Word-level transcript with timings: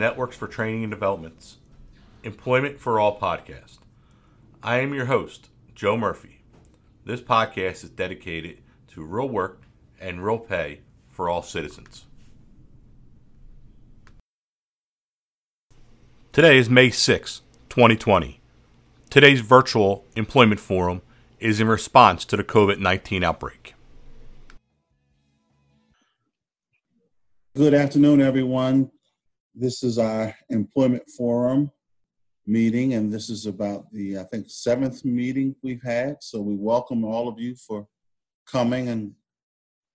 Networks 0.00 0.34
for 0.34 0.48
Training 0.48 0.82
and 0.82 0.90
Development's 0.90 1.58
Employment 2.24 2.80
for 2.80 2.98
All 2.98 3.20
podcast. 3.20 3.80
I 4.62 4.78
am 4.78 4.94
your 4.94 5.04
host, 5.04 5.50
Joe 5.74 5.94
Murphy. 5.94 6.40
This 7.04 7.20
podcast 7.20 7.84
is 7.84 7.90
dedicated 7.90 8.62
to 8.88 9.04
real 9.04 9.28
work 9.28 9.60
and 10.00 10.24
real 10.24 10.38
pay 10.38 10.80
for 11.10 11.28
all 11.28 11.42
citizens. 11.42 12.06
Today 16.32 16.56
is 16.56 16.70
May 16.70 16.88
6, 16.88 17.42
2020. 17.68 18.40
Today's 19.10 19.42
virtual 19.42 20.06
employment 20.16 20.60
forum 20.60 21.02
is 21.40 21.60
in 21.60 21.68
response 21.68 22.24
to 22.24 22.38
the 22.38 22.44
COVID 22.44 22.78
19 22.78 23.22
outbreak. 23.22 23.74
Good 27.54 27.74
afternoon, 27.74 28.22
everyone. 28.22 28.90
This 29.54 29.82
is 29.82 29.98
our 29.98 30.34
employment 30.48 31.02
forum 31.16 31.72
meeting, 32.46 32.94
and 32.94 33.12
this 33.12 33.28
is 33.28 33.46
about 33.46 33.92
the, 33.92 34.18
I 34.18 34.22
think, 34.24 34.46
seventh 34.48 35.04
meeting 35.04 35.56
we've 35.62 35.82
had. 35.82 36.18
So 36.20 36.40
we 36.40 36.54
welcome 36.54 37.04
all 37.04 37.28
of 37.28 37.40
you 37.40 37.56
for 37.56 37.88
coming 38.46 38.88
and 38.88 39.12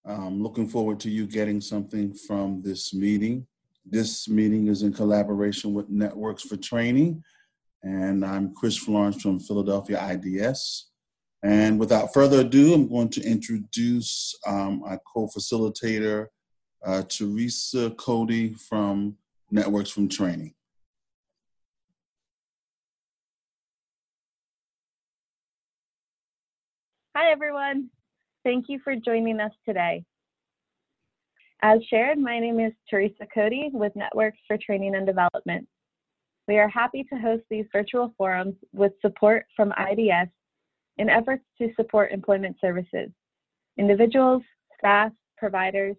um, 0.06 0.44
looking 0.44 0.68
forward 0.68 1.00
to 1.02 1.10
you 1.10 1.26
getting 1.26 1.62
something 1.62 2.14
from 2.14 2.62
this 2.64 2.94
meeting. 2.94 3.48
This 3.86 4.28
meeting 4.28 4.68
is 4.68 4.84
in 4.84 4.92
collaboration 4.92 5.74
with 5.74 5.90
Networks 5.90 6.44
for 6.44 6.58
Training, 6.58 7.24
and 7.82 8.26
I'm 8.26 8.54
Chris 8.54 8.78
Florence 8.78 9.22
from 9.22 9.40
Philadelphia 9.40 10.06
IDS. 10.12 10.90
And 11.44 11.80
without 11.80 12.14
further 12.14 12.42
ado, 12.42 12.74
I'm 12.74 12.90
going 12.90 13.10
to 13.10 13.24
introduce 13.24 14.36
um, 14.46 14.84
our 14.84 15.00
co-facilitator, 15.14 16.28
uh, 16.86 17.04
Teresa 17.04 17.92
Cody 17.92 18.54
from 18.54 19.16
networks 19.52 19.90
from 19.90 20.10
training. 20.10 20.54
Hi, 27.16 27.32
everyone. 27.32 27.90
Thank 28.44 28.66
you 28.68 28.80
for 28.84 28.96
joining 28.96 29.40
us 29.40 29.54
today. 29.66 30.04
As 31.62 31.80
shared, 31.90 32.20
my 32.20 32.40
name 32.40 32.60
is 32.60 32.74
Teresa 32.90 33.26
Cody 33.34 33.70
with 33.74 33.96
Networks 33.96 34.38
for 34.48 34.58
Training 34.58 34.96
and 34.96 35.08
Development. 35.08 35.68
We 36.48 36.58
are 36.58 36.68
happy 36.68 37.04
to 37.06 37.16
host 37.16 37.44
these 37.50 37.66
virtual 37.72 38.14
forums 38.18 38.56
with 38.74 38.92
support 39.02 39.46
from 39.56 39.74
IDS 39.78 40.30
in 40.98 41.10
efforts 41.10 41.44
to 41.58 41.74
support 41.76 42.12
employment 42.12 42.58
services, 42.62 43.10
individuals, 43.78 44.44
staff, 44.78 45.12
providers, 45.38 45.96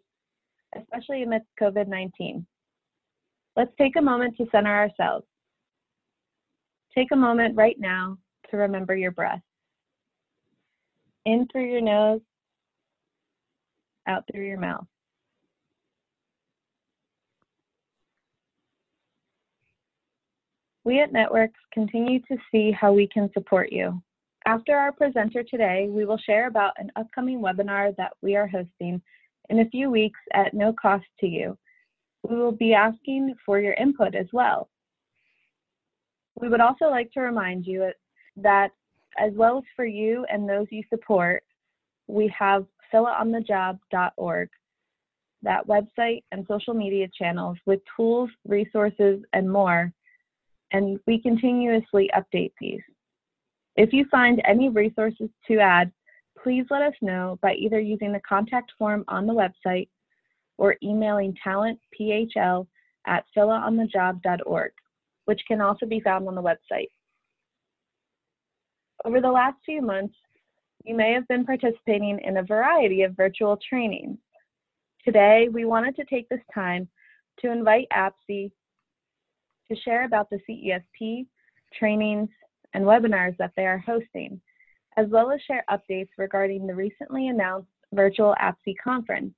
especially 0.78 1.22
amidst 1.22 1.48
COVID 1.60 1.88
19. 1.88 2.46
Let's 3.56 3.72
take 3.78 3.96
a 3.96 4.02
moment 4.02 4.36
to 4.36 4.46
center 4.52 4.70
ourselves. 4.70 5.24
Take 6.94 7.08
a 7.12 7.16
moment 7.16 7.56
right 7.56 7.76
now 7.78 8.18
to 8.50 8.58
remember 8.58 8.94
your 8.94 9.12
breath. 9.12 9.40
In 11.24 11.48
through 11.50 11.70
your 11.70 11.80
nose, 11.80 12.20
out 14.06 14.24
through 14.30 14.46
your 14.46 14.60
mouth. 14.60 14.86
We 20.84 21.00
at 21.00 21.12
Networks 21.12 21.58
continue 21.72 22.20
to 22.20 22.36
see 22.52 22.70
how 22.70 22.92
we 22.92 23.08
can 23.08 23.28
support 23.32 23.72
you. 23.72 24.00
After 24.46 24.76
our 24.76 24.92
presenter 24.92 25.42
today, 25.42 25.88
we 25.90 26.04
will 26.04 26.18
share 26.18 26.46
about 26.46 26.74
an 26.76 26.92
upcoming 26.94 27.40
webinar 27.40 27.96
that 27.96 28.12
we 28.22 28.36
are 28.36 28.46
hosting 28.46 29.02
in 29.48 29.60
a 29.60 29.70
few 29.70 29.90
weeks 29.90 30.20
at 30.34 30.54
no 30.54 30.72
cost 30.72 31.06
to 31.20 31.26
you 31.26 31.58
we 32.28 32.36
will 32.36 32.52
be 32.52 32.74
asking 32.74 33.34
for 33.44 33.60
your 33.60 33.74
input 33.74 34.14
as 34.14 34.26
well. 34.32 34.68
We 36.40 36.48
would 36.48 36.60
also 36.60 36.86
like 36.86 37.12
to 37.12 37.20
remind 37.20 37.66
you 37.66 37.90
that 38.36 38.70
as 39.18 39.32
well 39.34 39.58
as 39.58 39.64
for 39.74 39.86
you 39.86 40.26
and 40.30 40.48
those 40.48 40.66
you 40.70 40.82
support, 40.90 41.42
we 42.06 42.32
have 42.38 42.66
philaonthejob.org, 42.92 44.48
that 45.42 45.66
website 45.66 46.22
and 46.32 46.46
social 46.48 46.74
media 46.74 47.08
channels 47.16 47.56
with 47.66 47.80
tools, 47.96 48.30
resources, 48.46 49.20
and 49.32 49.50
more, 49.50 49.92
and 50.72 50.98
we 51.06 51.20
continuously 51.20 52.10
update 52.16 52.52
these. 52.60 52.82
If 53.76 53.92
you 53.92 54.06
find 54.10 54.42
any 54.44 54.68
resources 54.68 55.28
to 55.48 55.58
add, 55.58 55.92
please 56.42 56.66
let 56.70 56.82
us 56.82 56.94
know 57.00 57.38
by 57.42 57.54
either 57.54 57.80
using 57.80 58.12
the 58.12 58.20
contact 58.20 58.72
form 58.78 59.04
on 59.08 59.26
the 59.26 59.32
website 59.32 59.88
or 60.58 60.76
emailing 60.82 61.34
talentphl 61.44 62.66
at 63.06 63.24
philaonthejob.org, 63.36 64.72
which 65.26 65.40
can 65.46 65.60
also 65.60 65.86
be 65.86 66.00
found 66.00 66.26
on 66.28 66.34
the 66.34 66.42
website. 66.42 66.90
Over 69.04 69.20
the 69.20 69.30
last 69.30 69.56
few 69.64 69.82
months, 69.82 70.14
you 70.84 70.94
may 70.94 71.12
have 71.12 71.28
been 71.28 71.44
participating 71.44 72.18
in 72.24 72.38
a 72.38 72.42
variety 72.42 73.02
of 73.02 73.16
virtual 73.16 73.58
trainings. 73.68 74.18
Today, 75.04 75.48
we 75.52 75.64
wanted 75.64 75.96
to 75.96 76.04
take 76.04 76.28
this 76.28 76.40
time 76.54 76.88
to 77.40 77.50
invite 77.50 77.86
APSE 77.92 78.50
to 79.68 79.76
share 79.84 80.04
about 80.04 80.30
the 80.30 80.40
CESP 80.48 81.26
trainings 81.78 82.28
and 82.74 82.84
webinars 82.84 83.36
that 83.38 83.52
they 83.56 83.66
are 83.66 83.78
hosting, 83.78 84.40
as 84.96 85.06
well 85.08 85.30
as 85.30 85.40
share 85.42 85.64
updates 85.70 86.08
regarding 86.18 86.66
the 86.66 86.74
recently 86.74 87.28
announced 87.28 87.68
virtual 87.92 88.34
APSE 88.40 88.74
conference 88.82 89.34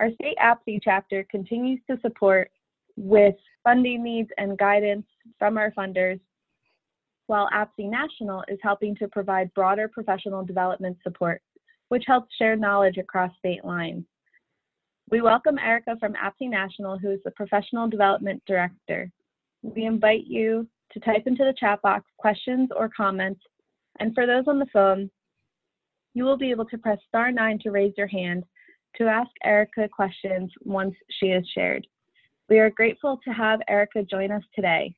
our 0.00 0.10
state 0.12 0.36
APSE 0.42 0.80
chapter 0.82 1.24
continues 1.30 1.80
to 1.90 1.98
support 2.00 2.50
with 2.96 3.34
funding 3.64 4.02
needs 4.02 4.30
and 4.38 4.58
guidance 4.58 5.06
from 5.38 5.58
our 5.58 5.72
funders, 5.72 6.20
while 7.26 7.48
APSE 7.52 7.90
National 7.90 8.44
is 8.48 8.58
helping 8.62 8.94
to 8.96 9.08
provide 9.08 9.52
broader 9.54 9.88
professional 9.88 10.44
development 10.44 10.96
support, 11.02 11.42
which 11.88 12.04
helps 12.06 12.34
share 12.36 12.56
knowledge 12.56 12.96
across 12.96 13.30
state 13.38 13.64
lines. 13.64 14.04
We 15.10 15.20
welcome 15.20 15.58
Erica 15.58 15.96
from 15.98 16.14
APSE 16.14 16.50
National, 16.50 16.98
who 16.98 17.10
is 17.10 17.20
the 17.24 17.30
Professional 17.32 17.88
Development 17.88 18.42
Director. 18.46 19.10
We 19.62 19.84
invite 19.84 20.26
you 20.26 20.68
to 20.92 21.00
type 21.00 21.24
into 21.26 21.44
the 21.44 21.54
chat 21.58 21.82
box 21.82 22.04
questions 22.18 22.70
or 22.74 22.88
comments, 22.94 23.40
and 24.00 24.14
for 24.14 24.26
those 24.26 24.44
on 24.46 24.58
the 24.58 24.66
phone, 24.72 25.10
you 26.14 26.24
will 26.24 26.38
be 26.38 26.50
able 26.50 26.64
to 26.66 26.78
press 26.78 26.98
star 27.08 27.30
9 27.32 27.58
to 27.60 27.70
raise 27.70 27.94
your 27.96 28.06
hand 28.06 28.44
to 28.98 29.06
ask 29.06 29.30
Erica 29.44 29.88
questions 29.88 30.52
once 30.60 30.94
she 31.10 31.26
is 31.26 31.48
shared. 31.54 31.86
We 32.48 32.58
are 32.58 32.70
grateful 32.70 33.18
to 33.24 33.30
have 33.30 33.60
Erica 33.68 34.02
join 34.02 34.30
us 34.30 34.42
today. 34.54 34.94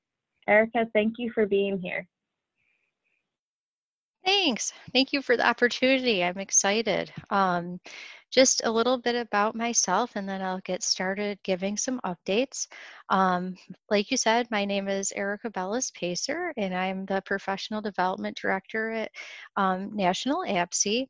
Erica, 0.48 0.86
thank 0.92 1.14
you 1.18 1.30
for 1.32 1.46
being 1.46 1.78
here. 1.78 2.06
Thanks. 4.24 4.72
Thank 4.92 5.12
you 5.12 5.22
for 5.22 5.36
the 5.36 5.46
opportunity. 5.46 6.22
I'm 6.22 6.38
excited. 6.38 7.12
Um, 7.30 7.80
just 8.30 8.62
a 8.64 8.70
little 8.70 8.98
bit 8.98 9.16
about 9.16 9.54
myself 9.54 10.12
and 10.14 10.28
then 10.28 10.40
I'll 10.40 10.60
get 10.60 10.82
started 10.82 11.38
giving 11.42 11.76
some 11.76 12.00
updates. 12.04 12.66
Um, 13.08 13.56
like 13.90 14.10
you 14.12 14.16
said, 14.16 14.46
my 14.52 14.64
name 14.64 14.86
is 14.88 15.12
Erica 15.12 15.50
Belois-Pacer 15.50 16.52
and 16.56 16.74
I'm 16.74 17.04
the 17.06 17.22
Professional 17.26 17.80
Development 17.80 18.38
Director 18.40 18.92
at 18.92 19.10
um, 19.56 19.90
National 19.96 20.44
APSE. 20.46 21.08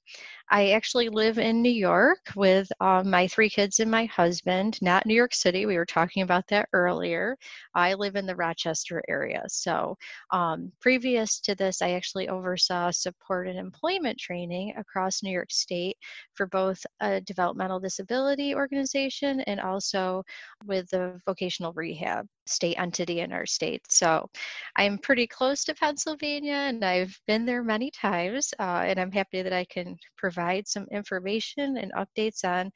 I 0.50 0.70
actually 0.70 1.10
live 1.10 1.38
in 1.38 1.60
New 1.60 1.70
York 1.70 2.18
with 2.34 2.72
um, 2.80 3.10
my 3.10 3.28
three 3.28 3.50
kids 3.50 3.80
and 3.80 3.90
my 3.90 4.06
husband, 4.06 4.78
not 4.80 5.04
New 5.04 5.14
York 5.14 5.34
City. 5.34 5.66
We 5.66 5.76
were 5.76 5.84
talking 5.84 6.22
about 6.22 6.46
that 6.48 6.68
earlier. 6.72 7.36
I 7.74 7.94
live 7.94 8.16
in 8.16 8.26
the 8.26 8.34
Rochester 8.34 9.02
area. 9.08 9.42
So 9.48 9.96
um, 10.30 10.72
previous 10.80 11.38
to 11.40 11.54
this, 11.54 11.82
I 11.82 11.92
actually 11.92 12.28
oversaw 12.28 12.90
support 12.90 13.46
and 13.46 13.58
employment 13.58 14.18
training 14.18 14.74
across 14.78 15.22
New 15.22 15.30
York 15.30 15.50
State 15.50 15.98
for 16.34 16.46
both 16.46 16.84
a 17.00 17.09
developmental 17.18 17.80
disability 17.80 18.54
organization 18.54 19.40
and 19.40 19.60
also 19.60 20.22
with 20.66 20.88
the 20.90 21.20
vocational 21.26 21.72
rehab 21.72 22.26
state 22.46 22.76
entity 22.78 23.20
in 23.20 23.32
our 23.32 23.46
state. 23.46 23.82
So 23.90 24.28
I'm 24.76 24.98
pretty 24.98 25.26
close 25.26 25.64
to 25.64 25.74
Pennsylvania 25.74 26.52
and 26.52 26.84
I've 26.84 27.18
been 27.26 27.44
there 27.44 27.64
many 27.64 27.90
times. 27.90 28.52
Uh, 28.58 28.84
and 28.86 29.00
I'm 29.00 29.12
happy 29.12 29.42
that 29.42 29.52
I 29.52 29.64
can 29.64 29.96
provide 30.16 30.68
some 30.68 30.86
information 30.92 31.78
and 31.78 31.92
updates 31.92 32.44
on 32.44 32.70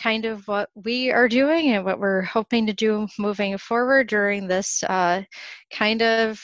kind 0.00 0.24
of 0.24 0.46
what 0.48 0.68
we 0.74 1.10
are 1.10 1.28
doing 1.28 1.70
and 1.70 1.84
what 1.84 1.98
we're 1.98 2.22
hoping 2.22 2.66
to 2.66 2.72
do 2.72 3.06
moving 3.18 3.56
forward 3.58 4.08
during 4.08 4.48
this 4.48 4.82
uh, 4.84 5.22
kind 5.70 6.02
of 6.02 6.40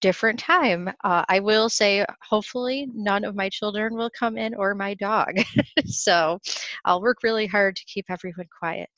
different 0.00 0.38
time. 0.38 0.88
Uh, 1.04 1.24
I 1.28 1.40
will 1.40 1.68
say, 1.68 2.04
hopefully, 2.22 2.88
none 2.94 3.24
of 3.24 3.34
my 3.36 3.48
children 3.48 3.94
will 3.96 4.10
come 4.10 4.36
in 4.38 4.54
or 4.54 4.74
my 4.74 4.94
dog. 4.94 5.34
so 5.86 6.38
I'll 6.84 7.02
work 7.02 7.22
really 7.22 7.46
hard 7.46 7.76
to 7.76 7.84
keep 7.86 8.06
everyone 8.08 8.48
quiet. 8.58 8.90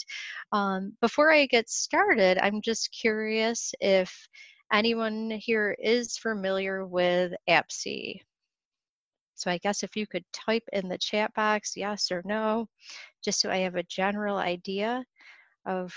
Um, 0.52 0.93
before 1.00 1.32
I 1.32 1.46
get 1.46 1.69
started, 1.70 2.38
I'm 2.38 2.60
just 2.62 2.90
curious 2.93 3.75
if 3.81 4.28
anyone 4.72 5.31
here 5.31 5.76
is 5.82 6.16
familiar 6.19 6.87
with 6.87 7.32
APSE. 7.48 8.20
So 9.34 9.50
I 9.50 9.58
guess 9.58 9.82
if 9.82 9.96
you 9.96 10.06
could 10.06 10.25
type 10.32 10.62
in 10.72 10.88
the 10.88 10.98
chat 10.98 11.34
box 11.34 11.72
yes 11.76 12.10
or 12.10 12.22
no, 12.25 12.69
just 13.25 13.40
so 13.40 13.50
I 13.50 13.58
have 13.58 13.76
a 13.76 13.82
general 13.82 14.37
idea 14.38 15.05
of 15.66 15.94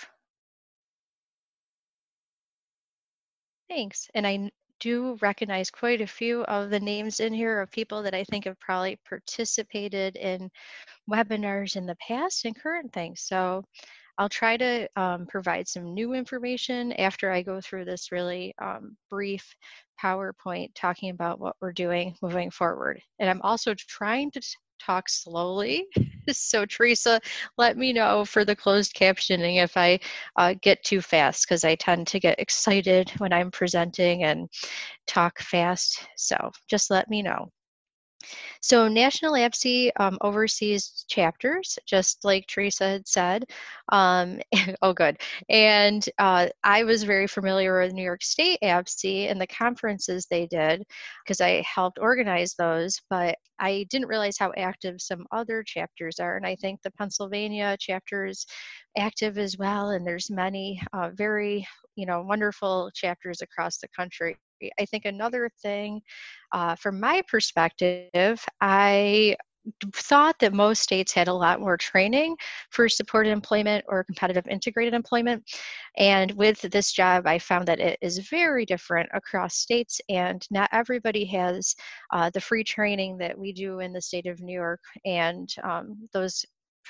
Thanks. 3.69 4.09
And 4.13 4.27
I 4.27 4.51
do 4.79 5.17
recognize 5.21 5.69
quite 5.69 6.01
a 6.01 6.07
few 6.07 6.43
of 6.43 6.69
the 6.69 6.79
names 6.79 7.19
in 7.19 7.33
here 7.33 7.61
of 7.61 7.71
people 7.71 8.03
that 8.03 8.13
I 8.13 8.23
think 8.23 8.45
have 8.45 8.59
probably 8.59 8.99
participated 9.07 10.15
in 10.15 10.49
webinars 11.09 11.75
in 11.75 11.85
the 11.85 11.95
past 11.95 12.45
and 12.45 12.55
current 12.55 12.93
things. 12.93 13.21
So 13.21 13.63
I'll 14.17 14.29
try 14.29 14.55
to 14.57 14.87
um, 14.95 15.25
provide 15.27 15.67
some 15.67 15.93
new 15.93 16.13
information 16.13 16.93
after 16.93 17.31
I 17.31 17.41
go 17.41 17.59
through 17.59 17.85
this 17.85 18.11
really 18.11 18.53
um, 18.61 18.95
brief 19.09 19.55
PowerPoint 20.01 20.69
talking 20.73 21.09
about 21.09 21.39
what 21.39 21.55
we're 21.59 21.73
doing 21.73 22.15
moving 22.21 22.49
forward. 22.49 23.01
And 23.19 23.29
I'm 23.29 23.41
also 23.41 23.73
trying 23.73 24.31
to 24.31 24.41
talk 24.79 25.09
slowly. 25.09 25.85
so 26.31 26.65
Teresa, 26.65 27.19
let 27.57 27.77
me 27.77 27.93
know 27.93 28.25
for 28.25 28.45
the 28.45 28.55
closed 28.55 28.93
captioning 28.95 29.63
if 29.63 29.77
I 29.77 29.99
uh, 30.35 30.55
get 30.61 30.83
too 30.83 31.01
fast 31.01 31.47
because 31.47 31.63
I 31.63 31.75
tend 31.75 32.07
to 32.07 32.19
get 32.19 32.39
excited 32.39 33.11
when 33.17 33.33
I'm 33.33 33.51
presenting 33.51 34.23
and 34.23 34.49
talk 35.07 35.39
fast. 35.39 36.07
So 36.17 36.51
just 36.69 36.89
let 36.89 37.09
me 37.09 37.21
know. 37.21 37.51
So 38.61 38.87
National 38.87 39.33
APSE 39.33 39.91
um, 39.99 40.17
oversees 40.21 41.05
chapters, 41.07 41.77
just 41.85 42.23
like 42.23 42.47
Teresa 42.47 42.89
had 42.89 43.07
said. 43.07 43.45
Um, 43.91 44.39
oh, 44.81 44.93
good. 44.93 45.17
And 45.49 46.07
uh, 46.17 46.47
I 46.63 46.83
was 46.83 47.03
very 47.03 47.27
familiar 47.27 47.79
with 47.79 47.93
New 47.93 48.03
York 48.03 48.23
State 48.23 48.59
APSE 48.63 49.29
and 49.29 49.39
the 49.39 49.47
conferences 49.47 50.25
they 50.25 50.47
did 50.47 50.83
because 51.23 51.41
I 51.41 51.61
helped 51.61 51.99
organize 51.99 52.55
those, 52.55 53.01
but 53.09 53.37
I 53.59 53.85
didn't 53.89 54.07
realize 54.07 54.37
how 54.37 54.51
active 54.57 55.01
some 55.01 55.25
other 55.31 55.63
chapters 55.63 56.19
are. 56.19 56.35
And 56.37 56.45
I 56.45 56.55
think 56.55 56.81
the 56.81 56.91
Pennsylvania 56.91 57.77
chapter 57.79 58.25
is 58.25 58.45
active 58.97 59.37
as 59.37 59.57
well. 59.57 59.91
And 59.91 60.05
there's 60.05 60.29
many 60.29 60.81
uh, 60.93 61.11
very, 61.13 61.65
you 61.95 62.05
know, 62.05 62.21
wonderful 62.21 62.91
chapters 62.93 63.41
across 63.41 63.77
the 63.77 63.87
country. 63.95 64.37
I 64.79 64.85
think 64.85 65.05
another 65.05 65.49
thing, 65.61 66.01
uh, 66.51 66.75
from 66.75 66.99
my 66.99 67.21
perspective, 67.27 68.43
I 68.61 69.35
thought 69.93 70.37
that 70.39 70.53
most 70.53 70.83
states 70.83 71.11
had 71.11 71.27
a 71.27 71.33
lot 71.33 71.59
more 71.59 71.77
training 71.77 72.35
for 72.69 72.87
supported 72.87 73.31
employment 73.31 73.83
or 73.87 74.03
competitive 74.03 74.47
integrated 74.47 74.93
employment. 74.93 75.43
And 75.97 76.31
with 76.33 76.61
this 76.61 76.91
job, 76.91 77.25
I 77.25 77.39
found 77.39 77.67
that 77.67 77.79
it 77.79 77.97
is 78.01 78.19
very 78.29 78.65
different 78.65 79.09
across 79.13 79.57
states, 79.57 79.99
and 80.09 80.45
not 80.51 80.69
everybody 80.71 81.25
has 81.25 81.75
uh, 82.13 82.29
the 82.29 82.41
free 82.41 82.63
training 82.63 83.17
that 83.17 83.37
we 83.37 83.53
do 83.53 83.79
in 83.79 83.93
the 83.93 84.01
state 84.01 84.27
of 84.27 84.41
New 84.41 84.53
York 84.53 84.81
and 85.05 85.49
um, 85.63 86.07
those 86.13 86.45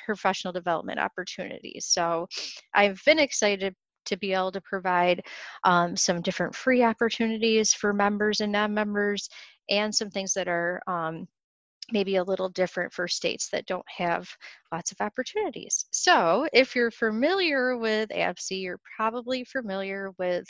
professional 0.06 0.52
development 0.52 1.00
opportunities. 1.00 1.86
So 1.86 2.28
I've 2.74 3.02
been 3.06 3.20
excited 3.20 3.74
to 4.06 4.18
be 4.18 4.34
able 4.34 4.52
to 4.52 4.62
provide 4.62 5.24
um, 5.64 5.96
some 5.96 6.22
different 6.22 6.56
free 6.56 6.84
opportunities 6.84 7.74
for 7.74 7.94
members 7.94 8.42
and 8.42 8.52
non-members 8.52 9.30
and 9.70 9.94
some 9.94 10.10
things 10.10 10.34
that 10.34 10.48
are 10.48 10.82
um, 10.88 11.28
maybe 11.92 12.16
a 12.16 12.24
little 12.24 12.50
different 12.50 12.92
for 12.94 13.08
states 13.08 13.50
that 13.50 13.66
don't 13.66 13.86
have 13.88 14.28
lots 14.72 14.92
of 14.92 15.02
opportunities. 15.02 15.86
So 15.92 16.48
if 16.52 16.76
you're 16.76 16.92
familiar 16.92 17.78
with 17.78 18.10
APSE, 18.10 18.62
you're 18.62 18.80
probably 18.98 19.44
familiar 19.44 20.12
with 20.18 20.46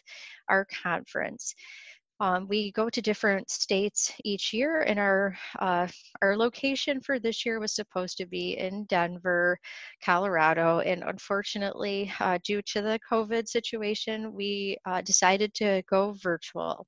our 0.49 0.65
conference. 0.83 1.53
Um, 2.19 2.47
we 2.47 2.71
go 2.71 2.89
to 2.89 3.01
different 3.01 3.49
states 3.49 4.13
each 4.23 4.53
year, 4.53 4.81
and 4.81 4.97
our 4.97 5.37
uh, 5.59 5.87
our 6.21 6.37
location 6.37 7.01
for 7.01 7.19
this 7.19 7.45
year 7.45 7.59
was 7.59 7.75
supposed 7.75 8.17
to 8.19 8.25
be 8.25 8.57
in 8.57 8.85
Denver, 8.85 9.59
Colorado, 10.03 10.79
and 10.79 11.03
unfortunately, 11.03 12.11
uh, 12.21 12.39
due 12.43 12.61
to 12.61 12.81
the 12.81 12.99
COVID 13.11 13.47
situation, 13.49 14.33
we 14.33 14.77
uh, 14.85 15.01
decided 15.01 15.53
to 15.55 15.83
go 15.89 16.13
virtual. 16.13 16.87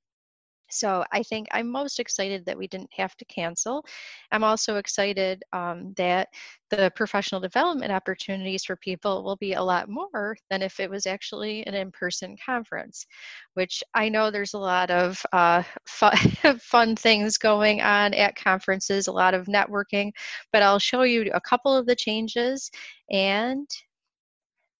So 0.70 1.04
I 1.12 1.22
think 1.22 1.48
I'm 1.52 1.70
most 1.70 2.00
excited 2.00 2.44
that 2.46 2.58
we 2.58 2.66
didn't 2.66 2.92
have 2.96 3.16
to 3.16 3.24
cancel. 3.24 3.84
I'm 4.30 4.44
also 4.44 4.76
excited 4.76 5.42
um, 5.52 5.94
that 5.96 6.28
the 6.70 6.92
professional 6.94 7.40
development 7.40 7.92
opportunities 7.92 8.64
for 8.64 8.76
people 8.76 9.24
will 9.24 9.36
be 9.36 9.54
a 9.54 9.62
lot 9.62 9.88
more 9.88 10.36
than 10.50 10.62
if 10.62 10.80
it 10.80 10.90
was 10.90 11.06
actually 11.06 11.66
an 11.66 11.74
in-person 11.74 12.36
conference, 12.44 13.06
which 13.54 13.82
I 13.94 14.08
know 14.08 14.30
there's 14.30 14.54
a 14.54 14.58
lot 14.58 14.90
of 14.90 15.24
uh, 15.32 15.62
fun, 15.86 16.16
fun 16.60 16.96
things 16.96 17.38
going 17.38 17.80
on 17.80 18.12
at 18.14 18.36
conferences, 18.36 19.06
a 19.06 19.12
lot 19.12 19.34
of 19.34 19.46
networking, 19.46 20.12
but 20.52 20.62
I'll 20.62 20.78
show 20.78 21.02
you 21.02 21.30
a 21.32 21.40
couple 21.40 21.74
of 21.74 21.86
the 21.86 21.96
changes 21.96 22.70
and 23.10 23.66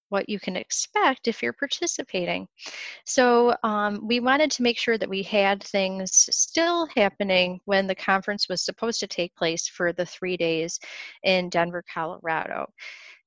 what 0.09 0.29
you 0.29 0.39
can 0.39 0.55
expect 0.55 1.27
if 1.27 1.41
you're 1.41 1.53
participating. 1.53 2.47
So 3.05 3.55
um, 3.63 3.99
we 4.03 4.19
wanted 4.19 4.51
to 4.51 4.63
make 4.63 4.77
sure 4.77 4.97
that 4.97 5.09
we 5.09 5.23
had 5.23 5.63
things 5.63 6.27
still 6.31 6.87
happening 6.95 7.59
when 7.65 7.87
the 7.87 7.95
conference 7.95 8.49
was 8.49 8.63
supposed 8.63 8.99
to 8.99 9.07
take 9.07 9.35
place 9.35 9.67
for 9.67 9.93
the 9.93 10.05
three 10.05 10.37
days 10.37 10.79
in 11.23 11.49
Denver, 11.49 11.83
Colorado. 11.93 12.67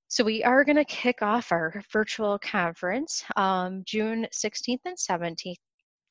So 0.09 0.23
we 0.25 0.45
are 0.45 0.63
going 0.63 0.77
to 0.77 0.85
kick 0.85 1.23
off 1.23 1.53
our 1.53 1.83
virtual 1.91 2.39
conference 2.39 3.25
um, 3.37 3.83
June 3.87 4.27
16th 4.31 4.81
and 4.85 4.97
17th 4.97 5.57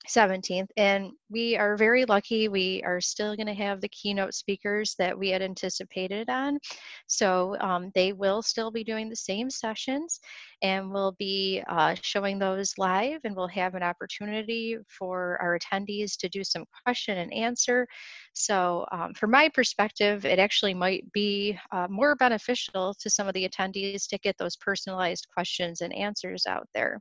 17th 0.10 0.68
and 0.78 1.12
we 1.30 1.56
are 1.56 1.78
very 1.78 2.06
lucky 2.06 2.48
we 2.48 2.82
are 2.84 3.00
still 3.00 3.36
going 3.36 3.48
to 3.48 3.54
have 3.54 3.82
the 3.82 3.90
keynote 3.90 4.34
speakers 4.34 4.96
that 4.98 5.18
we 5.18 5.30
had 5.30 5.42
anticipated 5.42 6.30
on. 6.30 6.60
So 7.08 7.56
um, 7.60 7.92
they 7.94 8.14
will 8.14 8.42
still 8.42 8.72
be 8.72 8.84
doing 8.84 9.10
the 9.10 9.16
same 9.16 9.50
sessions 9.50 10.20
and 10.62 10.92
we'll 10.92 11.14
be 11.14 11.64
uh, 11.70 11.96
showing 12.02 12.40
those 12.40 12.74
live 12.78 13.22
and 13.24 13.36
we'll 13.36 13.48
have 13.48 13.76
an 13.76 13.84
opportunity 13.84 14.78
for 14.88 15.38
our 15.42 15.58
attendees 15.58 16.18
to 16.18 16.30
do 16.30 16.44
some 16.44 16.66
question 16.84 17.20
and 17.20 17.34
answer. 17.34 17.88
So 18.34 18.86
um, 18.92 19.14
from 19.14 19.32
my 19.32 19.50
perspective 19.50 20.26
it 20.26 20.40
actually 20.40 20.74
might 20.74 21.10
be 21.14 21.58
uh, 21.72 21.88
more 21.90 22.16
beneficial 22.16 22.96
to 23.00 23.10
some 23.10 23.28
of 23.28 23.34
the 23.34 23.48
attendees 23.48 24.08
to 24.10 24.18
get 24.20 24.38
those 24.38 24.56
personalized 24.56 25.28
questions 25.34 25.82
and 25.82 25.94
answers 25.94 26.46
out 26.48 26.68
there 26.74 27.00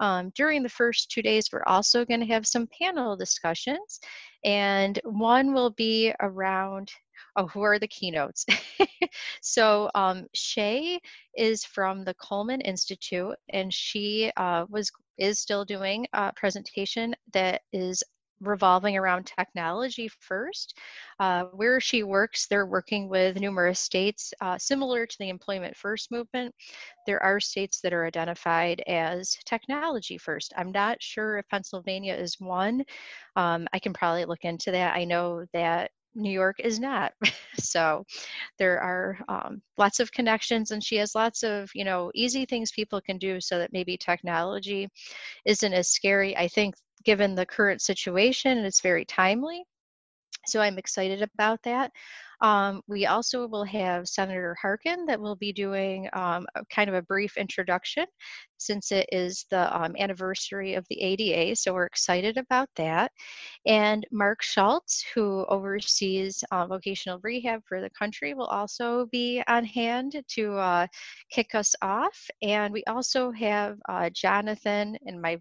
um, 0.00 0.32
during 0.34 0.62
the 0.62 0.68
first 0.68 1.10
two 1.10 1.22
days, 1.22 1.48
we're 1.52 1.62
also 1.66 2.04
going 2.04 2.20
to 2.20 2.26
have 2.26 2.46
some 2.46 2.66
panel 2.80 3.16
discussions, 3.16 4.00
and 4.44 4.98
one 5.04 5.52
will 5.52 5.70
be 5.70 6.12
around 6.20 6.90
oh, 7.36 7.46
who 7.46 7.62
are 7.62 7.78
the 7.78 7.88
keynotes? 7.88 8.44
so 9.42 9.90
um, 9.94 10.26
Shea 10.34 10.98
is 11.36 11.64
from 11.64 12.04
the 12.04 12.14
Coleman 12.14 12.60
Institute, 12.60 13.36
and 13.50 13.72
she 13.72 14.32
uh, 14.36 14.66
was 14.68 14.90
is 15.18 15.38
still 15.38 15.64
doing 15.64 16.06
a 16.14 16.32
presentation 16.34 17.14
that 17.34 17.62
is 17.72 18.02
revolving 18.40 18.96
around 18.96 19.26
technology 19.26 20.08
first. 20.20 20.76
Uh, 21.18 21.44
where 21.52 21.80
she 21.80 22.02
works, 22.02 22.46
they're 22.46 22.66
working 22.66 23.08
with 23.08 23.38
numerous 23.38 23.80
states 23.80 24.32
uh, 24.40 24.56
similar 24.58 25.06
to 25.06 25.16
the 25.18 25.28
Employment 25.28 25.76
First 25.76 26.10
movement. 26.10 26.54
There 27.06 27.22
are 27.22 27.40
states 27.40 27.80
that 27.82 27.92
are 27.92 28.06
identified 28.06 28.82
as 28.86 29.36
technology 29.44 30.18
first. 30.18 30.52
I'm 30.56 30.72
not 30.72 31.02
sure 31.02 31.38
if 31.38 31.48
Pennsylvania 31.48 32.14
is 32.14 32.40
one. 32.40 32.84
Um, 33.36 33.68
I 33.72 33.78
can 33.78 33.92
probably 33.92 34.24
look 34.24 34.44
into 34.44 34.70
that. 34.70 34.96
I 34.96 35.04
know 35.04 35.44
that 35.52 35.90
New 36.14 36.30
York 36.30 36.60
is 36.60 36.80
not. 36.80 37.12
so 37.58 38.04
there 38.58 38.80
are 38.80 39.18
um, 39.28 39.62
lots 39.78 40.00
of 40.00 40.12
connections, 40.12 40.70
and 40.70 40.82
she 40.82 40.96
has 40.96 41.14
lots 41.14 41.42
of 41.42 41.70
you 41.74 41.84
know 41.84 42.10
easy 42.14 42.44
things 42.44 42.72
people 42.72 43.00
can 43.00 43.18
do 43.18 43.40
so 43.40 43.58
that 43.58 43.72
maybe 43.72 43.96
technology 43.96 44.88
isn't 45.44 45.72
as 45.72 45.88
scary. 45.88 46.36
I 46.36 46.48
think 46.48 46.74
given 47.04 47.34
the 47.34 47.46
current 47.46 47.82
situation, 47.82 48.58
and 48.58 48.66
it's 48.66 48.80
very 48.80 49.04
timely. 49.04 49.64
So 50.46 50.60
I'm 50.60 50.78
excited 50.78 51.22
about 51.22 51.62
that. 51.64 51.92
Um, 52.40 52.80
we 52.86 53.04
also 53.04 53.46
will 53.46 53.64
have 53.64 54.08
Senator 54.08 54.56
Harkin 54.60 55.04
that 55.06 55.20
will 55.20 55.36
be 55.36 55.52
doing 55.52 56.08
um, 56.14 56.46
kind 56.74 56.88
of 56.88 56.94
a 56.96 57.02
brief 57.02 57.36
introduction 57.36 58.06
since 58.56 58.92
it 58.92 59.06
is 59.12 59.44
the 59.50 59.76
um, 59.76 59.94
anniversary 59.98 60.74
of 60.74 60.86
the 60.88 61.00
ADA, 61.02 61.56
so 61.56 61.74
we're 61.74 61.84
excited 61.84 62.38
about 62.38 62.68
that. 62.76 63.12
And 63.66 64.06
Mark 64.10 64.42
Schultz, 64.42 65.04
who 65.14 65.44
oversees 65.48 66.42
uh, 66.50 66.66
vocational 66.66 67.20
rehab 67.22 67.60
for 67.66 67.82
the 67.82 67.90
country, 67.90 68.32
will 68.32 68.46
also 68.46 69.06
be 69.12 69.42
on 69.46 69.64
hand 69.64 70.22
to 70.28 70.56
uh, 70.56 70.86
kick 71.30 71.54
us 71.54 71.74
off. 71.82 72.28
And 72.42 72.72
we 72.72 72.82
also 72.84 73.30
have 73.32 73.78
uh, 73.88 74.08
Jonathan, 74.10 74.96
and 75.04 75.20
my 75.20 75.40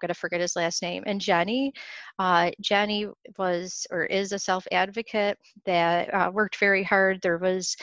going 0.00 0.08
to 0.08 0.14
forget 0.14 0.40
his 0.40 0.56
last 0.56 0.82
name. 0.82 1.02
And 1.06 1.20
Jenny, 1.20 1.72
uh, 2.18 2.50
Jenny 2.60 3.06
was 3.38 3.86
or 3.90 4.04
is 4.04 4.32
a 4.32 4.38
self 4.38 4.66
advocate 4.72 5.38
that 5.64 6.12
uh, 6.12 6.30
worked 6.32 6.58
very 6.58 6.82
hard. 6.82 7.20
There 7.22 7.38
was, 7.38 7.76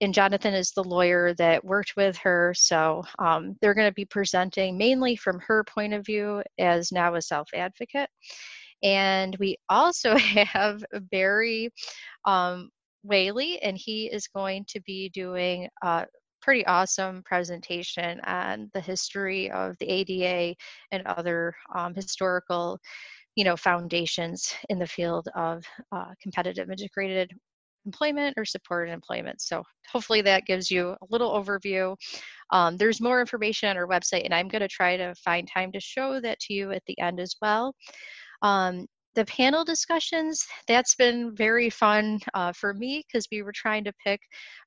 and 0.00 0.14
Jonathan 0.14 0.54
is 0.54 0.72
the 0.72 0.84
lawyer 0.84 1.34
that 1.34 1.64
worked 1.64 1.94
with 1.96 2.16
her. 2.18 2.54
So 2.56 3.02
um, 3.18 3.56
they're 3.60 3.74
going 3.74 3.88
to 3.88 3.94
be 3.94 4.04
presenting 4.04 4.76
mainly 4.78 5.16
from 5.16 5.40
her 5.40 5.64
point 5.64 5.94
of 5.94 6.04
view 6.04 6.42
as 6.58 6.92
now 6.92 7.14
a 7.14 7.22
self 7.22 7.48
advocate. 7.54 8.10
And 8.82 9.36
we 9.38 9.56
also 9.68 10.16
have 10.16 10.84
Barry 11.10 11.70
um, 12.24 12.70
Whaley, 13.02 13.60
and 13.62 13.76
he 13.76 14.06
is 14.06 14.26
going 14.28 14.64
to 14.68 14.80
be 14.80 15.08
doing 15.10 15.68
uh, 15.82 16.04
pretty 16.46 16.64
awesome 16.66 17.24
presentation 17.24 18.20
on 18.20 18.70
the 18.72 18.80
history 18.80 19.50
of 19.50 19.76
the 19.80 19.86
ADA 19.90 20.54
and 20.92 21.04
other 21.04 21.52
um, 21.74 21.92
historical, 21.92 22.78
you 23.34 23.42
know, 23.42 23.56
foundations 23.56 24.54
in 24.68 24.78
the 24.78 24.86
field 24.86 25.28
of 25.34 25.64
uh, 25.90 26.12
competitive 26.22 26.70
integrated 26.70 27.32
employment 27.84 28.34
or 28.36 28.44
supported 28.44 28.92
employment. 28.92 29.40
So 29.40 29.64
hopefully 29.90 30.22
that 30.22 30.46
gives 30.46 30.70
you 30.70 30.90
a 30.90 31.06
little 31.10 31.32
overview. 31.32 31.96
Um, 32.52 32.76
there's 32.76 33.00
more 33.00 33.20
information 33.20 33.68
on 33.68 33.76
our 33.76 33.88
website, 33.88 34.24
and 34.24 34.32
I'm 34.32 34.46
going 34.46 34.62
to 34.62 34.68
try 34.68 34.96
to 34.96 35.16
find 35.16 35.48
time 35.52 35.72
to 35.72 35.80
show 35.80 36.20
that 36.20 36.38
to 36.42 36.54
you 36.54 36.70
at 36.70 36.82
the 36.86 36.96
end 37.00 37.18
as 37.18 37.34
well. 37.42 37.74
Um, 38.42 38.86
the 39.16 39.24
panel 39.24 39.64
discussions, 39.64 40.46
that's 40.68 40.94
been 40.94 41.34
very 41.34 41.70
fun 41.70 42.20
uh, 42.34 42.52
for 42.52 42.74
me 42.74 43.02
because 43.06 43.26
we 43.32 43.42
were 43.42 43.52
trying 43.52 43.82
to 43.84 43.92
pick 44.06 44.20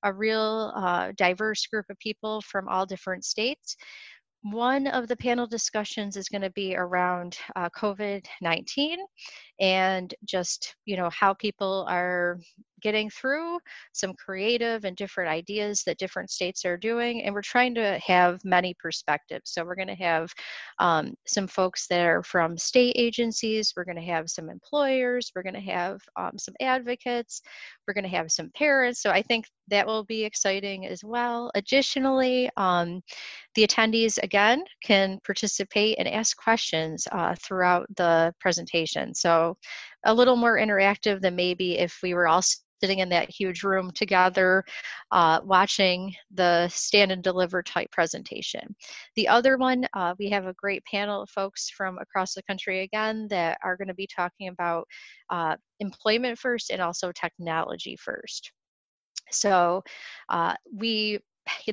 a 0.03 0.11
real 0.11 0.73
uh, 0.75 1.11
diverse 1.15 1.65
group 1.67 1.85
of 1.89 1.97
people 1.99 2.41
from 2.41 2.67
all 2.67 2.85
different 2.85 3.23
states. 3.23 3.77
One 4.41 4.87
of 4.87 5.07
the 5.07 5.17
panel 5.17 5.45
discussions 5.47 6.17
is 6.17 6.29
going 6.29 6.41
to 6.41 6.49
be 6.51 6.75
around 6.75 7.37
uh, 7.55 7.69
COVID 7.77 8.25
19 8.41 8.97
and 9.59 10.13
just, 10.25 10.75
you 10.85 10.97
know, 10.97 11.09
how 11.11 11.33
people 11.35 11.85
are 11.87 12.39
getting 12.81 13.09
through 13.09 13.59
some 13.93 14.13
creative 14.13 14.85
and 14.85 14.95
different 14.95 15.29
ideas 15.29 15.83
that 15.85 15.97
different 15.97 16.29
states 16.29 16.65
are 16.65 16.77
doing. 16.77 17.23
And 17.23 17.33
we're 17.33 17.41
trying 17.41 17.75
to 17.75 17.99
have 18.05 18.43
many 18.43 18.73
perspectives. 18.79 19.51
So 19.51 19.63
we're 19.63 19.75
going 19.75 19.87
to 19.87 19.95
have 19.95 20.31
um, 20.79 21.13
some 21.25 21.47
folks 21.47 21.87
that 21.87 22.01
are 22.01 22.23
from 22.23 22.57
state 22.57 22.93
agencies, 22.95 23.73
we're 23.75 23.85
going 23.85 23.95
to 23.95 24.01
have 24.01 24.29
some 24.29 24.49
employers, 24.49 25.31
we're 25.35 25.43
going 25.43 25.53
to 25.53 25.59
have 25.59 26.01
um, 26.15 26.37
some 26.37 26.55
advocates, 26.61 27.41
we're 27.87 27.93
going 27.93 28.03
to 28.03 28.09
have 28.09 28.31
some 28.31 28.49
parents. 28.55 29.01
So 29.01 29.09
I 29.09 29.21
think 29.21 29.45
that 29.69 29.85
will 29.85 30.03
be 30.03 30.23
exciting 30.23 30.87
as 30.87 31.03
well. 31.03 31.51
Additionally, 31.55 32.49
um, 32.57 33.01
the 33.55 33.65
attendees 33.65 34.17
again 34.21 34.63
can 34.83 35.19
participate 35.25 35.97
and 35.99 36.07
ask 36.07 36.37
questions 36.37 37.07
uh, 37.11 37.35
throughout 37.35 37.87
the 37.97 38.33
presentation. 38.39 39.13
So 39.13 39.57
a 40.05 40.13
little 40.13 40.35
more 40.35 40.57
interactive 40.57 41.21
than 41.21 41.35
maybe 41.35 41.77
if 41.77 41.99
we 42.01 42.13
were 42.13 42.27
all 42.27 42.41
sitting 42.81 42.99
in 42.99 43.09
that 43.09 43.29
huge 43.29 43.63
room 43.63 43.91
together 43.91 44.63
uh, 45.11 45.39
watching 45.43 46.13
the 46.33 46.67
stand 46.69 47.11
and 47.11 47.23
deliver 47.23 47.61
type 47.61 47.91
presentation. 47.91 48.75
The 49.15 49.27
other 49.27 49.57
one, 49.57 49.85
uh, 49.93 50.15
we 50.17 50.29
have 50.29 50.45
a 50.45 50.53
great 50.53 50.83
panel 50.85 51.21
of 51.23 51.29
folks 51.29 51.69
from 51.69 51.97
across 51.99 52.33
the 52.33 52.43
country 52.43 52.81
again 52.81 53.27
that 53.29 53.57
are 53.63 53.77
going 53.77 53.89
to 53.89 53.93
be 53.93 54.07
talking 54.07 54.47
about 54.47 54.87
uh, 55.29 55.55
employment 55.79 56.37
first 56.37 56.71
and 56.71 56.81
also 56.81 57.11
technology 57.11 57.97
first. 57.97 58.51
So 59.31 59.83
uh, 60.29 60.55
we 60.73 61.19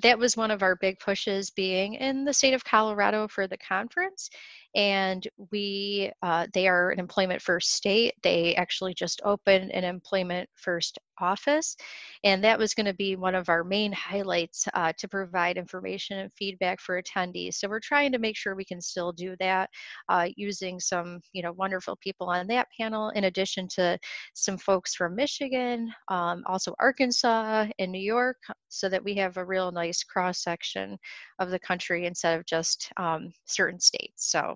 that 0.03 0.19
was 0.19 0.39
one 0.39 0.51
of 0.51 0.63
our 0.63 0.77
big 0.77 0.99
pushes 1.01 1.51
being 1.51 1.95
in 1.95 2.25
the 2.25 2.33
state 2.33 2.55
of 2.55 2.65
Colorado 2.65 3.29
for 3.29 3.47
the 3.47 3.59
conference 3.59 4.31
and 4.75 5.27
we 5.51 6.11
uh, 6.23 6.47
they 6.53 6.69
are 6.69 6.91
an 6.91 6.99
employment 6.99 7.43
first 7.43 7.73
state. 7.73 8.15
They 8.23 8.55
actually 8.57 8.95
just 8.95 9.21
opened 9.25 9.71
an 9.73 9.85
employment 9.85 10.49
first 10.55 10.99
office 11.19 11.77
and 12.25 12.45
that 12.45 12.59
was 12.59 12.75
going 12.75 12.85
to 12.85 12.93
be 12.93 13.17
one 13.17 13.35
of 13.35 13.49
our 13.49 13.65
main 13.65 13.91
highlights 13.91 14.69
uh, 14.75 14.93
to 14.99 15.09
provide 15.09 15.57
information 15.57 16.19
and 16.19 16.31
feedback 16.35 16.79
for 16.79 17.01
attendees. 17.01 17.55
So 17.55 17.69
we're 17.69 17.81
trying 17.81 18.13
to 18.13 18.19
make 18.19 18.37
sure 18.37 18.55
we 18.55 18.67
can 18.67 18.83
still 18.83 19.13
do 19.13 19.35
that 19.41 19.71
uh, 20.11 20.29
using 20.37 20.79
some 20.79 21.21
you 21.33 21.43
know 21.43 21.53
wonderful 21.53 21.97
people 21.97 22.29
on 22.29 22.47
that 22.49 22.69
panel 22.79 23.11
in 23.11 23.25
addition 23.25 23.67
to 23.69 23.99
some 24.35 24.59
folks 24.59 24.95
from 24.95 25.15
michigan 25.15 25.93
um, 26.09 26.43
also 26.47 26.75
arkansas 26.79 27.67
and 27.79 27.91
new 27.93 27.99
york 27.99 28.37
so 28.69 28.89
that 28.89 29.03
we 29.03 29.15
have 29.15 29.37
a 29.37 29.45
real 29.45 29.73
nice 29.73 30.03
cross 30.03 30.43
section 30.43 30.99
of 31.39 31.51
the 31.51 31.59
country 31.59 32.07
instead 32.07 32.39
of 32.39 32.47
just 32.47 32.91
um, 32.97 33.33
certain 33.47 33.81
states. 33.81 34.31
So 34.31 34.56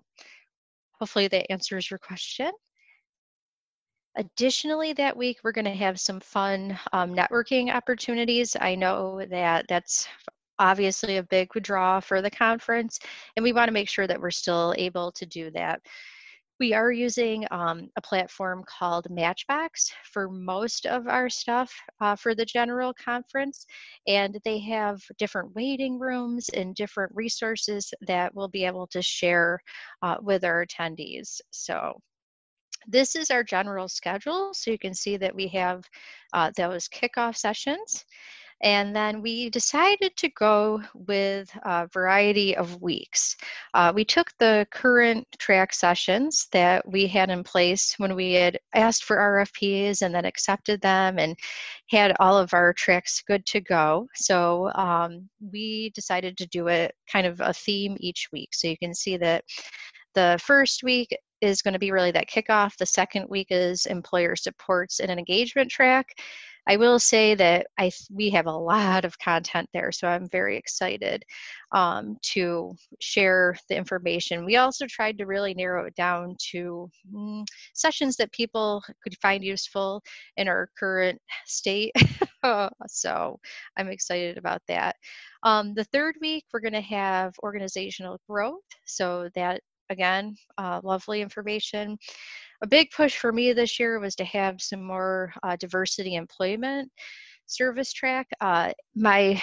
hopefully 0.92 1.28
that 1.28 1.50
answers 1.50 1.90
your 1.90 1.98
question. 1.98 2.50
Additionally, 4.16 4.92
that 4.94 5.16
week, 5.16 5.38
we're 5.42 5.52
going 5.52 5.64
to 5.64 5.70
have 5.70 6.00
some 6.00 6.20
fun 6.20 6.78
um, 6.92 7.14
networking 7.14 7.72
opportunities. 7.72 8.56
I 8.60 8.74
know 8.74 9.24
that 9.30 9.66
that's 9.68 10.08
obviously 10.58 11.16
a 11.16 11.22
big 11.22 11.48
draw 11.62 12.00
for 12.00 12.20
the 12.20 12.30
conference, 12.30 12.98
and 13.36 13.42
we 13.42 13.52
want 13.52 13.68
to 13.68 13.72
make 13.72 13.88
sure 13.88 14.06
that 14.06 14.20
we're 14.20 14.30
still 14.30 14.74
able 14.76 15.12
to 15.12 15.26
do 15.26 15.50
that. 15.52 15.80
We 16.60 16.74
are 16.74 16.92
using 16.92 17.46
um, 17.50 17.88
a 17.96 18.02
platform 18.02 18.64
called 18.66 19.08
Matchbox 19.08 19.90
for 20.12 20.28
most 20.28 20.84
of 20.84 21.08
our 21.08 21.30
stuff 21.30 21.72
uh, 22.02 22.14
for 22.16 22.34
the 22.34 22.44
general 22.44 22.92
conference, 23.02 23.64
and 24.06 24.38
they 24.44 24.58
have 24.60 25.00
different 25.16 25.54
waiting 25.54 25.98
rooms 25.98 26.50
and 26.50 26.74
different 26.74 27.12
resources 27.14 27.94
that 28.02 28.34
we'll 28.34 28.48
be 28.48 28.66
able 28.66 28.86
to 28.88 29.00
share 29.00 29.58
uh, 30.02 30.16
with 30.20 30.44
our 30.44 30.66
attendees. 30.66 31.40
So 31.50 31.98
this 32.86 33.16
is 33.16 33.30
our 33.30 33.42
general 33.42 33.88
schedule. 33.88 34.52
So 34.52 34.70
you 34.70 34.78
can 34.78 34.92
see 34.92 35.16
that 35.16 35.34
we 35.34 35.48
have 35.48 35.84
uh, 36.34 36.50
those 36.58 36.88
kickoff 36.88 37.36
sessions. 37.36 38.04
And 38.62 38.94
then 38.94 39.22
we 39.22 39.48
decided 39.48 40.16
to 40.16 40.28
go 40.30 40.82
with 40.94 41.50
a 41.64 41.88
variety 41.92 42.56
of 42.56 42.82
weeks. 42.82 43.36
Uh, 43.72 43.92
we 43.94 44.04
took 44.04 44.36
the 44.38 44.66
current 44.70 45.26
track 45.38 45.72
sessions 45.72 46.46
that 46.52 46.86
we 46.86 47.06
had 47.06 47.30
in 47.30 47.42
place 47.42 47.94
when 47.98 48.14
we 48.14 48.34
had 48.34 48.58
asked 48.74 49.04
for 49.04 49.16
RFPs 49.16 50.02
and 50.02 50.14
then 50.14 50.26
accepted 50.26 50.80
them 50.82 51.18
and 51.18 51.36
had 51.88 52.14
all 52.20 52.36
of 52.36 52.52
our 52.52 52.72
tracks 52.74 53.22
good 53.26 53.44
to 53.46 53.60
go. 53.60 54.06
So 54.14 54.70
um, 54.74 55.28
we 55.52 55.90
decided 55.94 56.36
to 56.38 56.46
do 56.46 56.68
it 56.68 56.94
kind 57.10 57.26
of 57.26 57.40
a 57.40 57.54
theme 57.54 57.96
each 58.00 58.28
week. 58.32 58.50
So 58.52 58.68
you 58.68 58.76
can 58.76 58.94
see 58.94 59.16
that 59.16 59.44
the 60.14 60.38
first 60.42 60.82
week 60.82 61.16
is 61.40 61.62
going 61.62 61.72
to 61.72 61.78
be 61.78 61.92
really 61.92 62.10
that 62.10 62.28
kickoff. 62.28 62.76
The 62.76 62.86
second 62.86 63.26
week 63.28 63.48
is 63.50 63.86
employer 63.86 64.36
supports 64.36 65.00
and 65.00 65.10
an 65.10 65.18
engagement 65.18 65.70
track. 65.70 66.08
I 66.70 66.76
will 66.76 67.00
say 67.00 67.34
that 67.34 67.66
I 67.78 67.90
we 68.12 68.30
have 68.30 68.46
a 68.46 68.52
lot 68.52 69.04
of 69.04 69.18
content 69.18 69.68
there, 69.74 69.90
so 69.90 70.06
I'm 70.06 70.28
very 70.28 70.56
excited 70.56 71.24
um, 71.72 72.16
to 72.34 72.76
share 73.00 73.56
the 73.68 73.76
information. 73.76 74.44
We 74.44 74.54
also 74.54 74.86
tried 74.86 75.18
to 75.18 75.26
really 75.26 75.52
narrow 75.52 75.86
it 75.86 75.96
down 75.96 76.36
to 76.52 76.88
mm, 77.12 77.44
sessions 77.74 78.14
that 78.18 78.30
people 78.30 78.84
could 79.02 79.18
find 79.20 79.42
useful 79.42 80.00
in 80.36 80.46
our 80.46 80.70
current 80.78 81.20
state. 81.44 81.90
so 82.86 83.40
I'm 83.76 83.88
excited 83.88 84.38
about 84.38 84.62
that. 84.68 84.94
Um, 85.42 85.74
the 85.74 85.84
third 85.84 86.14
week, 86.20 86.44
we're 86.52 86.60
going 86.60 86.72
to 86.74 86.80
have 86.82 87.34
organizational 87.42 88.20
growth. 88.28 88.62
So 88.86 89.28
that 89.34 89.60
again, 89.90 90.36
uh, 90.56 90.80
lovely 90.84 91.20
information 91.20 91.98
a 92.62 92.66
big 92.66 92.90
push 92.90 93.16
for 93.16 93.32
me 93.32 93.52
this 93.52 93.78
year 93.78 93.98
was 93.98 94.14
to 94.16 94.24
have 94.24 94.60
some 94.60 94.82
more 94.82 95.32
uh, 95.42 95.56
diversity 95.56 96.14
employment 96.14 96.90
service 97.46 97.92
track. 97.92 98.28
Uh, 98.40 98.72
my 98.94 99.40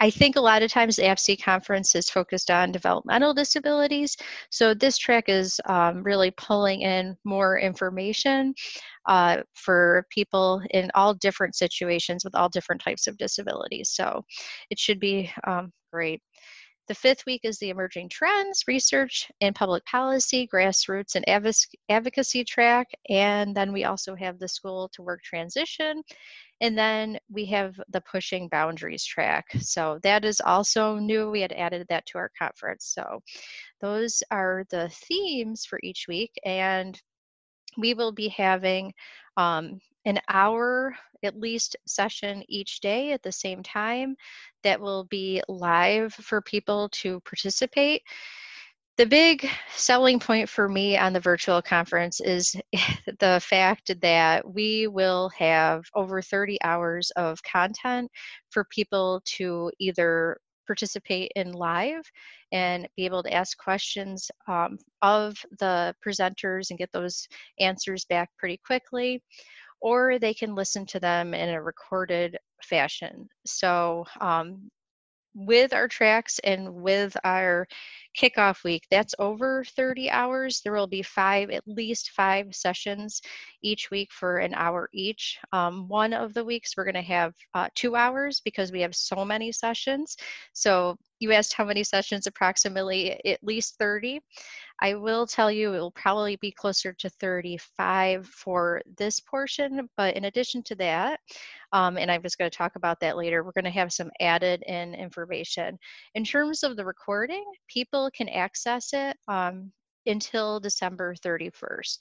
I 0.00 0.10
think 0.10 0.36
a 0.36 0.40
lot 0.40 0.62
of 0.62 0.70
times 0.70 0.96
the 0.96 1.02
AFC 1.02 1.42
conference 1.42 1.94
is 1.96 2.08
focused 2.08 2.50
on 2.50 2.70
developmental 2.70 3.34
disabilities. 3.34 4.16
So 4.50 4.72
this 4.72 4.96
track 4.96 5.28
is 5.28 5.60
um, 5.66 6.04
really 6.04 6.30
pulling 6.32 6.82
in 6.82 7.16
more 7.24 7.58
information 7.58 8.54
uh, 9.08 9.38
for 9.54 10.06
people 10.10 10.62
in 10.70 10.90
all 10.94 11.14
different 11.14 11.56
situations 11.56 12.24
with 12.24 12.36
all 12.36 12.48
different 12.48 12.80
types 12.80 13.08
of 13.08 13.18
disabilities. 13.18 13.90
So 13.90 14.22
it 14.70 14.78
should 14.78 15.00
be 15.00 15.32
um, 15.46 15.72
great. 15.92 16.22
The 16.88 16.94
fifth 16.94 17.26
week 17.26 17.42
is 17.44 17.58
the 17.58 17.68
emerging 17.68 18.08
trends, 18.08 18.64
research 18.66 19.30
and 19.42 19.54
public 19.54 19.84
policy, 19.84 20.48
grassroots 20.52 21.16
and 21.16 21.24
advocacy 21.90 22.44
track. 22.44 22.88
And 23.10 23.54
then 23.54 23.74
we 23.74 23.84
also 23.84 24.14
have 24.14 24.38
the 24.38 24.48
school 24.48 24.88
to 24.94 25.02
work 25.02 25.22
transition. 25.22 26.02
And 26.62 26.76
then 26.76 27.18
we 27.30 27.44
have 27.46 27.78
the 27.90 28.00
pushing 28.00 28.48
boundaries 28.48 29.04
track. 29.04 29.44
So 29.60 30.00
that 30.02 30.24
is 30.24 30.40
also 30.40 30.96
new. 30.96 31.30
We 31.30 31.42
had 31.42 31.52
added 31.52 31.86
that 31.90 32.06
to 32.06 32.18
our 32.18 32.30
conference. 32.38 32.86
So 32.86 33.20
those 33.82 34.22
are 34.30 34.64
the 34.70 34.88
themes 34.88 35.66
for 35.66 35.78
each 35.82 36.06
week. 36.08 36.32
And 36.44 36.98
we 37.76 37.92
will 37.92 38.12
be 38.12 38.28
having 38.28 38.94
um, 39.36 39.78
an 40.08 40.18
hour 40.30 40.96
at 41.22 41.38
least 41.38 41.76
session 41.86 42.42
each 42.48 42.80
day 42.80 43.12
at 43.12 43.22
the 43.22 43.30
same 43.30 43.62
time 43.62 44.16
that 44.62 44.80
will 44.80 45.04
be 45.04 45.42
live 45.48 46.14
for 46.14 46.40
people 46.40 46.88
to 46.90 47.20
participate. 47.20 48.02
The 48.96 49.04
big 49.04 49.46
selling 49.70 50.18
point 50.18 50.48
for 50.48 50.66
me 50.66 50.96
on 50.96 51.12
the 51.12 51.20
virtual 51.20 51.60
conference 51.60 52.20
is 52.20 52.56
the 53.20 53.38
fact 53.42 53.92
that 54.00 54.50
we 54.50 54.86
will 54.86 55.28
have 55.36 55.84
over 55.94 56.22
30 56.22 56.56
hours 56.64 57.10
of 57.16 57.42
content 57.42 58.10
for 58.48 58.64
people 58.70 59.20
to 59.36 59.70
either 59.78 60.38
participate 60.66 61.32
in 61.36 61.52
live 61.52 62.02
and 62.52 62.88
be 62.96 63.04
able 63.04 63.22
to 63.22 63.32
ask 63.32 63.58
questions 63.58 64.30
um, 64.48 64.78
of 65.02 65.36
the 65.58 65.94
presenters 66.06 66.70
and 66.70 66.78
get 66.78 66.90
those 66.92 67.28
answers 67.60 68.04
back 68.06 68.30
pretty 68.38 68.58
quickly 68.64 69.22
or 69.80 70.18
they 70.18 70.34
can 70.34 70.54
listen 70.54 70.86
to 70.86 71.00
them 71.00 71.34
in 71.34 71.48
a 71.48 71.62
recorded 71.62 72.38
fashion. 72.62 73.28
So 73.46 74.04
um, 74.20 74.70
with 75.34 75.72
our 75.72 75.88
tracks 75.88 76.40
and 76.42 76.74
with 76.74 77.16
our 77.24 77.66
kickoff 78.18 78.64
week, 78.64 78.86
that's 78.90 79.14
over 79.18 79.64
30 79.64 80.10
hours. 80.10 80.60
There 80.60 80.72
will 80.72 80.88
be 80.88 81.02
five, 81.02 81.50
at 81.50 81.66
least 81.66 82.10
five 82.10 82.54
sessions 82.54 83.22
each 83.62 83.90
week 83.90 84.10
for 84.12 84.38
an 84.38 84.54
hour 84.54 84.88
each. 84.92 85.38
Um, 85.52 85.88
one 85.88 86.12
of 86.12 86.34
the 86.34 86.44
weeks 86.44 86.74
we're 86.76 86.84
going 86.84 86.94
to 86.94 87.02
have 87.02 87.34
uh, 87.54 87.68
two 87.74 87.94
hours 87.94 88.40
because 88.44 88.72
we 88.72 88.80
have 88.80 88.94
so 88.94 89.24
many 89.24 89.52
sessions. 89.52 90.16
So 90.52 90.96
you 91.20 91.32
asked 91.32 91.52
how 91.52 91.64
many 91.64 91.84
sessions 91.84 92.26
approximately, 92.26 93.20
at 93.24 93.42
least 93.42 93.76
30. 93.78 94.20
I 94.80 94.94
will 94.94 95.26
tell 95.26 95.50
you 95.50 95.74
it 95.74 95.80
will 95.80 95.90
probably 95.90 96.36
be 96.36 96.52
closer 96.52 96.92
to 96.92 97.10
35 97.10 98.26
for 98.26 98.80
this 98.96 99.18
portion, 99.18 99.88
but 99.96 100.16
in 100.16 100.26
addition 100.26 100.62
to 100.64 100.76
that, 100.76 101.18
um, 101.72 101.98
and 101.98 102.10
I 102.10 102.18
was 102.18 102.36
going 102.36 102.50
to 102.50 102.56
talk 102.56 102.76
about 102.76 103.00
that 103.00 103.16
later, 103.16 103.42
we're 103.42 103.52
going 103.52 103.64
to 103.64 103.70
have 103.70 103.92
some 103.92 104.10
added 104.20 104.62
in 104.66 104.94
information. 104.94 105.78
In 106.14 106.24
terms 106.24 106.62
of 106.62 106.76
the 106.76 106.84
recording, 106.84 107.44
people 107.68 108.07
can 108.10 108.28
access 108.28 108.90
it 108.92 109.16
um, 109.28 109.72
until 110.06 110.60
December 110.60 111.14
31st. 111.14 111.98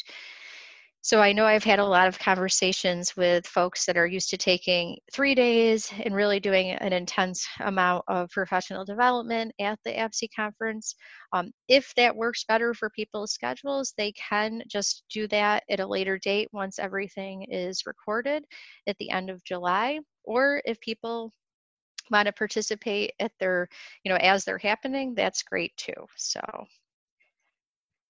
So 1.08 1.22
I 1.22 1.32
know 1.32 1.46
I've 1.46 1.64
had 1.64 1.80
a 1.80 1.86
lot 1.86 2.10
of 2.10 2.20
conversations 2.20 3.16
with 3.16 3.48
folks 3.48 3.86
that 3.86 3.96
are 3.96 4.06
used 4.06 4.30
to 4.32 4.38
taking 4.38 4.98
three 5.14 5.36
days 5.36 5.90
and 6.04 6.14
really 6.14 6.42
doing 6.42 6.72
an 6.72 6.92
intense 6.92 7.48
amount 7.62 8.04
of 8.10 8.30
professional 8.32 8.84
development 8.84 9.54
at 9.58 9.80
the 9.86 9.92
APSE 9.92 10.28
conference. 10.36 10.96
Um, 11.32 11.52
if 11.70 11.94
that 11.96 12.14
works 12.14 12.44
better 12.46 12.74
for 12.74 12.90
people's 12.90 13.32
schedules, 13.32 13.94
they 13.98 14.12
can 14.14 14.64
just 14.68 15.06
do 15.10 15.30
that 15.30 15.64
at 15.70 15.80
a 15.80 15.88
later 15.88 16.18
date 16.18 16.50
once 16.52 16.78
everything 16.78 17.44
is 17.44 17.84
recorded 17.86 18.44
at 18.86 18.98
the 18.98 19.10
end 19.10 19.30
of 19.30 19.42
July. 19.46 20.00
Or 20.26 20.62
if 20.66 20.78
people 20.82 21.32
want 22.12 22.28
to 22.28 22.32
participate 22.32 23.14
at 23.20 23.32
their, 23.40 23.70
you 24.04 24.12
know, 24.12 24.18
as 24.18 24.46
they're 24.46 24.58
happening, 24.58 25.16
that's 25.16 25.44
great 25.44 25.76
too. 25.78 26.08
So 26.16 26.42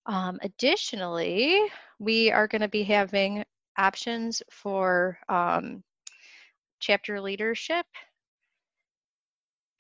um, 0.06 0.40
additionally, 0.42 1.62
we 2.00 2.32
are 2.32 2.48
going 2.48 2.62
to 2.62 2.70
be 2.70 2.84
having 2.84 3.44
options 3.78 4.42
for 4.50 5.20
um, 5.28 5.84
chapter 6.80 7.20
leadership, 7.20 7.86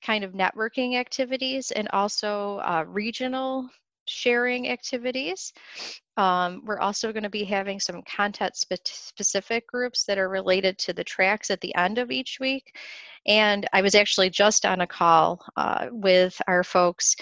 kind 0.03 0.23
of 0.23 0.33
networking 0.33 0.95
activities, 0.95 1.71
and 1.71 1.87
also 1.93 2.57
uh, 2.57 2.83
regional 2.87 3.69
sharing 4.09 4.69
activities. 4.69 5.53
Um, 6.17 6.61
we're 6.65 6.79
also 6.79 7.13
going 7.13 7.23
to 7.23 7.29
be 7.29 7.43
having 7.43 7.79
some 7.79 8.01
content 8.03 8.55
spe 8.55 8.73
specific 8.85 9.67
groups 9.67 10.03
that 10.05 10.17
are 10.17 10.29
related 10.29 10.77
to 10.79 10.93
the 10.93 11.03
tracks 11.03 11.51
at 11.51 11.61
the 11.61 11.75
end 11.75 11.97
of 11.99 12.11
each 12.11 12.37
week. 12.39 12.75
And 13.27 13.67
I 13.73 13.81
was 13.81 13.93
actually 13.93 14.29
just 14.29 14.65
on 14.65 14.81
a 14.81 14.87
call 14.87 15.43
uh, 15.57 15.87
with 15.91 16.39
our 16.47 16.63
folks 16.63 17.15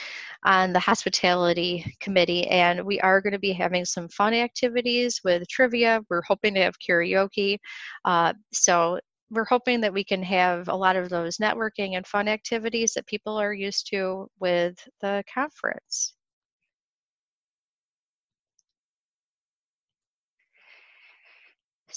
on 0.46 0.72
the 0.72 0.80
hospitality 0.80 1.96
committee, 2.00 2.48
and 2.48 2.86
we 2.86 3.00
are 3.01 3.22
going 3.22 3.34
to 3.34 3.39
be 3.39 3.54
having 3.54 3.86
some 3.86 4.08
fun 4.10 4.34
activities 4.34 5.20
with 5.24 5.48
trivia. 5.50 6.01
We're 6.10 6.22
hoping 6.27 6.54
to 6.56 6.62
have 6.62 6.75
karaoke. 6.80 7.58
Uh, 8.06 8.34
so 8.54 9.00
we're 9.32 9.46
hoping 9.46 9.82
that 9.82 9.94
we 9.94 10.04
can 10.04 10.24
have 10.24 10.68
a 10.68 10.75
lot 10.75 10.96
of 10.96 11.10
those 11.10 11.38
networking 11.38 11.96
and 11.96 12.06
fun 12.06 12.27
activities 12.27 12.94
that 12.94 13.08
people 13.08 13.38
are 13.38 13.54
used 13.54 13.88
to 13.92 14.27
with 14.39 14.75
the 15.01 15.24
conference. 15.34 16.15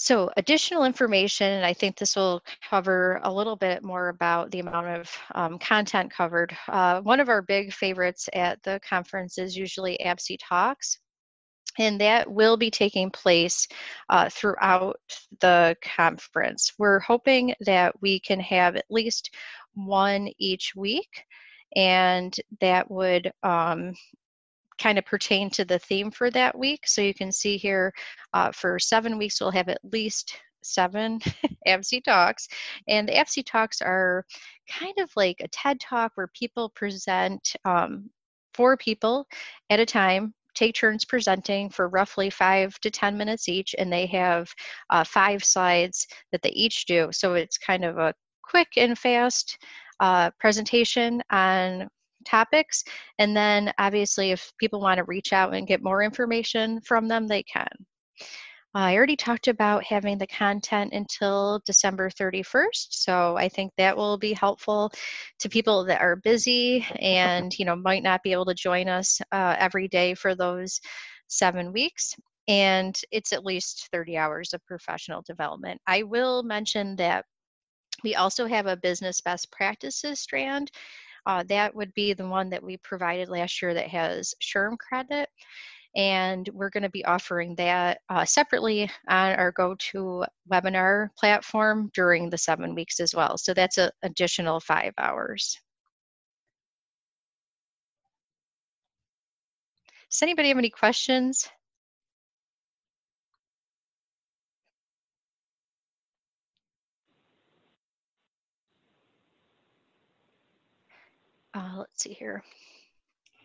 So 0.01 0.31
additional 0.37 0.85
information, 0.85 1.51
and 1.51 1.65
I 1.65 1.73
think 1.73 1.97
this 1.97 2.15
will 2.15 2.41
cover 2.69 3.19
a 3.21 3.33
little 3.33 3.57
bit 3.57 3.83
more 3.83 4.07
about 4.07 4.49
the 4.49 4.61
amount 4.61 4.87
of 4.87 5.17
um, 5.35 5.59
content 5.59 6.09
covered. 6.09 6.55
Uh, 6.69 7.01
one 7.01 7.19
of 7.19 7.27
our 7.27 7.41
big 7.41 7.73
favorites 7.73 8.29
at 8.31 8.63
the 8.63 8.79
conference 8.87 9.37
is 9.37 9.57
usually 9.57 9.99
APSE 9.99 10.37
Talks. 10.41 10.99
And 11.77 11.99
that 11.99 12.31
will 12.31 12.55
be 12.55 12.71
taking 12.71 13.11
place 13.11 13.67
uh, 14.07 14.29
throughout 14.31 15.01
the 15.41 15.75
conference. 15.83 16.71
We're 16.77 16.99
hoping 16.99 17.53
that 17.65 17.93
we 18.01 18.21
can 18.21 18.39
have 18.39 18.77
at 18.77 18.85
least 18.89 19.35
one 19.73 20.29
each 20.39 20.71
week 20.77 21.25
and 21.75 22.33
that 22.61 22.89
would 22.89 23.31
um, 23.43 23.93
kind 24.79 24.97
of 24.97 25.05
pertain 25.05 25.49
to 25.51 25.65
the 25.65 25.79
theme 25.79 26.11
for 26.11 26.31
that 26.31 26.57
week. 26.57 26.87
So 26.87 27.01
you 27.01 27.13
can 27.13 27.31
see 27.31 27.57
here 27.57 27.93
uh, 28.33 28.51
for 28.51 28.79
seven 28.79 29.17
weeks, 29.17 29.39
we'll 29.39 29.51
have 29.51 29.69
at 29.69 29.79
least 29.83 30.39
seven 30.63 31.19
APSE 31.67 32.03
talks. 32.03 32.47
And 32.87 33.07
the 33.07 33.13
APSE 33.13 33.45
talks 33.45 33.81
are 33.81 34.25
kind 34.69 34.95
of 34.99 35.09
like 35.15 35.37
a 35.41 35.47
TED 35.49 35.79
talk 35.79 36.11
where 36.15 36.29
people 36.33 36.69
present 36.69 37.55
um, 37.65 38.09
four 38.53 38.77
people 38.77 39.25
at 39.69 39.79
a 39.79 39.85
time 39.85 40.33
take 40.55 40.75
turns 40.75 41.05
presenting 41.05 41.69
for 41.69 41.87
roughly 41.87 42.29
five 42.29 42.77
to 42.81 42.91
10 42.91 43.17
minutes 43.17 43.47
each, 43.47 43.73
and 43.77 43.91
they 43.91 44.05
have 44.05 44.51
uh, 44.89 45.03
five 45.03 45.43
slides 45.43 46.07
that 46.31 46.41
they 46.41 46.49
each 46.49 46.85
do. 46.85 47.07
So 47.11 47.35
it's 47.35 47.57
kind 47.57 47.85
of 47.85 47.97
a 47.97 48.13
quick 48.43 48.67
and 48.75 48.97
fast 48.97 49.57
uh, 49.99 50.31
presentation 50.39 51.21
on 51.29 51.87
topics. 52.25 52.83
And 53.17 53.35
then 53.35 53.73
obviously 53.77 54.31
if 54.31 54.51
people 54.59 54.79
want 54.81 54.97
to 54.97 55.03
reach 55.05 55.33
out 55.33 55.53
and 55.53 55.67
get 55.67 55.83
more 55.83 56.03
information 56.03 56.81
from 56.81 57.07
them, 57.07 57.27
they 57.27 57.43
can. 57.43 57.67
I 58.75 58.95
already 58.95 59.15
talked 59.15 59.47
about 59.47 59.83
having 59.83 60.19
the 60.19 60.27
content 60.27 60.93
until 60.93 61.59
December 61.65 62.11
31st, 62.11 62.87
so 62.91 63.35
I 63.35 63.49
think 63.49 63.71
that 63.77 63.97
will 63.97 64.17
be 64.19 64.31
helpful 64.33 64.91
to 65.39 65.49
people 65.49 65.83
that 65.85 66.01
are 66.01 66.17
busy 66.17 66.85
and 66.99 67.57
you 67.57 67.65
know 67.65 67.75
might 67.75 68.03
not 68.03 68.21
be 68.21 68.31
able 68.31 68.45
to 68.45 68.53
join 68.53 68.87
us 68.87 69.19
uh, 69.31 69.55
every 69.57 69.87
day 69.87 70.13
for 70.13 70.35
those 70.35 70.79
seven 71.27 71.73
weeks. 71.73 72.13
And 72.47 72.95
it's 73.11 73.33
at 73.33 73.45
least 73.45 73.89
30 73.91 74.17
hours 74.17 74.53
of 74.53 74.65
professional 74.65 75.23
development. 75.23 75.81
I 75.87 76.03
will 76.03 76.43
mention 76.43 76.95
that 76.97 77.25
we 78.03 78.15
also 78.15 78.45
have 78.45 78.67
a 78.67 78.77
business 78.77 79.19
best 79.21 79.51
practices 79.51 80.19
strand 80.19 80.71
uh, 81.29 81.43
that 81.43 81.75
would 81.75 81.93
be 81.93 82.11
the 82.13 82.27
one 82.27 82.49
that 82.49 82.63
we 82.63 82.75
provided 82.77 83.29
last 83.29 83.61
year 83.61 83.71
that 83.71 83.87
has 83.87 84.33
SHRM 84.41 84.79
credit. 84.79 85.29
And 85.95 86.49
we're 86.53 86.71
going 86.71 86.83
to 86.83 86.89
be 86.89 87.05
offering 87.05 87.53
that 87.57 87.99
uh, 88.09 88.25
separately 88.25 88.89
on 89.07 89.33
our 89.33 89.51
GoTo 89.51 90.25
webinar 90.51 91.09
platform 91.19 91.91
during 91.93 92.31
the 92.31 92.37
seven 92.37 92.73
weeks 92.73 92.99
as 92.99 93.13
well. 93.13 93.37
So 93.37 93.53
that's 93.53 93.77
an 93.77 93.91
additional 94.01 94.59
five 94.59 94.93
hours. 94.97 95.55
Does 100.09 100.23
anybody 100.23 100.47
have 100.47 100.57
any 100.57 100.71
questions? 100.71 101.47
Uh, 111.59 111.79
let's 111.79 112.01
see 112.03 112.13
here. 112.13 112.43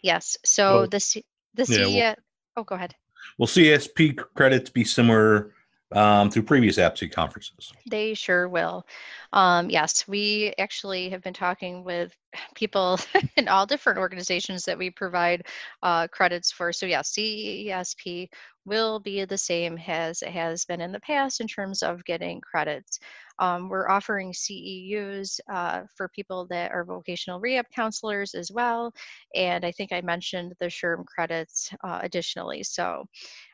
Yes, 0.03 0.37
so 0.45 0.81
Well, 0.81 0.89
the 0.89 1.01
C, 1.01 1.25
the 1.55 1.67
yeah, 1.69 1.85
C, 1.85 1.99
well- 1.99 2.15
oh, 2.59 2.63
go 2.65 2.75
ahead. 2.77 2.95
Will 3.39 3.47
CESP 3.47 4.17
credits 4.35 4.71
be 4.71 4.85
similar 4.85 5.53
um, 5.93 6.29
to 6.31 6.43
previous 6.43 6.77
APSE 6.77 7.11
conferences? 7.11 7.73
They 7.89 8.15
sure 8.15 8.49
will. 8.49 8.87
Um, 9.33 9.71
yes, 9.71 10.07
we 10.07 10.53
actually 10.59 11.09
have 11.09 11.23
been 11.23 11.35
talking 11.35 11.83
with 11.83 12.15
people 12.55 13.01
in 13.37 13.49
all 13.49 13.67
different 13.67 13.99
organizations 13.99 14.65
that 14.65 14.79
we 14.79 14.91
provide 14.91 15.47
uh, 15.83 16.07
credits 16.09 16.53
for. 16.53 16.73
So 16.73 16.87
yes, 16.87 17.13
CESP 17.13 18.29
will 18.65 18.99
be 18.99 19.25
the 19.25 19.39
same 19.39 19.79
as 19.87 20.23
it 20.23 20.31
has 20.31 20.65
been 20.65 20.81
in 20.81 20.93
the 20.93 21.01
past 21.01 21.41
in 21.41 21.47
terms 21.47 21.83
of 21.83 22.05
getting 22.05 22.41
credits. 22.41 22.99
Um, 23.39 23.69
we're 23.69 23.89
offering 23.89 24.33
CEUs 24.33 25.41
uh, 25.51 25.83
for 25.97 26.09
people 26.09 26.47
that 26.51 26.73
are 26.73 26.85
vocational 26.85 27.41
rehab 27.41 27.67
counselors 27.75 28.35
as 28.35 28.51
well. 28.53 28.93
And 29.35 29.65
I 29.65 29.73
think 29.73 29.93
I 29.93 30.01
mentioned 30.01 30.55
the 30.61 30.67
SHRM 30.67 31.05
credits 31.07 31.71
uh, 31.83 32.01
additionally. 32.03 32.63
So 32.63 33.05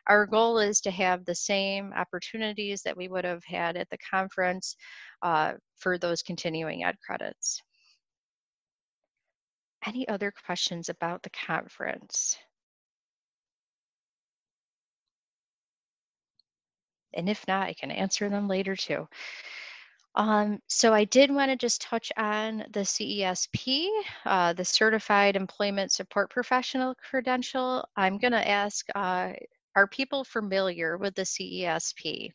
our 0.06 0.26
goal 0.26 0.58
is 0.58 0.80
to 0.82 0.90
have 0.90 1.24
the 1.24 1.34
same 1.34 1.92
opportunities 1.94 2.82
that 2.82 2.96
we 2.96 3.08
would 3.08 3.24
have 3.24 3.44
had 3.44 3.76
at 3.76 3.88
the 3.90 3.98
conference 3.98 4.76
uh, 5.22 5.54
for 5.78 5.98
those 5.98 6.22
continuing 6.22 6.84
ed 6.84 6.96
credits. 7.04 7.62
Any 9.86 10.06
other 10.08 10.30
questions 10.44 10.90
about 10.90 11.22
the 11.22 11.30
conference? 11.30 12.36
and 17.14 17.28
if 17.28 17.46
not, 17.48 17.68
I 17.68 17.74
can 17.74 17.90
answer 17.90 18.28
them 18.28 18.48
later 18.48 18.76
too. 18.76 19.08
Um, 20.14 20.60
so 20.66 20.92
I 20.92 21.04
did 21.04 21.30
want 21.30 21.50
to 21.50 21.56
just 21.56 21.80
touch 21.82 22.12
on 22.16 22.58
the 22.72 22.80
CESP, 22.84 23.88
uh, 24.24 24.52
the 24.52 24.64
Certified 24.64 25.36
Employment 25.36 25.92
Support 25.92 26.30
Professional 26.30 26.94
credential. 26.96 27.88
I'm 27.96 28.18
going 28.18 28.32
to 28.32 28.48
ask, 28.48 28.86
uh, 28.94 29.32
are 29.76 29.86
people 29.86 30.24
familiar 30.24 30.96
with 30.98 31.14
the 31.14 31.22
CESP? 31.24 32.32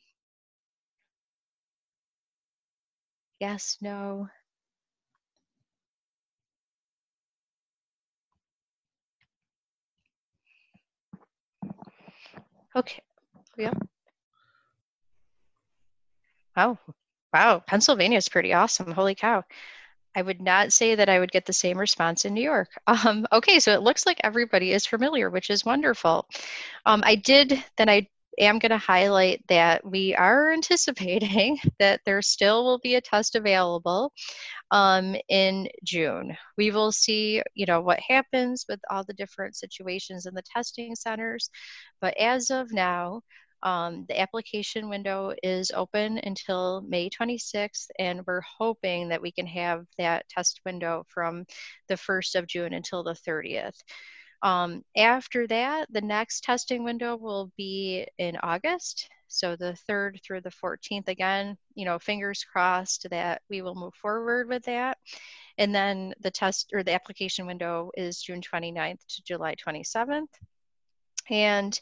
Yes, 3.39 3.77
no. 3.81 4.29
Okay, 12.75 13.01
yeah. 13.57 13.73
Oh, 16.57 16.77
wow. 17.33 17.59
Pennsylvania 17.59 18.17
is 18.17 18.29
pretty 18.29 18.53
awesome. 18.53 18.91
Holy 18.91 19.15
cow. 19.15 19.43
I 20.15 20.21
would 20.21 20.41
not 20.41 20.73
say 20.73 20.95
that 20.95 21.09
I 21.09 21.19
would 21.19 21.31
get 21.31 21.45
the 21.45 21.53
same 21.53 21.77
response 21.77 22.25
in 22.25 22.33
New 22.33 22.43
York. 22.43 22.69
Um, 22.87 23.27
okay, 23.33 23.59
so 23.59 23.73
it 23.73 23.81
looks 23.81 24.05
like 24.05 24.19
everybody 24.23 24.71
is 24.73 24.85
familiar, 24.85 25.29
which 25.29 25.49
is 25.49 25.65
wonderful. 25.65 26.27
Um, 26.85 27.03
I 27.05 27.15
did, 27.15 27.63
then 27.77 27.89
I 27.89 28.07
am 28.39 28.59
going 28.59 28.71
to 28.71 28.77
highlight 28.77 29.43
that 29.49 29.85
we 29.85 30.15
are 30.15 30.51
anticipating 30.53 31.59
that 31.79 32.01
there 32.05 32.21
still 32.21 32.63
will 32.65 32.79
be 32.79 32.95
a 32.95 33.01
test 33.01 33.35
available 33.35 34.13
um, 34.71 35.15
in 35.29 35.67
June. 35.83 36.37
We 36.57 36.71
will 36.71 36.91
see, 36.91 37.41
you 37.55 37.65
know, 37.65 37.81
what 37.81 37.99
happens 37.99 38.65
with 38.69 38.79
all 38.89 39.03
the 39.03 39.13
different 39.13 39.55
situations 39.55 40.25
in 40.25 40.33
the 40.33 40.43
testing 40.43 40.95
centers. 40.95 41.49
But 42.01 42.17
as 42.17 42.51
of 42.51 42.71
now, 42.73 43.21
um, 43.65 44.05
the 44.07 44.19
application 44.19 44.89
window 44.89 45.33
is 45.41 45.71
open 45.71 46.19
until 46.23 46.81
May 46.81 47.09
26th, 47.09 47.87
and 47.97 48.21
we're 48.27 48.41
hoping 48.41 49.09
that 49.09 49.21
we 49.21 49.31
can 49.31 49.47
have 49.47 49.85
that 49.97 50.29
test 50.29 50.61
window 50.65 51.03
from 51.09 51.45
the 51.89 51.95
1st 51.95 52.35
of 52.35 52.47
June 52.47 52.73
until 52.73 53.03
the 53.03 53.17
30th. 53.27 53.73
Um, 54.43 54.83
after 54.95 55.47
that, 55.47 55.87
the 55.91 56.01
next 56.01 56.43
testing 56.43 56.83
window 56.83 57.15
will 57.15 57.51
be 57.57 58.05
in 58.19 58.37
August. 58.43 59.09
So 59.29 59.55
the 59.55 59.75
3rd 59.89 60.21
through 60.23 60.41
the 60.41 60.51
14th, 60.51 61.07
again, 61.07 61.57
you 61.73 61.85
know, 61.85 61.97
fingers 61.97 62.43
crossed 62.43 63.07
that 63.09 63.41
we 63.49 63.63
will 63.63 63.73
move 63.73 63.95
forward 63.95 64.47
with 64.47 64.63
that. 64.65 64.99
And 65.57 65.73
then 65.73 66.13
the 66.21 66.29
test 66.29 66.69
or 66.71 66.83
the 66.83 66.93
application 66.93 67.47
window 67.47 67.89
is 67.97 68.21
June 68.21 68.41
29th 68.41 68.99
to 69.07 69.23
July 69.23 69.55
27th. 69.55 70.27
And 71.31 71.79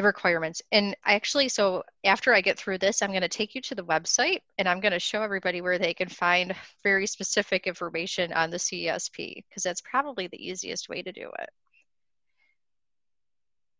the 0.00 0.06
requirements. 0.06 0.62
And 0.72 0.96
actually, 1.04 1.48
so 1.48 1.84
after 2.04 2.34
I 2.34 2.40
get 2.40 2.58
through 2.58 2.78
this, 2.78 3.02
I'm 3.02 3.10
going 3.10 3.20
to 3.20 3.28
take 3.28 3.54
you 3.54 3.60
to 3.62 3.74
the 3.74 3.84
website 3.84 4.40
and 4.56 4.66
I'm 4.66 4.80
going 4.80 4.92
to 4.92 4.98
show 4.98 5.22
everybody 5.22 5.60
where 5.60 5.78
they 5.78 5.92
can 5.92 6.08
find 6.08 6.54
very 6.82 7.06
specific 7.06 7.66
information 7.66 8.32
on 8.32 8.50
the 8.50 8.56
CESP 8.56 9.44
because 9.48 9.62
that's 9.62 9.82
probably 9.82 10.26
the 10.26 10.42
easiest 10.42 10.88
way 10.88 11.02
to 11.02 11.12
do 11.12 11.30
it. 11.38 11.50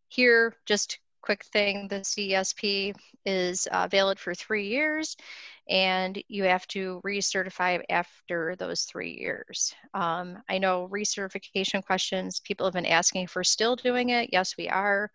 Here, 0.09 0.53
just 0.65 0.99
quick 1.21 1.45
thing, 1.45 1.87
the 1.87 2.01
CESP 2.01 2.95
is 3.25 3.67
uh, 3.71 3.87
valid 3.87 4.19
for 4.19 4.33
three 4.35 4.67
years 4.67 5.15
and 5.69 6.21
you 6.27 6.43
have 6.43 6.67
to 6.67 6.99
recertify 7.05 7.81
after 7.89 8.55
those 8.57 8.83
three 8.83 9.17
years. 9.19 9.73
Um, 9.93 10.39
I 10.49 10.57
know 10.57 10.89
recertification 10.91 11.85
questions, 11.85 12.41
people 12.41 12.65
have 12.65 12.73
been 12.73 12.85
asking 12.85 13.23
if 13.23 13.35
we're 13.35 13.43
still 13.43 13.75
doing 13.75 14.09
it. 14.09 14.29
Yes, 14.33 14.57
we 14.57 14.67
are. 14.67 15.11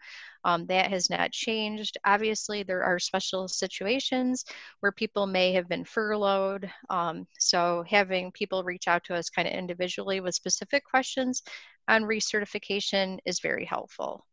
Um, 0.47 0.65
that 0.67 0.91
has 0.93 1.11
not 1.11 1.33
changed. 1.33 1.99
Obviously, 2.05 2.63
there 2.63 2.85
are 2.85 3.01
special 3.01 3.49
situations 3.49 4.45
where 4.79 4.93
people 4.93 5.27
may 5.27 5.53
have 5.55 5.69
been 5.69 5.85
furloughed. 5.85 6.71
Um, 6.89 7.27
so, 7.41 7.83
having 7.89 8.31
people 8.31 8.63
reach 8.63 8.87
out 8.87 9.03
to 9.05 9.17
us 9.17 9.29
kind 9.29 9.49
of 9.49 9.55
individually 9.55 10.21
with 10.21 10.37
specific 10.37 10.85
questions 10.85 11.43
on 11.89 12.05
recertification 12.05 13.19
is 13.27 13.41
very 13.41 13.65
helpful. 13.65 14.25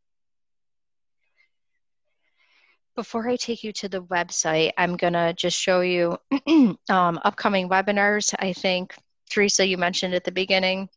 Before 2.95 3.27
I 3.27 3.35
take 3.35 3.63
you 3.63 3.73
to 3.73 3.89
the 3.89 4.03
website, 4.03 4.73
I'm 4.77 4.97
going 4.97 5.13
to 5.13 5.33
just 5.35 5.57
show 5.57 5.81
you 5.81 6.19
um, 6.89 7.19
upcoming 7.25 7.69
webinars. 7.69 8.35
I 8.37 8.53
think, 8.53 8.93
Teresa, 9.31 9.65
you 9.65 9.79
mentioned 9.79 10.13
at 10.13 10.25
the 10.25 10.31
beginning 10.31 10.89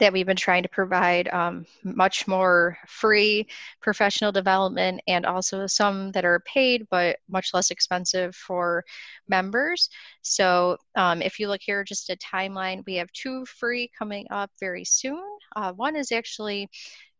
that 0.00 0.12
we've 0.12 0.26
been 0.26 0.36
trying 0.36 0.62
to 0.62 0.68
provide 0.68 1.28
um, 1.28 1.64
much 1.84 2.26
more 2.26 2.76
free 2.86 3.46
professional 3.80 4.32
development 4.32 5.00
and 5.06 5.24
also 5.24 5.66
some 5.66 6.10
that 6.12 6.24
are 6.24 6.40
paid 6.40 6.86
but 6.90 7.18
much 7.28 7.54
less 7.54 7.70
expensive 7.70 8.34
for 8.34 8.84
members. 9.28 9.90
So 10.22 10.78
um, 10.96 11.22
if 11.22 11.38
you 11.38 11.48
look 11.48 11.60
here, 11.62 11.84
just 11.84 12.10
a 12.10 12.16
timeline, 12.16 12.82
we 12.86 12.94
have 12.96 13.12
two 13.12 13.44
free 13.46 13.90
coming 13.96 14.26
up 14.30 14.50
very 14.58 14.84
soon. 14.84 15.22
Uh, 15.54 15.72
one 15.72 15.96
is 15.96 16.12
actually 16.12 16.68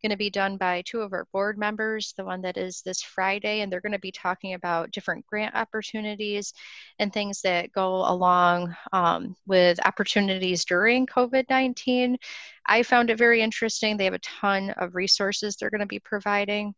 going 0.00 0.10
to 0.10 0.16
be 0.16 0.30
done 0.30 0.56
by 0.56 0.82
two 0.82 1.00
of 1.00 1.12
our 1.12 1.26
board 1.32 1.58
members, 1.58 2.14
the 2.16 2.24
one 2.24 2.42
that 2.42 2.56
is 2.56 2.82
this 2.82 3.02
Friday, 3.02 3.60
and 3.60 3.72
they're 3.72 3.80
going 3.80 3.92
to 3.92 3.98
be 3.98 4.12
talking 4.12 4.54
about 4.54 4.90
different 4.90 5.26
grant 5.26 5.54
opportunities 5.54 6.52
and 6.98 7.12
things 7.12 7.42
that 7.42 7.72
go 7.72 7.96
along 8.08 8.74
um, 8.92 9.36
with 9.46 9.84
opportunities 9.86 10.64
during 10.64 11.06
COVID 11.06 11.44
19. 11.48 12.16
I 12.66 12.82
found 12.82 13.10
it 13.10 13.18
very 13.18 13.42
interesting. 13.42 13.96
They 13.96 14.04
have 14.04 14.14
a 14.14 14.18
ton 14.18 14.70
of 14.70 14.94
resources 14.94 15.56
they're 15.56 15.70
going 15.70 15.80
to 15.80 15.86
be 15.86 15.98
providing. 15.98 16.74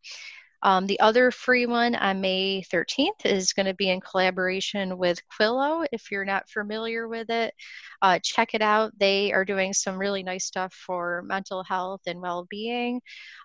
Um, 0.63 0.87
the 0.87 0.99
other 1.01 1.29
free 1.29 1.65
one 1.65 1.93
on 1.93 2.21
May 2.21 2.63
13th 2.71 3.25
is 3.25 3.51
going 3.53 3.65
to 3.65 3.73
be 3.73 3.89
in 3.89 3.99
collaboration 3.99 4.97
with 4.97 5.19
Quillo. 5.27 5.85
If 5.91 6.09
you're 6.09 6.25
not 6.25 6.49
familiar 6.49 7.07
with 7.07 7.29
it, 7.29 7.53
uh, 8.01 8.19
check 8.23 8.53
it 8.53 8.61
out. 8.61 8.97
They 8.97 9.33
are 9.33 9.45
doing 9.45 9.73
some 9.73 9.97
really 9.97 10.23
nice 10.23 10.45
stuff 10.45 10.73
for 10.73 11.21
mental 11.27 11.63
health 11.63 12.01
and 12.07 12.21
well 12.21 12.47
being, 12.49 13.01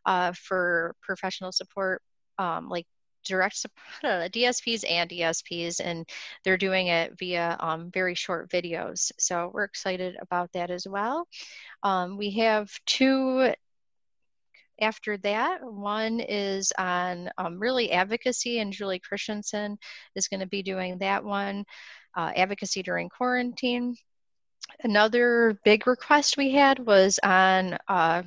uh, 0.07 0.33
for 0.33 0.95
professional 1.03 1.51
support, 1.51 2.03
um, 2.39 2.69
like 2.69 2.87
direct 3.25 3.57
support, 3.57 3.83
DSPs 4.33 4.85
and 4.89 5.11
ESPs, 5.11 5.81
and 5.85 6.09
they're 6.45 6.57
doing 6.57 6.87
it 6.87 7.19
via 7.19 7.57
um, 7.59 7.91
very 7.91 8.15
short 8.15 8.49
videos. 8.49 9.11
So 9.19 9.51
we're 9.53 9.65
excited 9.65 10.17
about 10.21 10.53
that 10.53 10.71
as 10.71 10.87
well. 10.87 11.27
Um, 11.83 12.17
we 12.17 12.31
have 12.39 12.71
two 12.87 13.53
after 14.81 15.17
that, 15.19 15.61
one 15.63 16.21
is 16.21 16.73
on 16.79 17.31
um, 17.39 17.59
really 17.59 17.93
advocacy, 17.93 18.61
and 18.61 18.73
Julie 18.73 19.01
Christensen 19.01 19.79
is 20.15 20.29
going 20.29 20.41
to 20.41 20.47
be 20.47 20.63
doing 20.63 20.99
that 20.99 21.25
one, 21.25 21.65
uh, 22.17 22.33
advocacy 22.37 22.83
during 22.83 23.09
quarantine. 23.09 23.97
Another 24.83 25.59
big 25.65 25.87
request 25.87 26.37
we 26.37 26.53
had 26.53 26.79
was 26.79 27.19
on 27.23 27.79
uh, 27.89 28.23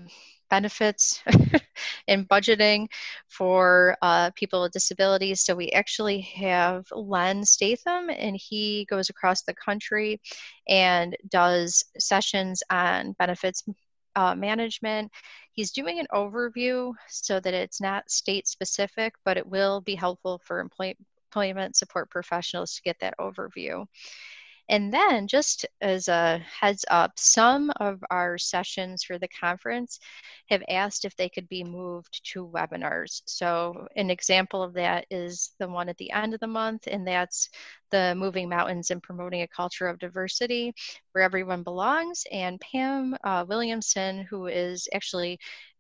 benefits 0.50 1.24
and 2.08 2.28
budgeting 2.28 2.88
for 3.28 3.96
uh, 4.02 4.30
people 4.36 4.62
with 4.62 4.74
disabilities. 4.74 5.42
So 5.42 5.56
we 5.56 5.70
actually 5.70 6.22
have 6.22 6.86
Len 6.92 7.44
Statham, 7.44 8.10
and 8.10 8.36
he 8.36 8.86
goes 8.90 9.10
across 9.10 9.42
the 9.44 9.56
country 9.56 10.20
and 10.68 11.16
does 11.30 11.84
sessions 11.98 12.62
on 12.70 13.14
benefits 13.18 13.64
uh, 14.16 14.36
management. 14.36 15.12
He's 15.54 15.72
doing 15.72 16.00
an 16.00 16.08
overview 16.14 16.94
so 17.10 17.40
that 17.40 17.54
it's 17.54 17.82
not 17.82 18.10
state 18.10 18.48
specific, 18.48 19.14
but 19.26 19.38
it 19.38 19.48
will 19.48 19.82
be 19.82 19.96
helpful 19.96 20.42
for 20.46 20.60
employment 20.60 21.76
support 21.76 22.10
professionals 22.10 22.76
to 22.76 22.82
get 22.82 22.98
that 23.00 23.16
overview. 23.20 23.86
And 24.70 24.94
then, 24.94 25.28
just 25.28 25.66
as 25.82 26.08
a 26.08 26.40
heads 26.40 26.86
up, 26.90 27.12
some 27.18 27.72
of 27.78 28.04
our 28.10 28.38
sessions 28.38 29.04
for 29.04 29.18
the 29.20 29.28
conference 29.28 30.00
have 30.50 30.64
asked 30.70 31.06
if 31.06 31.16
they 31.16 31.30
could 31.30 31.48
be 31.50 31.64
moved 31.64 32.22
to 32.32 32.48
webinars. 32.48 33.22
So, 33.26 33.88
an 33.96 34.10
example 34.10 34.64
of 34.64 34.74
that 34.74 35.06
is 35.10 35.52
the 35.60 35.68
one 35.68 35.90
at 35.90 35.98
the 35.98 36.12
end 36.12 36.34
of 36.34 36.40
the 36.40 36.48
month, 36.48 36.88
and 36.88 37.08
that's 37.08 37.50
the 37.92 38.16
Moving 38.16 38.50
Mountains 38.50 38.92
and 38.92 39.04
Promoting 39.04 39.42
a 39.42 39.48
Culture 39.48 39.88
of 39.88 40.00
Diversity 40.00 40.74
where 41.12 41.24
everyone 41.24 41.64
belongs. 41.64 42.24
And 42.32 42.60
Pam 42.62 43.16
uh, 43.24 43.46
Williamson, 43.48 44.26
who 44.30 44.48
is 44.48 44.88
actually 44.94 45.40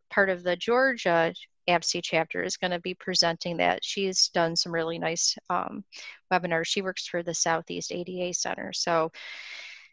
part 0.10 0.30
of 0.30 0.44
the 0.44 0.56
Georgia 0.56 1.34
APSE 1.68 2.02
chapter 2.04 2.44
is 2.44 2.58
going 2.58 2.72
to 2.72 2.80
be 2.80 2.94
presenting 2.94 3.58
that. 3.58 3.84
She's 3.84 4.30
done 4.30 4.56
some 4.56 4.74
really 4.74 5.00
nice 5.00 5.36
um, 5.50 5.84
webinars. 6.32 6.68
She 6.68 6.82
works 6.82 7.08
for 7.08 7.24
the 7.24 7.34
Southeast 7.34 7.92
ADA 7.92 8.34
Center. 8.34 8.74
So 8.74 9.12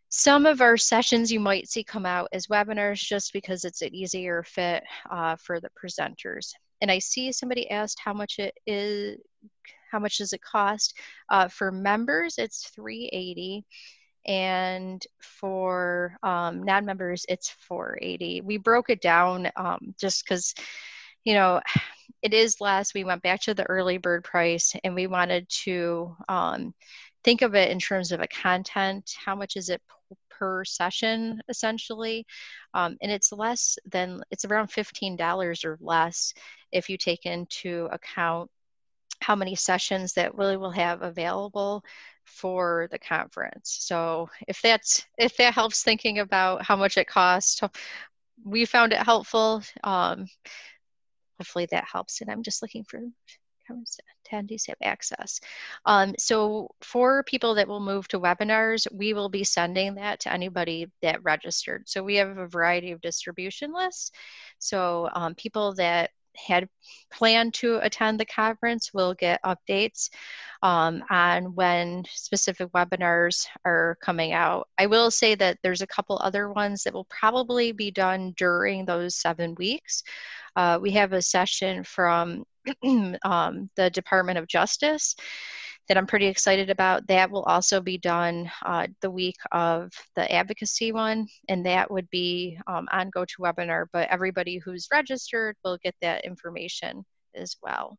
some 0.08 0.46
of 0.46 0.60
our 0.60 0.76
sessions 0.76 1.30
you 1.30 1.40
might 1.40 1.68
see 1.68 1.84
come 1.84 2.06
out 2.06 2.28
as 2.32 2.46
webinars 2.46 2.98
just 2.98 3.32
because 3.32 3.64
it's 3.64 3.82
an 3.82 3.94
easier 3.94 4.42
fit 4.42 4.82
uh, 5.10 5.36
for 5.36 5.60
the 5.60 5.70
presenters. 5.70 6.52
And 6.80 6.90
I 6.90 6.98
see 6.98 7.32
somebody 7.32 7.70
asked 7.70 8.00
how 8.02 8.14
much 8.14 8.38
it 8.38 8.54
is, 8.66 9.18
how 9.90 9.98
much 9.98 10.18
does 10.18 10.32
it 10.32 10.42
cost? 10.42 10.94
Uh, 11.28 11.48
for 11.48 11.70
members, 11.70 12.36
it's 12.38 12.68
380 12.70 13.64
and 14.26 15.06
for 15.20 16.16
um, 16.22 16.62
non-members 16.62 17.24
it's 17.28 17.50
480 17.50 18.42
we 18.42 18.58
broke 18.58 18.90
it 18.90 19.00
down 19.00 19.50
um, 19.56 19.94
just 19.98 20.24
because 20.24 20.54
you 21.24 21.34
know, 21.34 21.60
it 22.22 22.34
is 22.34 22.60
less. 22.60 22.94
We 22.94 23.04
went 23.04 23.22
back 23.22 23.42
to 23.42 23.54
the 23.54 23.64
early 23.64 23.98
bird 23.98 24.24
price 24.24 24.74
and 24.82 24.94
we 24.94 25.06
wanted 25.06 25.48
to 25.64 26.16
um, 26.28 26.74
think 27.22 27.42
of 27.42 27.54
it 27.54 27.70
in 27.70 27.78
terms 27.78 28.10
of 28.10 28.20
a 28.20 28.26
content. 28.26 29.14
How 29.24 29.36
much 29.36 29.56
is 29.56 29.68
it 29.68 29.80
per 30.30 30.64
session 30.64 31.40
essentially? 31.48 32.26
Um, 32.74 32.96
and 33.02 33.12
it's 33.12 33.32
less 33.32 33.78
than, 33.86 34.22
it's 34.30 34.44
around 34.44 34.68
$15 34.68 35.64
or 35.64 35.78
less 35.80 36.34
if 36.72 36.90
you 36.90 36.96
take 36.98 37.24
into 37.24 37.88
account 37.92 38.50
how 39.20 39.34
many 39.34 39.54
sessions 39.54 40.12
that 40.14 40.34
really 40.36 40.56
will 40.56 40.70
have 40.70 41.02
available 41.02 41.84
for 42.24 42.88
the 42.90 42.98
conference. 42.98 43.76
So 43.80 44.28
if 44.46 44.60
that's 44.62 45.06
if 45.18 45.36
that 45.38 45.54
helps 45.54 45.82
thinking 45.82 46.18
about 46.20 46.62
how 46.62 46.76
much 46.76 46.96
it 46.98 47.08
costs, 47.08 47.60
we 48.44 48.64
found 48.64 48.92
it 48.92 49.02
helpful. 49.02 49.62
Um, 49.82 50.26
hopefully 51.38 51.66
that 51.70 51.84
helps. 51.90 52.20
And 52.20 52.30
I'm 52.30 52.42
just 52.42 52.62
looking 52.62 52.84
for 52.84 53.00
attendees 54.26 54.66
have 54.68 54.76
access. 54.82 55.40
Um, 55.84 56.14
so 56.18 56.70
for 56.80 57.22
people 57.24 57.54
that 57.54 57.68
will 57.68 57.80
move 57.80 58.08
to 58.08 58.20
webinars, 58.20 58.86
we 58.92 59.12
will 59.12 59.28
be 59.28 59.44
sending 59.44 59.94
that 59.96 60.20
to 60.20 60.32
anybody 60.32 60.86
that 61.02 61.22
registered. 61.22 61.88
So 61.88 62.02
we 62.02 62.16
have 62.16 62.36
a 62.38 62.46
variety 62.46 62.92
of 62.92 63.00
distribution 63.00 63.72
lists. 63.72 64.10
So 64.58 65.08
um, 65.12 65.34
people 65.34 65.74
that 65.74 66.10
had 66.46 66.68
planned 67.12 67.52
to 67.52 67.78
attend 67.82 68.20
the 68.20 68.24
conference 68.24 68.94
will 68.94 69.14
get 69.14 69.42
updates 69.42 70.08
um, 70.62 71.02
on 71.10 71.54
when 71.54 72.04
specific 72.08 72.70
webinars 72.72 73.46
are 73.64 73.98
coming 74.00 74.32
out. 74.32 74.68
I 74.78 74.86
will 74.86 75.10
say 75.10 75.34
that 75.34 75.58
there's 75.62 75.82
a 75.82 75.86
couple 75.86 76.18
other 76.20 76.52
ones 76.52 76.84
that 76.84 76.94
will 76.94 77.06
probably 77.06 77.72
be 77.72 77.90
done 77.90 78.34
during 78.36 78.84
those 78.84 79.16
seven 79.16 79.54
weeks. 79.56 80.02
Uh, 80.58 80.76
we 80.82 80.90
have 80.90 81.12
a 81.12 81.22
session 81.22 81.84
from 81.84 82.42
um, 83.24 83.70
the 83.76 83.88
Department 83.90 84.38
of 84.38 84.48
Justice 84.48 85.14
that 85.86 85.96
I'm 85.96 86.06
pretty 86.08 86.26
excited 86.26 86.68
about. 86.68 87.06
That 87.06 87.30
will 87.30 87.44
also 87.44 87.80
be 87.80 87.96
done 87.96 88.50
uh, 88.66 88.88
the 89.00 89.08
week 89.08 89.36
of 89.52 89.92
the 90.16 90.30
advocacy 90.34 90.90
one, 90.90 91.28
and 91.48 91.64
that 91.64 91.88
would 91.92 92.10
be 92.10 92.58
um, 92.66 92.88
on 92.90 93.08
GoToWebinar, 93.12 93.86
but 93.92 94.08
everybody 94.08 94.58
who's 94.58 94.88
registered 94.92 95.54
will 95.62 95.78
get 95.84 95.94
that 96.02 96.24
information 96.24 97.04
as 97.36 97.54
well. 97.62 97.96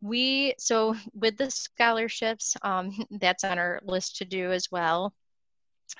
We, 0.00 0.54
so 0.58 0.96
with 1.12 1.36
the 1.36 1.50
scholarships, 1.50 2.56
um, 2.62 2.96
that's 3.20 3.44
on 3.44 3.58
our 3.58 3.78
list 3.84 4.16
to 4.16 4.24
do 4.24 4.52
as 4.52 4.68
well. 4.72 5.12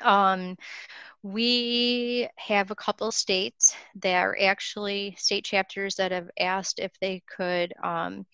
Um, 0.02 0.56
we 1.22 2.28
have 2.36 2.70
a 2.70 2.76
couple 2.76 3.10
states 3.12 3.74
that 3.96 4.14
are 4.22 4.36
actually 4.40 5.14
state 5.18 5.44
chapters 5.44 5.96
that 5.96 6.12
have 6.12 6.30
asked 6.38 6.78
if 6.78 6.92
they 7.00 7.22
could 7.36 7.72
um, 7.82 8.26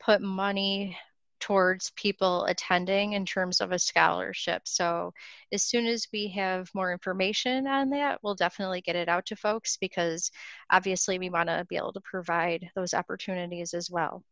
put 0.00 0.20
money 0.20 0.96
towards 1.40 1.90
people 1.96 2.44
attending 2.46 3.12
in 3.12 3.24
terms 3.24 3.60
of 3.60 3.72
a 3.72 3.78
scholarship. 3.78 4.62
So 4.64 5.12
as 5.52 5.62
soon 5.62 5.86
as 5.86 6.08
we 6.12 6.28
have 6.28 6.68
more 6.74 6.92
information 6.92 7.66
on 7.66 7.90
that, 7.90 8.18
we'll 8.22 8.34
definitely 8.34 8.80
get 8.80 8.96
it 8.96 9.08
out 9.08 9.26
to 9.26 9.36
folks 9.36 9.76
because 9.76 10.30
obviously 10.70 11.18
we 11.18 11.30
want 11.30 11.48
to 11.48 11.66
be 11.68 11.76
able 11.76 11.92
to 11.92 12.00
provide 12.00 12.70
those 12.74 12.94
opportunities 12.94 13.74
as 13.74 13.90
well. 13.90 14.24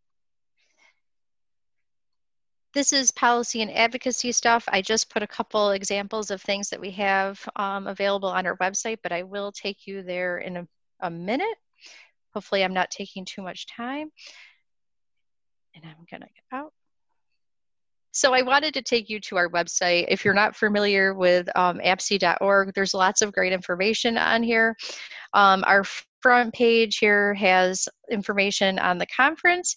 This 2.74 2.92
is 2.92 3.12
policy 3.12 3.62
and 3.62 3.70
advocacy 3.70 4.32
stuff. 4.32 4.64
I 4.66 4.82
just 4.82 5.08
put 5.08 5.22
a 5.22 5.28
couple 5.28 5.70
examples 5.70 6.32
of 6.32 6.42
things 6.42 6.68
that 6.70 6.80
we 6.80 6.90
have 6.90 7.40
um, 7.54 7.87
available 7.87 8.28
on 8.28 8.46
our 8.46 8.56
website, 8.56 8.98
but 9.00 9.12
I 9.12 9.22
will 9.22 9.52
take 9.52 9.87
you 9.87 10.02
there 10.02 10.38
in 10.38 10.56
a, 10.56 10.66
a 11.00 11.10
minute. 11.10 11.56
Hopefully 12.32 12.64
I'm 12.64 12.74
not 12.74 12.90
taking 12.90 13.24
too 13.24 13.42
much 13.42 13.68
time. 13.68 14.10
And 15.76 15.84
I'm 15.84 16.04
gonna 16.10 16.26
get 16.26 16.58
out. 16.58 16.72
So 18.10 18.34
I 18.34 18.42
wanted 18.42 18.74
to 18.74 18.82
take 18.82 19.08
you 19.08 19.20
to 19.20 19.37
our 19.37 19.48
website. 19.48 20.06
If 20.08 20.24
you're 20.24 20.34
not 20.34 20.56
familiar 20.56 21.14
with 21.14 21.48
um, 21.56 21.80
apse.org, 21.80 22.74
there's 22.74 22.94
lots 22.94 23.22
of 23.22 23.32
great 23.32 23.52
information 23.52 24.18
on 24.18 24.42
here. 24.42 24.76
Um, 25.32 25.62
our 25.66 25.84
front 26.20 26.54
page 26.54 26.98
here 26.98 27.34
has 27.34 27.88
information 28.10 28.80
on 28.80 28.98
the 28.98 29.06
conference. 29.06 29.76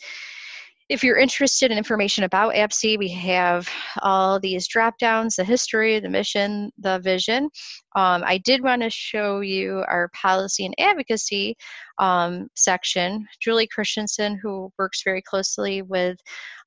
If 0.90 1.04
you're 1.04 1.18
interested 1.18 1.70
in 1.70 1.78
information 1.78 2.24
about 2.24 2.54
APSE, 2.54 2.98
we 2.98 3.10
have 3.10 3.68
all 4.02 4.40
these 4.40 4.68
drop 4.70 4.98
downs, 4.98 5.36
the 5.36 5.44
history, 5.44 6.00
the 6.00 6.08
mission, 6.08 6.72
the 6.78 7.00
vision. 7.00 7.50
Um, 7.98 8.24
I 8.26 8.38
did 8.38 8.64
want 8.64 8.82
to 8.84 8.90
show 8.90 9.42
you 9.42 9.84
our 9.90 10.10
policy 10.14 10.66
and 10.66 10.74
advocacy 10.80 11.58
um, 12.00 12.48
section. 12.56 13.28
Julie 13.42 13.68
Christensen, 13.68 14.40
who 14.42 14.72
works 14.78 15.02
very 15.04 15.22
closely 15.22 15.82
with 15.82 16.18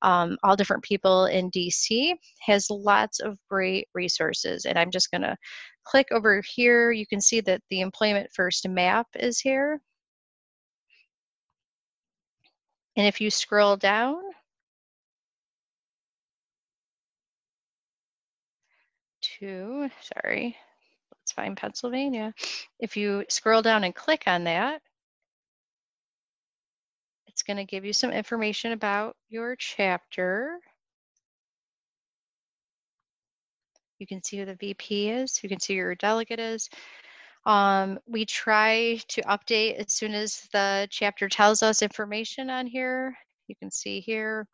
um, 0.03 0.37
all 0.43 0.55
different 0.55 0.83
people 0.83 1.25
in 1.25 1.51
DC, 1.51 2.15
has 2.41 2.69
lots 2.69 3.21
of 3.21 3.39
great 3.49 3.89
resources. 3.95 4.67
And 4.67 4.79
I'm 4.79 4.91
just 4.91 5.11
going 5.11 5.23
to 5.23 5.37
click 5.85 6.09
over 6.11 6.43
here. 6.55 6.93
You 6.93 7.07
can 7.07 7.23
see 7.23 7.41
that 7.41 7.63
the 7.71 7.81
Employment 7.81 8.29
First 8.35 8.69
map 8.69 9.07
is 9.15 9.41
here. 9.41 9.81
And 13.01 13.07
if 13.07 13.23
you 13.23 13.31
scroll 13.31 13.79
down, 13.79 14.21
to, 19.39 19.89
sorry, 20.03 20.55
let's 21.11 21.33
find 21.33 21.57
Pennsylvania. 21.57 22.35
If 22.79 22.99
you 22.99 23.25
scroll 23.31 23.63
down 23.63 23.85
and 23.85 23.95
click 23.95 24.25
on 24.27 24.45
that, 24.45 24.83
it's 27.29 27.43
going 27.43 27.57
to 27.57 27.65
give 27.65 27.87
you 27.87 27.95
some 27.95 28.11
information 28.11 28.73
about 28.73 29.17
your 29.31 29.57
chapter. 29.57 30.59
You 33.99 34.07
can 34.07 34.23
see 34.23 34.37
who 34.37 34.45
the 34.45 34.57
VP 34.57 35.09
is. 35.09 35.43
You 35.43 35.49
can 35.49 35.59
see 35.59 35.73
who 35.73 35.79
your 35.79 35.95
delegate 35.95 36.39
is. 36.39 36.69
Um, 37.47 37.99
we 38.07 38.27
try 38.27 39.01
to 39.09 39.23
update 39.23 39.77
as 39.77 39.93
soon 39.93 40.15
as 40.15 40.47
the 40.53 40.87
chapter 40.91 41.29
tells 41.29 41.63
us 41.63 41.83
information 41.83 42.51
on 42.51 42.67
here. 42.67 43.17
You 43.49 43.57
can 43.57 43.71
see 43.71 44.01
here, 44.01 44.47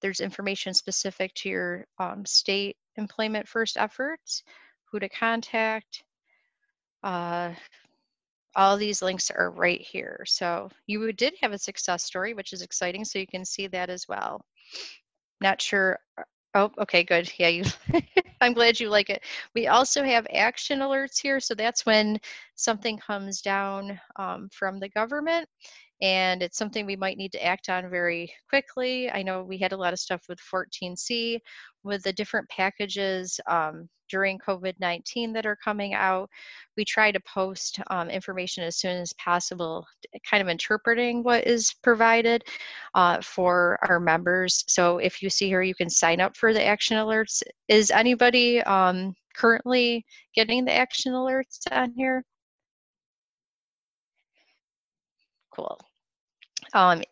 there's 0.00 0.20
information 0.20 0.74
specific 0.74 1.34
to 1.34 1.48
your 1.48 1.86
um, 1.98 2.24
state 2.24 2.76
employment 2.96 3.48
first 3.48 3.76
efforts, 3.76 4.42
who 4.84 4.98
to 5.00 5.08
contact. 5.08 6.04
Uh, 7.02 7.52
all 8.54 8.76
these 8.76 9.02
links 9.02 9.30
are 9.30 9.50
right 9.50 9.80
here. 9.80 10.22
So 10.26 10.68
you 10.86 11.10
did 11.12 11.34
have 11.40 11.52
a 11.52 11.58
success 11.58 12.04
story, 12.04 12.34
which 12.34 12.52
is 12.52 12.62
exciting. 12.62 13.04
So 13.04 13.18
you 13.18 13.26
can 13.26 13.44
see 13.44 13.66
that 13.68 13.90
as 13.90 14.06
well. 14.08 14.44
Not 15.40 15.60
sure 15.60 15.98
Oh, 16.54 16.70
okay, 16.80 17.02
good. 17.02 17.32
Yeah, 17.38 17.48
you. 17.48 17.64
I'm 18.40 18.52
glad 18.52 18.78
you 18.78 18.90
like 18.90 19.08
it. 19.08 19.22
We 19.54 19.68
also 19.68 20.04
have 20.04 20.26
action 20.32 20.80
alerts 20.80 21.18
here, 21.20 21.40
so 21.40 21.54
that's 21.54 21.86
when 21.86 22.20
something 22.56 22.98
comes 22.98 23.40
down 23.40 23.98
um, 24.16 24.48
from 24.52 24.78
the 24.78 24.88
government, 24.90 25.48
and 26.02 26.42
it's 26.42 26.58
something 26.58 26.84
we 26.84 26.96
might 26.96 27.16
need 27.16 27.32
to 27.32 27.44
act 27.44 27.70
on 27.70 27.88
very 27.88 28.30
quickly. 28.50 29.10
I 29.10 29.22
know 29.22 29.42
we 29.42 29.56
had 29.56 29.72
a 29.72 29.76
lot 29.76 29.94
of 29.94 29.98
stuff 29.98 30.22
with 30.28 30.38
14C, 30.52 31.38
with 31.84 32.02
the 32.02 32.12
different 32.12 32.48
packages. 32.50 33.40
Um, 33.46 33.88
during 34.12 34.38
COVID 34.38 34.74
19 34.78 35.32
that 35.32 35.46
are 35.46 35.56
coming 35.56 35.94
out. 35.94 36.28
We 36.76 36.84
try 36.84 37.10
to 37.10 37.20
post 37.20 37.80
um, 37.88 38.10
information 38.10 38.62
as 38.62 38.76
soon 38.76 38.98
as 38.98 39.12
possible, 39.14 39.86
kind 40.30 40.42
of 40.42 40.48
interpreting 40.48 41.22
what 41.22 41.46
is 41.46 41.74
provided 41.82 42.44
uh, 42.94 43.22
for 43.22 43.78
our 43.88 43.98
members. 43.98 44.64
So 44.68 44.98
if 44.98 45.22
you 45.22 45.30
see 45.30 45.46
here, 45.48 45.62
you 45.62 45.74
can 45.74 45.88
sign 45.88 46.20
up 46.20 46.36
for 46.36 46.52
the 46.52 46.64
action 46.64 46.98
alerts. 46.98 47.42
Is 47.68 47.90
anybody 47.90 48.62
um, 48.64 49.14
currently 49.34 50.04
getting 50.34 50.66
the 50.66 50.74
action 50.74 51.14
alerts 51.14 51.60
on 51.70 51.94
here? 51.96 52.22
Cool. 55.54 55.78
Um, 56.74 57.02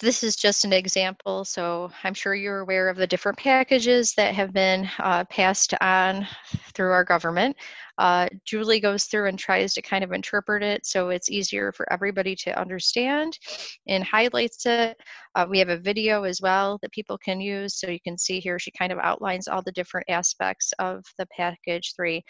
this 0.00 0.24
is 0.24 0.34
just 0.34 0.64
an 0.64 0.72
example, 0.72 1.44
so 1.44 1.90
I'm 2.02 2.14
sure 2.14 2.34
you're 2.34 2.60
aware 2.60 2.88
of 2.88 2.96
the 2.96 3.06
different 3.06 3.38
packages 3.38 4.12
that 4.14 4.34
have 4.34 4.52
been 4.52 4.90
uh, 4.98 5.24
passed 5.26 5.72
on 5.80 6.26
through 6.74 6.90
our 6.90 7.04
government. 7.04 7.56
Uh, 7.96 8.28
Julie 8.44 8.80
goes 8.80 9.04
through 9.04 9.28
and 9.28 9.38
tries 9.38 9.72
to 9.74 9.82
kind 9.82 10.02
of 10.02 10.12
interpret 10.12 10.64
it 10.64 10.84
so 10.84 11.10
it's 11.10 11.30
easier 11.30 11.70
for 11.70 11.90
everybody 11.92 12.34
to 12.34 12.60
understand 12.60 13.38
and 13.86 14.02
highlights 14.02 14.66
it. 14.66 14.96
Uh, 15.36 15.46
we 15.48 15.60
have 15.60 15.68
a 15.68 15.78
video 15.78 16.24
as 16.24 16.40
well 16.40 16.76
that 16.82 16.90
people 16.90 17.16
can 17.16 17.40
use, 17.40 17.78
so 17.78 17.88
you 17.88 18.00
can 18.00 18.18
see 18.18 18.40
here 18.40 18.58
she 18.58 18.72
kind 18.72 18.92
of 18.92 18.98
outlines 18.98 19.46
all 19.46 19.62
the 19.62 19.72
different 19.72 20.10
aspects 20.10 20.72
of 20.80 21.04
the 21.18 21.26
package 21.26 21.94
three. 21.94 22.20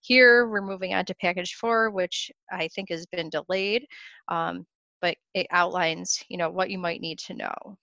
Here 0.00 0.48
we're 0.48 0.62
moving 0.62 0.94
on 0.94 1.04
to 1.04 1.14
package 1.16 1.54
four, 1.54 1.90
which 1.90 2.30
I 2.50 2.68
think 2.68 2.88
has 2.90 3.04
been 3.06 3.28
delayed. 3.28 3.84
Um, 4.28 4.64
but 5.00 5.16
it 5.34 5.46
outlines, 5.50 6.22
you 6.28 6.36
know, 6.36 6.50
what 6.50 6.70
you 6.70 6.78
might 6.78 7.00
need 7.00 7.18
to 7.20 7.34
know. 7.34 7.78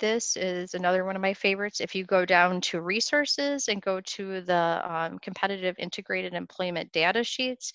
This 0.00 0.36
is 0.36 0.74
another 0.74 1.04
one 1.04 1.14
of 1.14 1.22
my 1.22 1.34
favorites. 1.34 1.80
If 1.80 1.94
you 1.94 2.04
go 2.04 2.24
down 2.24 2.60
to 2.62 2.80
resources 2.80 3.68
and 3.68 3.82
go 3.82 4.00
to 4.00 4.40
the 4.40 4.80
um, 4.84 5.18
competitive 5.18 5.76
integrated 5.78 6.32
employment 6.34 6.90
data 6.92 7.22
sheets, 7.22 7.72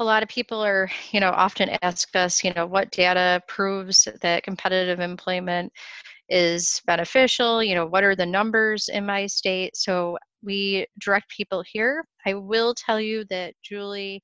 a 0.00 0.04
lot 0.04 0.22
of 0.22 0.28
people 0.28 0.64
are, 0.64 0.90
you 1.12 1.20
know, 1.20 1.30
often 1.30 1.70
ask 1.82 2.14
us, 2.16 2.44
you 2.44 2.52
know, 2.54 2.66
what 2.66 2.90
data 2.90 3.42
proves 3.48 4.08
that 4.22 4.42
competitive 4.44 5.00
employment 5.00 5.72
is 6.28 6.82
beneficial? 6.86 7.62
You 7.62 7.74
know, 7.76 7.86
what 7.86 8.04
are 8.04 8.16
the 8.16 8.26
numbers 8.26 8.88
in 8.88 9.06
my 9.06 9.26
state? 9.26 9.76
So 9.76 10.18
we 10.42 10.86
direct 11.00 11.30
people 11.30 11.62
here. 11.66 12.04
I 12.26 12.34
will 12.34 12.74
tell 12.74 13.00
you 13.00 13.24
that 13.30 13.54
Julie 13.62 14.22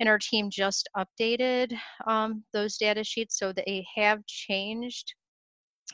and 0.00 0.08
our 0.08 0.18
team 0.18 0.50
just 0.50 0.88
updated 0.96 1.76
um, 2.06 2.44
those 2.52 2.76
data 2.78 3.04
sheets 3.04 3.38
so 3.38 3.52
they 3.52 3.86
have 3.96 4.24
changed 4.26 5.14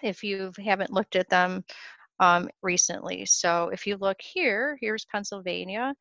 if 0.02 0.22
you 0.22 0.52
haven't 0.64 0.92
looked 0.92 1.16
at 1.16 1.28
them 1.30 1.64
um, 2.20 2.48
recently. 2.62 3.26
So 3.26 3.70
if 3.72 3.86
you 3.86 3.96
look 3.96 4.20
here, 4.22 4.78
here's 4.80 5.04
Pennsylvania. 5.06 5.94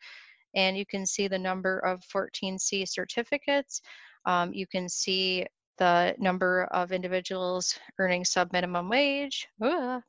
and 0.56 0.78
you 0.78 0.86
can 0.86 1.06
see 1.06 1.28
the 1.28 1.40
number 1.40 1.80
of 1.80 2.02
14C 2.14 2.88
certificates. 2.88 3.82
Um, 4.26 4.54
you 4.54 4.68
can 4.68 4.90
see 4.90 5.46
the 5.78 6.16
number 6.20 6.66
of 6.72 6.92
individuals 6.92 7.78
earning 8.00 8.26
sub-minimum 8.26 8.90
wage. 8.90 9.48
Ooh. 9.64 10.02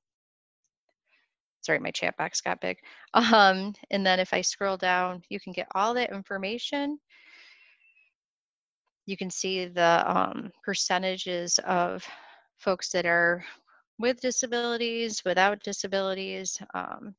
Sorry, 1.67 1.81
my 1.81 1.91
chat 1.91 2.17
box 2.17 2.41
got 2.41 2.61
big. 2.61 2.79
Um, 3.15 3.75
and 3.91 4.07
then 4.07 4.21
if 4.21 4.33
I 4.33 4.41
scroll 4.43 4.77
down, 4.77 5.23
you 5.29 5.41
can 5.41 5.53
get 5.53 5.67
all 5.75 5.95
that 5.95 6.13
information. 6.13 6.99
You 9.07 9.17
can 9.17 9.31
see 9.31 9.67
the 9.67 10.05
um, 10.07 10.53
percentages 10.65 11.59
of 11.67 12.07
folks 12.59 12.91
that 12.93 13.05
are 13.05 13.45
with 13.99 14.21
disabilities, 14.21 15.25
without 15.25 15.63
disabilities, 15.65 16.59
um, 16.75 17.15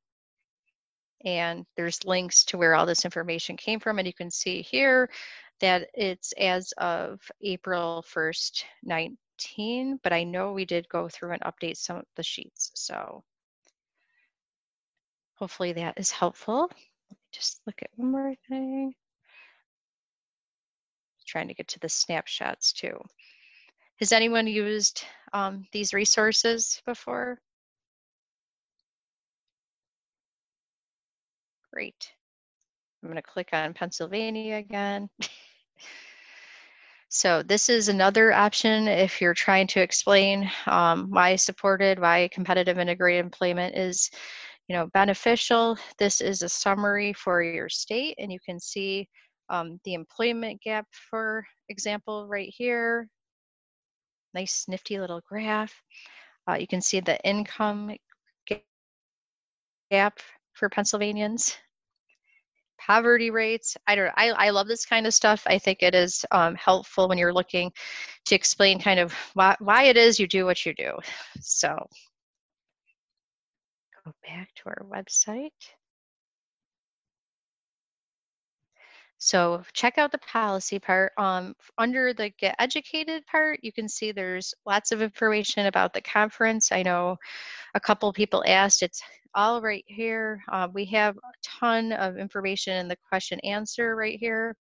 and 1.25 1.65
there's 1.75 2.05
links 2.05 2.45
to 2.45 2.57
where 2.57 2.75
all 2.75 2.85
this 2.85 3.05
information 3.05 3.57
came 3.57 3.79
from. 3.79 3.97
And 3.97 4.07
you 4.07 4.13
can 4.13 4.31
see 4.31 4.61
here 4.61 5.09
that 5.59 5.89
it's 5.93 6.31
as 6.33 6.71
of 6.77 7.19
April 7.41 8.05
1st, 8.15 8.63
19, 8.83 9.99
but 10.03 10.13
I 10.13 10.23
know 10.23 10.53
we 10.53 10.65
did 10.65 10.87
go 10.89 11.09
through 11.09 11.31
and 11.31 11.41
update 11.41 11.77
some 11.77 11.97
of 11.97 12.05
the 12.15 12.23
sheets. 12.23 12.71
So 12.75 13.23
hopefully 15.37 15.73
that 15.73 15.99
is 15.99 16.11
helpful. 16.11 16.61
Let 16.61 17.11
me 17.11 17.17
just 17.31 17.61
look 17.65 17.81
at 17.81 17.89
one 17.95 18.11
more 18.11 18.33
thing. 18.49 18.93
Trying 21.27 21.49
to 21.49 21.53
get 21.53 21.67
to 21.69 21.79
the 21.79 21.89
snapshots 21.89 22.71
too. 22.71 22.97
Has 23.99 24.11
anyone 24.11 24.47
used 24.47 25.03
um, 25.33 25.65
these 25.71 25.93
resources 25.93 26.81
before? 26.85 27.39
Great. 31.73 32.11
I'm 33.03 33.09
going 33.09 33.17
to 33.17 33.21
click 33.21 33.49
on 33.53 33.73
Pennsylvania 33.73 34.55
again. 34.55 35.09
so 37.09 37.43
this 37.43 37.69
is 37.69 37.89
another 37.89 38.33
option 38.33 38.87
if 38.87 39.21
you're 39.21 39.33
trying 39.33 39.67
to 39.67 39.81
explain 39.81 40.49
um, 40.65 41.09
why 41.09 41.35
supported, 41.35 41.99
why 41.99 42.29
competitive 42.31 42.79
integrated 42.79 43.23
employment 43.23 43.75
is 43.75 44.09
you 44.67 44.75
know, 44.75 44.87
beneficial. 44.93 45.77
This 45.97 46.21
is 46.21 46.41
a 46.41 46.49
summary 46.49 47.13
for 47.13 47.41
your 47.41 47.69
state 47.69 48.15
and 48.17 48.31
you 48.31 48.39
can 48.45 48.59
see 48.59 49.07
um, 49.49 49.79
the 49.85 49.93
employment 49.93 50.61
gap, 50.61 50.85
for 51.09 51.45
example, 51.69 52.27
right 52.27 52.53
here. 52.55 53.07
Nice 54.33 54.65
nifty 54.67 54.99
little 54.99 55.21
graph. 55.27 55.73
Uh, 56.49 56.55
you 56.55 56.67
can 56.67 56.81
see 56.81 56.99
the 56.99 57.19
income 57.23 57.95
gap 59.89 60.19
for 60.53 60.69
Pennsylvanians 60.69 61.57
poverty 62.79 63.31
rates. 63.31 63.75
I 63.87 63.95
don't 63.95 64.11
I, 64.15 64.29
I 64.29 64.49
love 64.49 64.67
this 64.67 64.85
kind 64.85 65.05
of 65.07 65.13
stuff. 65.13 65.43
I 65.47 65.57
think 65.57 65.81
it 65.81 65.95
is 65.95 66.25
um, 66.31 66.55
helpful 66.55 67.07
when 67.07 67.17
you're 67.17 67.33
looking 67.33 67.71
to 68.25 68.35
explain 68.35 68.79
kind 68.79 68.99
of 68.99 69.13
why, 69.33 69.55
why 69.59 69.83
it 69.83 69.97
is 69.97 70.19
you 70.19 70.27
do 70.27 70.45
what 70.45 70.65
you 70.65 70.73
do. 70.73 70.93
So 71.41 71.75
go 74.07 74.13
back 74.23 74.49
to 74.55 74.63
our 74.67 74.85
website. 74.85 75.51
So 79.19 79.63
check 79.73 79.97
out 79.97 80.11
the 80.11 80.19
policy 80.19 80.79
part. 80.79 81.11
Um, 81.17 81.55
under 81.77 82.13
the 82.13 82.29
get 82.29 82.55
educated 82.59 83.25
part, 83.25 83.59
you 83.63 83.73
can 83.73 83.89
see 83.89 84.11
there's 84.11 84.53
lots 84.65 84.91
of 84.91 85.01
information 85.01 85.65
about 85.65 85.93
the 85.93 86.01
conference. 86.01 86.71
I 86.71 86.83
know 86.83 87.17
a 87.73 87.79
couple 87.79 88.13
people 88.13 88.43
asked, 88.45 88.83
it's 88.83 89.01
all 89.33 89.61
right 89.61 89.83
here. 89.87 90.43
Uh, 90.51 90.67
we 90.71 90.85
have 90.85 91.17
a 91.17 91.33
ton 91.43 91.91
of 91.93 92.17
information 92.17 92.77
in 92.77 92.87
the 92.87 92.97
question 93.09 93.39
answer 93.39 93.95
right 93.95 94.19
here. 94.19 94.55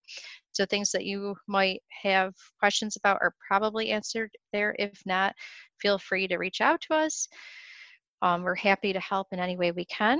So 0.53 0.65
things 0.65 0.91
that 0.91 1.05
you 1.05 1.35
might 1.47 1.81
have 2.01 2.33
questions 2.57 2.95
about 2.95 3.19
are 3.21 3.33
probably 3.45 3.89
answered 3.91 4.31
there. 4.53 4.73
If 4.79 5.01
not, 5.05 5.35
feel 5.81 5.99
free 5.99 6.29
to 6.29 6.37
reach 6.37 6.61
out 6.61 6.79
to 6.81 6.95
us. 6.95 7.27
Um, 8.25 8.41
we're 8.41 8.55
happy 8.55 8.91
to 8.91 8.99
help 8.99 9.27
in 9.33 9.39
any 9.39 9.55
way 9.55 9.71
we 9.71 9.85
can. 9.85 10.19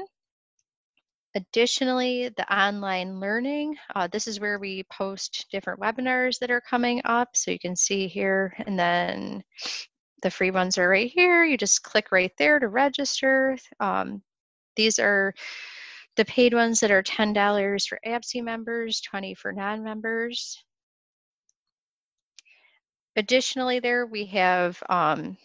Additionally, 1.34 2.30
the 2.30 2.56
online 2.56 3.20
learning, 3.20 3.78
uh, 3.96 4.06
this 4.06 4.28
is 4.28 4.40
where 4.40 4.60
we 4.60 4.84
post 4.92 5.48
different 5.52 5.80
webinars 5.80 6.38
that 6.38 6.52
are 6.52 6.62
coming 6.62 7.02
up. 7.04 7.30
So 7.34 7.50
you 7.50 7.58
can 7.58 7.76
see 7.76 8.08
here, 8.08 8.54
and 8.68 8.78
then 8.78 9.44
the 10.22 10.30
free 10.30 10.52
ones 10.52 10.78
are 10.78 10.88
right 10.88 11.10
here. 11.12 11.44
You 11.44 11.58
just 11.58 11.82
click 11.82 12.12
right 12.12 12.32
there 12.38 12.60
to 12.60 12.68
register. 12.68 13.58
Um, 13.80 14.22
these 14.76 15.00
are 15.00 15.34
the 16.16 16.26
paid 16.26 16.54
ones 16.54 16.82
that 16.82 16.92
are 16.92 17.02
$10 17.02 17.88
for 17.88 18.00
APSE 18.06 18.44
members, 18.44 19.02
20 19.02 19.34
for 19.34 19.52
non-members. 19.52 20.64
Additionally, 23.16 23.80
there 23.80 24.06
we 24.06 24.28
have 24.28 24.78
um, 24.90 25.38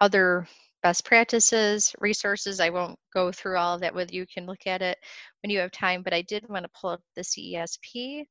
other 0.00 0.48
best 0.82 1.04
practices, 1.04 1.94
resources. 1.98 2.60
I 2.60 2.70
won't 2.70 2.98
go 3.12 3.32
through 3.32 3.56
all 3.58 3.74
of 3.74 3.80
that 3.82 3.94
with 3.94 4.12
you. 4.12 4.20
You 4.20 4.26
can 4.26 4.46
look 4.46 4.66
at 4.66 4.82
it 4.82 4.98
when 5.42 5.50
you 5.50 5.58
have 5.58 5.72
time, 5.72 6.02
but 6.02 6.14
I 6.14 6.22
did 6.22 6.48
want 6.48 6.64
to 6.64 6.70
pull 6.80 6.90
up 6.90 7.02
the 7.16 7.22
CESP. 7.22 8.26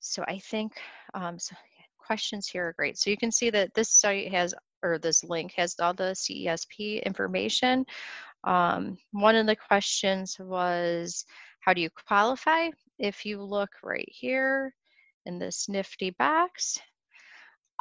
So 0.00 0.24
I 0.28 0.38
think 0.38 0.72
um, 1.14 1.38
so 1.38 1.56
questions 1.98 2.46
here 2.46 2.68
are 2.68 2.72
great. 2.72 2.98
So 2.98 3.10
you 3.10 3.16
can 3.16 3.32
see 3.32 3.50
that 3.50 3.74
this 3.74 3.90
site 3.90 4.32
has, 4.32 4.54
or 4.82 4.98
this 4.98 5.24
link 5.24 5.52
has 5.56 5.74
all 5.80 5.94
the 5.94 6.14
CESP 6.14 7.04
information. 7.04 7.84
Um, 8.44 8.96
one 9.10 9.34
of 9.34 9.46
the 9.46 9.56
questions 9.56 10.36
was, 10.38 11.24
how 11.60 11.74
do 11.74 11.80
you 11.80 11.90
qualify? 12.06 12.68
If 12.98 13.26
you 13.26 13.42
look 13.42 13.70
right 13.82 14.08
here 14.08 14.72
in 15.26 15.38
this 15.38 15.68
nifty 15.68 16.10
box, 16.10 16.78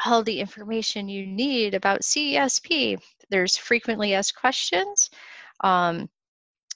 all 0.04 0.24
the 0.24 0.40
information 0.40 1.08
you 1.08 1.26
need 1.26 1.74
about 1.74 2.02
CESP. 2.02 3.00
There's 3.30 3.58
frequently 3.58 4.14
asked 4.14 4.36
questions. 4.36 5.10
Um, 5.64 6.10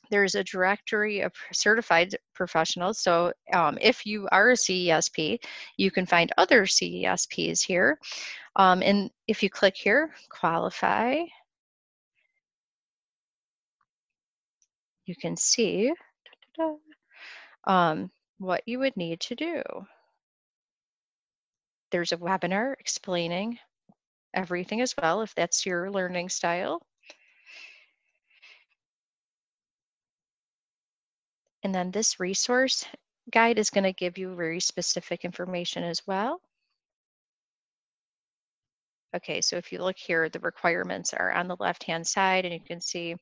there's 0.10 0.36
a 0.36 0.43
directory 0.43 1.21
of 1.21 1.34
certified 1.53 2.15
professionals. 2.34 2.99
So 2.99 3.32
um, 3.53 3.77
if 3.82 4.05
you 4.05 4.27
are 4.32 4.51
a 4.51 4.55
CESP, 4.55 5.39
you 5.77 5.91
can 5.91 6.05
find 6.05 6.32
other 6.38 6.63
CESPs 6.63 7.62
here. 7.63 7.99
Um, 8.55 8.82
and 8.82 9.12
if 9.27 9.43
you 9.43 9.49
click 9.49 9.75
here, 9.77 10.12
qualify, 10.29 11.23
you 15.05 15.15
can 15.15 15.38
see 15.38 15.93
um, 17.65 18.12
what 18.39 18.63
you 18.65 18.79
would 18.79 18.97
need 18.97 19.19
to 19.21 19.36
do. 19.36 19.62
There's 21.91 22.12
a 22.12 22.17
webinar 22.17 22.75
explaining 22.80 23.60
everything 24.34 24.82
as 24.82 24.95
well, 25.02 25.21
if 25.21 25.34
that's 25.36 25.65
your 25.65 25.89
learning 25.91 26.30
style. 26.30 26.82
And 31.63 31.73
then 31.73 31.91
this 31.91 32.19
resource 32.19 32.86
guide 33.32 33.60
is 33.60 33.69
going 33.69 33.84
to 33.84 33.93
give 33.93 34.17
you 34.17 34.36
very 34.36 34.60
specific 34.60 35.25
information 35.25 35.84
as 35.84 36.02
well. 36.08 36.41
Okay, 39.15 39.41
so 39.41 39.58
if 39.58 39.71
you 39.71 39.80
look 39.80 39.97
here, 39.97 40.30
the 40.30 40.39
requirements 40.39 41.13
are 41.13 41.31
on 41.31 41.48
the 41.48 41.58
left-hand 41.60 42.06
side 42.08 42.46
and 42.46 42.54
you 42.54 42.60
can 42.60 42.79
see 42.79 43.15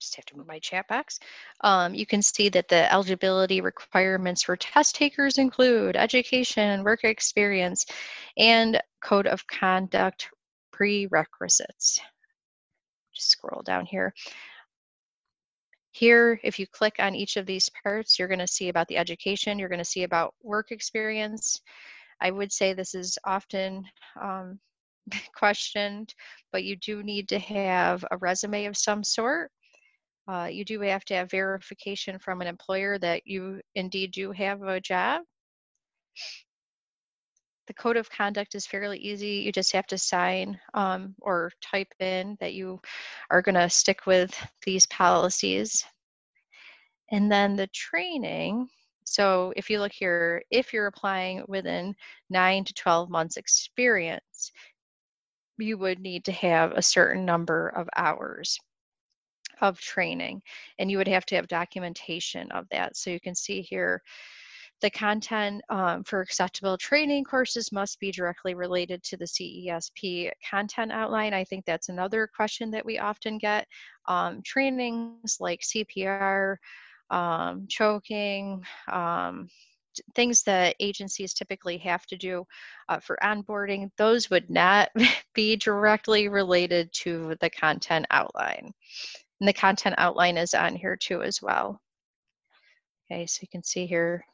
just 0.00 0.16
have 0.16 0.24
to 0.26 0.36
move 0.36 0.46
my 0.46 0.58
chat 0.58 0.88
box. 0.88 1.20
Um, 1.60 1.94
you 1.94 2.06
can 2.06 2.22
see 2.22 2.48
that 2.48 2.68
the 2.68 2.92
eligibility 2.92 3.60
requirements 3.60 4.42
for 4.42 4.56
test 4.56 4.94
takers 4.94 5.38
include 5.38 5.96
education, 5.96 6.82
work 6.82 7.04
experience, 7.04 7.86
and 8.36 8.80
code 9.02 9.26
of 9.26 9.46
conduct 9.46 10.30
prerequisites. 10.72 12.00
Just 13.14 13.30
scroll 13.30 13.62
down 13.62 13.86
here. 13.86 14.14
Here, 15.92 16.40
if 16.42 16.58
you 16.58 16.66
click 16.66 16.96
on 17.00 17.14
each 17.14 17.36
of 17.36 17.46
these 17.46 17.68
parts, 17.82 18.18
you're 18.18 18.28
going 18.28 18.38
to 18.38 18.46
see 18.46 18.68
about 18.68 18.88
the 18.88 18.96
education, 18.96 19.58
you're 19.58 19.68
going 19.68 19.78
to 19.80 19.84
see 19.84 20.04
about 20.04 20.34
work 20.42 20.70
experience. 20.70 21.60
I 22.20 22.30
would 22.30 22.52
say 22.52 22.72
this 22.72 22.94
is 22.94 23.18
often 23.24 23.84
um, 24.20 24.60
questioned, 25.34 26.14
but 26.52 26.64
you 26.64 26.76
do 26.76 27.02
need 27.02 27.28
to 27.30 27.38
have 27.38 28.04
a 28.10 28.16
resume 28.18 28.66
of 28.66 28.76
some 28.76 29.02
sort. 29.02 29.50
Uh, 30.30 30.46
you 30.46 30.64
do 30.64 30.80
have 30.80 31.04
to 31.04 31.14
have 31.14 31.28
verification 31.28 32.16
from 32.20 32.40
an 32.40 32.46
employer 32.46 32.96
that 32.98 33.26
you 33.26 33.60
indeed 33.74 34.12
do 34.12 34.30
have 34.30 34.62
a 34.62 34.80
job. 34.80 35.22
The 37.66 37.74
code 37.74 37.96
of 37.96 38.08
conduct 38.08 38.54
is 38.54 38.64
fairly 38.64 38.98
easy. 38.98 39.42
You 39.44 39.50
just 39.50 39.72
have 39.72 39.88
to 39.88 39.98
sign 39.98 40.60
um, 40.72 41.16
or 41.20 41.50
type 41.60 41.92
in 41.98 42.36
that 42.38 42.54
you 42.54 42.80
are 43.28 43.42
going 43.42 43.56
to 43.56 43.68
stick 43.68 44.06
with 44.06 44.32
these 44.64 44.86
policies. 44.86 45.84
And 47.10 47.30
then 47.30 47.56
the 47.56 47.66
training, 47.68 48.68
so 49.02 49.52
if 49.56 49.68
you 49.68 49.80
look 49.80 49.92
here, 49.92 50.44
if 50.52 50.72
you're 50.72 50.86
applying 50.86 51.44
within 51.48 51.96
9 52.28 52.64
to 52.66 52.74
12 52.74 53.10
months 53.10 53.36
experience, 53.36 54.52
you 55.58 55.76
would 55.76 55.98
need 55.98 56.24
to 56.26 56.32
have 56.32 56.70
a 56.70 56.82
certain 56.82 57.24
number 57.24 57.68
of 57.70 57.88
hours. 57.96 58.60
Of 59.60 59.80
training 59.80 60.42
and 60.78 60.90
you 60.90 60.98
would 60.98 61.08
have 61.08 61.26
to 61.26 61.36
have 61.36 61.48
documentation 61.48 62.50
of 62.52 62.66
that. 62.70 62.96
So 62.96 63.10
you 63.10 63.20
can 63.20 63.34
see 63.34 63.62
here 63.62 64.02
the 64.80 64.90
content 64.90 65.62
um, 65.68 66.04
for 66.04 66.20
acceptable 66.20 66.78
training 66.78 67.24
courses 67.24 67.70
must 67.70 68.00
be 68.00 68.10
directly 68.10 68.54
related 68.54 69.02
to 69.04 69.16
the 69.16 69.26
CESP 69.26 70.30
content 70.48 70.90
outline. 70.90 71.34
I 71.34 71.44
think 71.44 71.64
that's 71.64 71.90
another 71.90 72.28
question 72.34 72.70
that 72.70 72.84
we 72.84 72.98
often 72.98 73.38
get. 73.38 73.66
Um, 74.08 74.40
trainings 74.42 75.36
like 75.38 75.60
CPR, 75.60 76.56
um, 77.10 77.66
choking, 77.68 78.64
um, 78.90 79.48
things 80.14 80.42
that 80.44 80.76
agencies 80.80 81.34
typically 81.34 81.76
have 81.78 82.06
to 82.06 82.16
do 82.16 82.44
uh, 82.88 83.00
for 83.00 83.18
onboarding, 83.22 83.90
those 83.98 84.30
would 84.30 84.48
not 84.48 84.88
be 85.34 85.56
directly 85.56 86.28
related 86.28 86.90
to 86.92 87.34
the 87.40 87.50
content 87.50 88.06
outline. 88.10 88.72
And 89.40 89.48
the 89.48 89.52
content 89.52 89.94
outline 89.98 90.36
is 90.36 90.54
on 90.54 90.76
here 90.76 90.96
too 90.96 91.22
as 91.22 91.40
well. 91.42 91.80
Okay, 93.10 93.26
so 93.26 93.40
you 93.42 93.48
can 93.48 93.64
see 93.64 93.86
here 93.86 94.24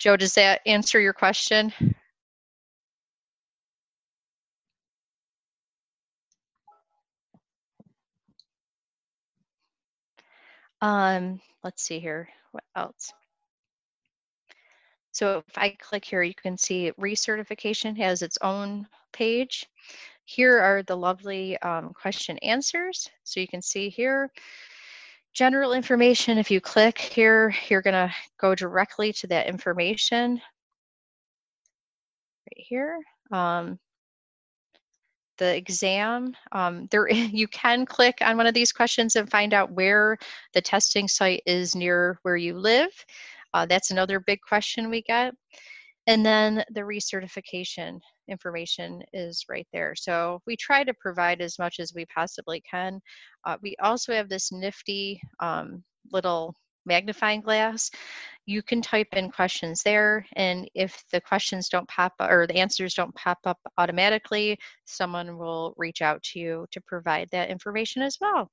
Joe, 0.00 0.16
does 0.16 0.34
that 0.34 0.62
answer 0.64 0.98
your 0.98 1.12
question? 1.12 1.72
Um, 10.80 11.40
let's 11.62 11.82
see 11.82 11.98
here, 12.00 12.30
what 12.52 12.64
else? 12.74 13.12
So 15.12 15.44
if 15.46 15.58
I 15.58 15.76
click 15.78 16.04
here, 16.04 16.22
you 16.22 16.34
can 16.34 16.56
see 16.56 16.92
recertification 16.98 17.96
has 17.98 18.22
its 18.22 18.38
own 18.40 18.86
page. 19.12 19.66
Here 20.24 20.60
are 20.60 20.82
the 20.82 20.96
lovely 20.96 21.58
um, 21.58 21.92
question 21.92 22.38
answers. 22.38 23.08
So 23.24 23.40
you 23.40 23.48
can 23.48 23.62
see 23.62 23.88
here, 23.88 24.30
general 25.32 25.72
information, 25.72 26.38
if 26.38 26.50
you 26.50 26.60
click 26.60 26.98
here, 26.98 27.54
you're 27.68 27.82
gonna 27.82 28.12
go 28.40 28.54
directly 28.54 29.12
to 29.14 29.26
that 29.28 29.46
information 29.46 30.34
right 30.34 32.66
here. 32.66 32.98
Um, 33.30 33.78
the 35.40 35.56
exam, 35.56 36.36
um, 36.52 36.86
there 36.92 37.10
you 37.12 37.48
can 37.48 37.84
click 37.84 38.18
on 38.20 38.36
one 38.36 38.46
of 38.46 38.54
these 38.54 38.72
questions 38.72 39.16
and 39.16 39.28
find 39.28 39.52
out 39.52 39.72
where 39.72 40.16
the 40.54 40.60
testing 40.60 41.08
site 41.08 41.42
is 41.46 41.74
near 41.74 42.20
where 42.22 42.36
you 42.36 42.56
live. 42.56 42.90
Uh, 43.52 43.66
that's 43.66 43.90
another 43.90 44.20
big 44.20 44.40
question 44.42 44.90
we 44.90 45.02
get. 45.02 45.34
And 46.06 46.24
then 46.24 46.64
the 46.70 46.80
recertification 46.80 48.00
information 48.28 49.02
is 49.12 49.44
right 49.48 49.66
there. 49.72 49.94
So 49.94 50.40
we 50.46 50.56
try 50.56 50.82
to 50.84 50.94
provide 50.94 51.40
as 51.40 51.58
much 51.58 51.78
as 51.78 51.92
we 51.94 52.06
possibly 52.06 52.62
can. 52.68 53.00
Uh, 53.44 53.56
we 53.62 53.76
also 53.82 54.12
have 54.12 54.28
this 54.28 54.50
nifty 54.50 55.20
um, 55.40 55.84
little 56.12 56.54
magnifying 56.86 57.40
glass. 57.42 57.90
You 58.46 58.62
can 58.62 58.80
type 58.82 59.08
in 59.12 59.30
questions 59.30 59.82
there, 59.82 60.26
and 60.34 60.68
if 60.74 61.04
the 61.12 61.20
questions 61.20 61.68
don't 61.68 61.88
pop 61.88 62.14
up 62.18 62.30
or 62.30 62.46
the 62.46 62.56
answers 62.56 62.94
don't 62.94 63.14
pop 63.14 63.38
up 63.44 63.58
automatically, 63.78 64.58
someone 64.86 65.36
will 65.38 65.74
reach 65.76 66.02
out 66.02 66.22
to 66.24 66.40
you 66.40 66.66
to 66.72 66.80
provide 66.80 67.28
that 67.30 67.50
information 67.50 68.02
as 68.02 68.16
well. 68.20 68.50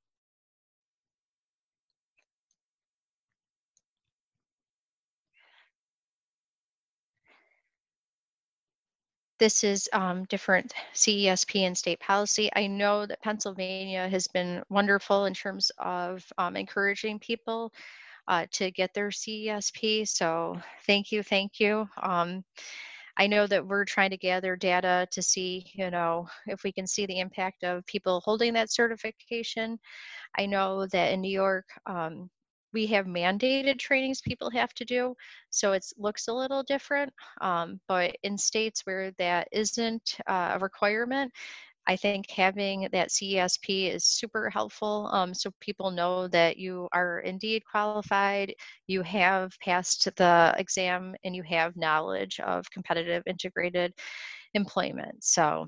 This 9.38 9.64
is 9.64 9.88
um, 9.92 10.24
different 10.24 10.74
CESP 10.94 11.66
and 11.66 11.76
state 11.76 12.00
policy. 12.00 12.50
I 12.54 12.66
know 12.66 13.06
that 13.06 13.22
Pennsylvania 13.22 14.08
has 14.08 14.26
been 14.26 14.62
wonderful 14.68 15.26
in 15.26 15.34
terms 15.34 15.70
of 15.78 16.24
um, 16.38 16.56
encouraging 16.56 17.18
people 17.18 17.72
uh, 18.26 18.46
to 18.52 18.70
get 18.70 18.92
their 18.94 19.08
CESP. 19.08 20.06
So 20.08 20.60
thank 20.86 21.12
you, 21.12 21.22
thank 21.22 21.60
you. 21.60 21.88
Um, 22.02 22.44
I 23.16 23.26
know 23.26 23.46
that 23.48 23.66
we're 23.66 23.84
trying 23.84 24.10
to 24.10 24.16
gather 24.16 24.54
data 24.54 25.08
to 25.10 25.22
see, 25.22 25.66
you 25.74 25.90
know, 25.90 26.28
if 26.46 26.62
we 26.62 26.70
can 26.70 26.86
see 26.86 27.04
the 27.06 27.18
impact 27.18 27.64
of 27.64 27.84
people 27.86 28.20
holding 28.24 28.54
that 28.54 28.70
certification. 28.70 29.78
I 30.38 30.46
know 30.46 30.86
that 30.86 31.12
in 31.12 31.20
New 31.20 31.30
York, 31.30 31.66
um, 31.86 32.30
we 32.72 32.86
have 32.86 33.06
mandated 33.06 33.78
trainings 33.78 34.20
people 34.20 34.50
have 34.50 34.72
to 34.74 34.84
do 34.84 35.14
so 35.50 35.72
it 35.72 35.84
looks 35.96 36.28
a 36.28 36.32
little 36.32 36.62
different 36.62 37.12
um, 37.40 37.80
but 37.88 38.16
in 38.22 38.36
states 38.36 38.82
where 38.84 39.12
that 39.18 39.48
isn't 39.52 40.16
uh, 40.26 40.52
a 40.54 40.58
requirement 40.58 41.32
i 41.86 41.96
think 41.96 42.30
having 42.30 42.88
that 42.92 43.10
cesp 43.10 43.68
is 43.94 44.04
super 44.04 44.50
helpful 44.50 45.08
um, 45.12 45.32
so 45.34 45.50
people 45.60 45.90
know 45.90 46.28
that 46.28 46.56
you 46.56 46.88
are 46.92 47.20
indeed 47.20 47.62
qualified 47.70 48.54
you 48.86 49.02
have 49.02 49.52
passed 49.60 50.08
the 50.16 50.54
exam 50.58 51.14
and 51.24 51.34
you 51.34 51.42
have 51.42 51.76
knowledge 51.76 52.40
of 52.40 52.70
competitive 52.70 53.22
integrated 53.26 53.94
employment. 54.54 55.22
So 55.22 55.66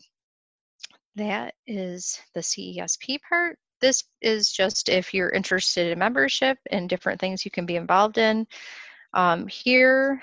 that 1.16 1.55
is 1.66 2.20
the 2.34 2.40
cesp 2.40 3.18
part 3.28 3.59
this 3.80 4.04
is 4.20 4.52
just 4.52 4.88
if 4.88 5.12
you're 5.14 5.30
interested 5.30 5.92
in 5.92 5.98
membership 5.98 6.58
and 6.70 6.88
different 6.88 7.20
things 7.20 7.44
you 7.44 7.50
can 7.50 7.66
be 7.66 7.76
involved 7.76 8.18
in. 8.18 8.46
Um, 9.14 9.46
here 9.46 10.22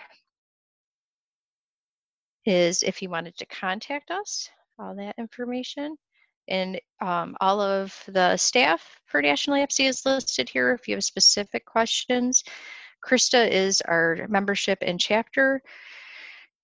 is 2.46 2.84
if 2.84 3.02
you 3.02 3.10
wanted 3.10 3.36
to 3.38 3.46
contact 3.46 4.12
us, 4.12 4.50
all 4.80 4.96
that 4.96 5.16
information. 5.18 5.98
And 6.48 6.80
um, 7.02 7.36
all 7.42 7.60
of 7.60 7.94
the 8.08 8.38
staff 8.38 9.00
for 9.06 9.22
National 9.22 9.58
APSE 9.58 9.90
is 9.90 10.06
listed 10.06 10.48
here 10.48 10.72
if 10.74 10.88
you 10.88 10.96
have 10.96 11.04
specific 11.04 11.66
questions. 11.66 12.44
Krista 13.06 13.50
is 13.50 13.82
our 13.82 14.26
membership 14.30 14.80
and 14.82 15.00
chapter 15.00 15.62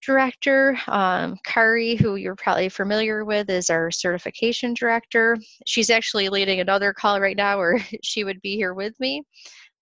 director. 0.06 0.78
Um, 0.88 1.38
Kari, 1.44 1.96
who 1.96 2.16
you're 2.16 2.36
probably 2.36 2.70
familiar 2.70 3.26
with, 3.26 3.50
is 3.50 3.70
our 3.70 3.92
certification 3.92 4.74
director. 4.74 5.38
She's 5.66 5.90
actually 5.90 6.30
leading 6.30 6.60
another 6.60 6.94
call 6.94 7.20
right 7.20 7.38
now 7.38 7.58
where 7.58 7.80
she 8.04 8.24
would 8.24 8.42
be 8.42 8.56
here 8.56 8.74
with 8.74 9.00
me. 9.00 9.24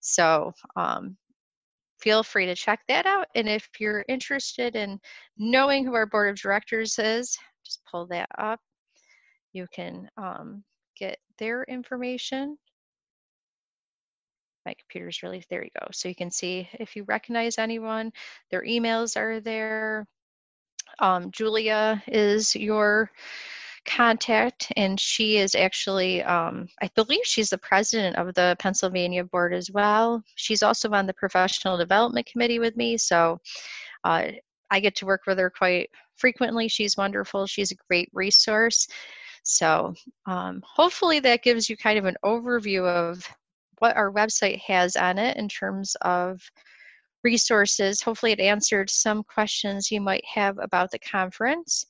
So 0.00 0.52
um, 0.76 1.16
feel 2.00 2.22
free 2.22 2.46
to 2.46 2.54
check 2.54 2.80
that 2.88 3.06
out. 3.06 3.26
And 3.34 3.48
if 3.48 3.68
you're 3.78 4.04
interested 4.08 4.76
in 4.76 4.98
knowing 5.38 5.84
who 5.84 5.94
our 5.94 6.06
board 6.06 6.30
of 6.30 6.40
directors 6.40 6.98
is, 6.98 7.36
just 7.64 7.82
pull 7.90 8.06
that 8.08 8.28
up. 8.38 8.60
You 9.52 9.66
can 9.72 10.08
um, 10.16 10.64
get 10.96 11.18
their 11.38 11.64
information. 11.64 12.56
My 14.64 14.74
computer's 14.74 15.22
really, 15.22 15.44
there 15.50 15.64
you 15.64 15.70
go. 15.80 15.86
So 15.92 16.08
you 16.08 16.14
can 16.14 16.30
see 16.30 16.68
if 16.74 16.94
you 16.96 17.04
recognize 17.04 17.58
anyone, 17.58 18.12
their 18.50 18.62
emails 18.62 19.16
are 19.16 19.40
there. 19.40 20.06
Um, 20.98 21.30
Julia 21.30 22.02
is 22.06 22.54
your 22.54 23.10
contact 23.84 24.72
and 24.76 24.98
she 25.00 25.38
is 25.38 25.54
actually 25.54 26.22
um, 26.22 26.68
i 26.80 26.90
believe 26.94 27.24
she's 27.24 27.50
the 27.50 27.58
president 27.58 28.16
of 28.16 28.32
the 28.34 28.56
pennsylvania 28.58 29.24
board 29.24 29.52
as 29.52 29.70
well 29.70 30.22
she's 30.36 30.62
also 30.62 30.88
on 30.90 31.06
the 31.06 31.14
professional 31.14 31.76
development 31.76 32.26
committee 32.26 32.58
with 32.58 32.76
me 32.76 32.96
so 32.96 33.40
uh, 34.04 34.26
i 34.70 34.78
get 34.78 34.94
to 34.94 35.06
work 35.06 35.22
with 35.26 35.38
her 35.38 35.50
quite 35.50 35.90
frequently 36.16 36.68
she's 36.68 36.96
wonderful 36.96 37.46
she's 37.46 37.72
a 37.72 37.76
great 37.88 38.08
resource 38.12 38.86
so 39.42 39.92
um, 40.26 40.62
hopefully 40.64 41.18
that 41.18 41.42
gives 41.42 41.68
you 41.68 41.76
kind 41.76 41.98
of 41.98 42.04
an 42.04 42.16
overview 42.24 42.86
of 42.86 43.28
what 43.82 43.96
our 43.96 44.12
website 44.12 44.60
has 44.60 44.94
on 44.94 45.18
it 45.18 45.36
in 45.36 45.48
terms 45.48 45.96
of 46.02 46.40
resources. 47.24 48.00
Hopefully, 48.00 48.30
it 48.30 48.38
answered 48.38 48.88
some 48.88 49.24
questions 49.24 49.90
you 49.90 50.00
might 50.00 50.24
have 50.24 50.56
about 50.58 50.92
the 50.92 51.00
conference. 51.00 51.84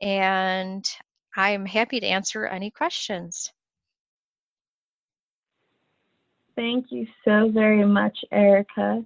And 0.00 0.84
I'm 1.36 1.64
happy 1.64 2.00
to 2.00 2.06
answer 2.06 2.46
any 2.46 2.72
questions. 2.72 3.52
Thank 6.56 6.86
you 6.90 7.06
so 7.24 7.48
very 7.48 7.86
much, 7.86 8.18
Erica. 8.32 9.04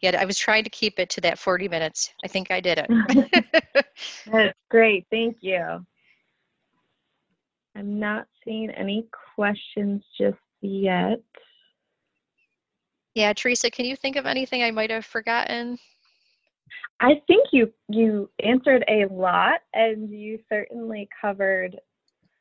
Yeah, 0.00 0.16
I 0.16 0.24
was 0.24 0.38
trying 0.38 0.62
to 0.62 0.70
keep 0.70 1.00
it 1.00 1.10
to 1.10 1.20
that 1.22 1.40
40 1.40 1.68
minutes. 1.68 2.14
I 2.24 2.28
think 2.28 2.52
I 2.52 2.60
did 2.60 2.78
it. 2.86 3.84
That's 4.32 4.56
great. 4.70 5.06
Thank 5.10 5.38
you. 5.40 5.84
I'm 7.74 7.98
not 7.98 8.28
seeing 8.44 8.70
any 8.70 9.08
questions 9.34 10.04
just 10.16 10.38
yet. 10.60 11.20
Yeah, 13.14 13.32
Teresa, 13.32 13.70
can 13.70 13.84
you 13.84 13.96
think 13.96 14.16
of 14.16 14.26
anything 14.26 14.62
I 14.62 14.70
might 14.70 14.90
have 14.90 15.04
forgotten? 15.04 15.78
I 17.00 17.20
think 17.26 17.48
you 17.52 17.72
you 17.88 18.30
answered 18.42 18.84
a 18.88 19.06
lot 19.10 19.60
and 19.74 20.08
you 20.10 20.38
certainly 20.48 21.08
covered 21.20 21.80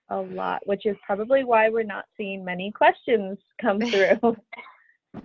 a 0.09 0.17
lot, 0.17 0.61
which 0.65 0.86
is 0.86 0.97
probably 1.05 1.43
why 1.43 1.70
we're 1.70 1.84
not 1.84 2.05
seeing 2.17 2.43
many 2.43 2.72
questions 2.72 3.38
come 3.61 3.80
through. 3.91 4.38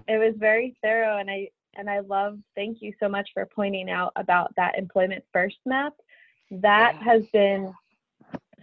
it 0.08 0.18
was 0.18 0.34
very 0.38 0.76
thorough 0.82 1.18
and 1.18 1.30
I 1.30 1.48
and 1.76 1.90
I 1.90 2.00
love 2.00 2.38
thank 2.54 2.78
you 2.80 2.92
so 3.00 3.08
much 3.08 3.28
for 3.34 3.46
pointing 3.46 3.90
out 3.90 4.12
about 4.16 4.54
that 4.56 4.78
employment 4.78 5.24
first 5.32 5.56
map. 5.66 5.94
That 6.50 6.94
yeah. 6.94 7.04
has 7.04 7.22
been 7.32 7.74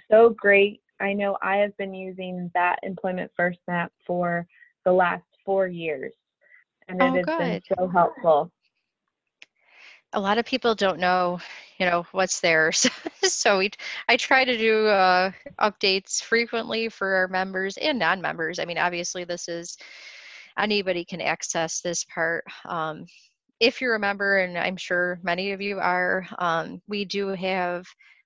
so 0.10 0.30
great. 0.30 0.82
I 1.02 1.14
know 1.14 1.38
I 1.42 1.58
have 1.58 1.76
been 1.78 1.94
using 1.94 2.52
that 2.54 2.80
Employment 2.84 3.32
First 3.36 3.60
map 3.68 3.92
for 4.06 4.48
the 4.86 4.92
last 4.92 5.24
four 5.46 5.68
years, 5.68 6.14
and 6.88 7.02
it 7.02 7.06
Oh, 7.06 7.14
has 7.16 7.26
good. 7.26 7.38
been 7.38 7.62
so 7.78 7.88
helpful. 7.88 8.52
a 10.14 10.20
lot 10.20 10.38
of 10.38 10.46
people 10.46 10.76
don't 10.76 11.00
know 11.00 11.40
you 11.78 11.86
know 11.86 12.06
what's 12.12 12.40
theirs 12.40 12.86
so 13.24 13.60
we 13.60 13.70
i 14.10 14.18
try 14.18 14.44
to 14.44 14.58
do 14.58 14.88
uh, 14.88 15.32
updates 15.62 16.22
frequently 16.22 16.90
for 16.90 17.14
our 17.16 17.28
members 17.28 17.78
and 17.78 17.98
non-members 17.98 18.60
i 18.60 18.66
mean 18.66 18.78
obviously 18.78 19.24
this 19.24 19.48
is 19.48 19.78
anybody 20.60 21.06
can 21.06 21.22
access 21.22 21.82
this 21.82 22.04
part 22.06 22.44
um, 22.66 23.06
if 23.60 23.80
you're 23.80 23.96
a 23.96 24.00
member 24.00 24.40
and 24.40 24.58
i'm 24.58 24.78
sure 24.78 25.20
many 25.24 25.52
of 25.52 25.62
you 25.62 25.80
are 25.80 26.28
um, 26.40 26.82
we 26.88 27.06
do 27.06 27.30
have 27.30 27.86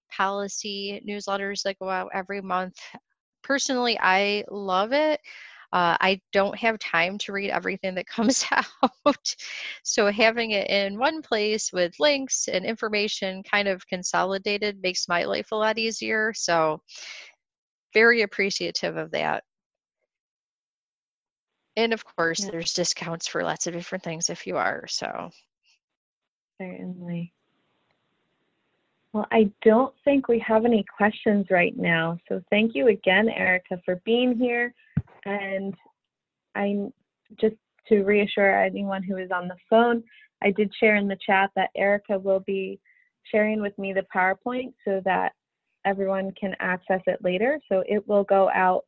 policy 0.10 1.02
newsletters 1.08 1.64
that 1.64 1.80
go 1.80 1.90
out 1.90 2.10
every 2.14 2.42
month 2.42 2.78
personally 3.44 3.98
i 4.02 4.44
love 4.50 4.92
it 4.94 5.20
uh, 5.74 5.98
I 6.00 6.22
don't 6.32 6.58
have 6.58 6.80
time 6.80 7.18
to 7.18 7.34
read 7.34 7.50
everything 7.50 7.96
that 7.96 8.08
comes 8.08 8.46
out. 8.52 9.36
so 9.84 10.10
having 10.10 10.52
it 10.52 10.70
in 10.70 10.98
one 10.98 11.22
place 11.22 11.72
with 11.74 12.00
links 12.00 12.48
and 12.48 12.66
information 12.66 13.44
kind 13.44 13.68
of 13.68 13.86
consolidated 13.88 14.82
makes 14.82 15.10
my 15.10 15.26
life 15.26 15.52
a 15.52 15.56
lot 15.56 15.78
easier. 15.78 16.34
So 16.34 16.82
very 17.94 18.22
appreciative 18.22 18.96
of 18.98 19.12
that. 19.12 19.44
And 21.78 21.94
of 21.94 22.06
course, 22.06 22.46
Yeah. 22.46 22.52
there's 22.52 22.74
discounts 22.74 23.28
for 23.28 23.44
lots 23.44 23.68
of 23.68 23.74
different 23.74 24.04
things 24.04 24.30
if 24.30 24.48
you 24.48 24.58
are. 24.58 24.88
So 24.88 25.32
Certainly. 26.60 27.35
Well, 29.16 29.28
I 29.32 29.50
don't 29.64 29.94
think 30.04 30.28
we 30.28 30.40
have 30.40 30.66
any 30.66 30.84
questions 30.98 31.46
right 31.50 31.74
now. 31.78 32.18
So 32.28 32.42
thank 32.50 32.76
you 32.76 32.90
again, 32.90 33.30
Erica, 33.30 33.80
for 33.86 34.02
being 34.04 34.38
here. 34.38 34.74
And 35.24 35.74
I 36.54 36.90
just 37.40 37.56
to 37.88 38.04
reassure 38.04 38.62
anyone 38.62 39.04
who 39.04 39.16
is 39.16 39.32
on 39.32 39.48
the 39.48 39.56
phone, 39.70 40.04
I 40.44 40.52
did 40.52 40.70
share 40.78 40.98
in 40.98 41.08
the 41.08 41.18
chat 41.26 41.50
that 41.56 41.70
Erica 41.78 42.20
will 42.20 42.42
be 42.42 42.78
sharing 43.32 43.62
with 43.62 43.78
me 43.80 43.94
the 43.94 44.06
PowerPoint 44.14 44.74
so 44.84 45.02
that 45.06 45.32
everyone 45.86 46.34
can 46.38 46.54
access 46.60 47.02
it 47.08 47.24
later. 47.24 47.58
So 47.72 47.86
it 47.88 48.06
will 48.10 48.26
go 48.26 48.50
out. 48.54 48.84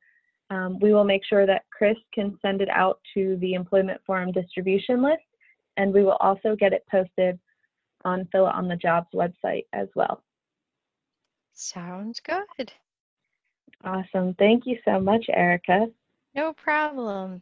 Um, 0.50 0.78
we 0.82 0.92
will 0.92 1.06
make 1.06 1.24
sure 1.24 1.46
that 1.46 1.64
Chris 1.72 1.96
can 2.14 2.38
send 2.42 2.62
it 2.62 2.70
out 2.70 3.00
to 3.14 3.38
the 3.40 3.54
Employment 3.54 4.02
Forum 4.06 4.34
distribution 4.34 5.02
list, 5.02 5.24
and 5.78 5.94
we 5.94 6.04
will 6.04 6.18
also 6.20 6.54
get 6.54 6.74
it 6.74 6.84
posted 6.92 7.40
on 8.06 8.28
Fill 8.32 8.48
It 8.48 8.56
on 8.56 8.68
the 8.68 8.76
Jobs 8.76 9.08
website 9.14 9.66
as 9.74 9.88
well. 9.96 10.24
sounds 11.54 12.20
good. 12.20 12.72
Awesome. 13.84 14.34
Thank 14.36 14.66
you 14.66 14.78
so 14.86 15.00
much, 15.00 15.26
Erica. 15.30 15.88
No 16.36 16.54
problem. 16.54 17.42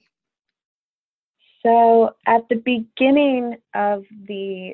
So, 1.64 2.16
at 2.28 2.48
the 2.50 2.58
beginning 2.58 3.56
of 3.74 4.04
the 4.28 4.74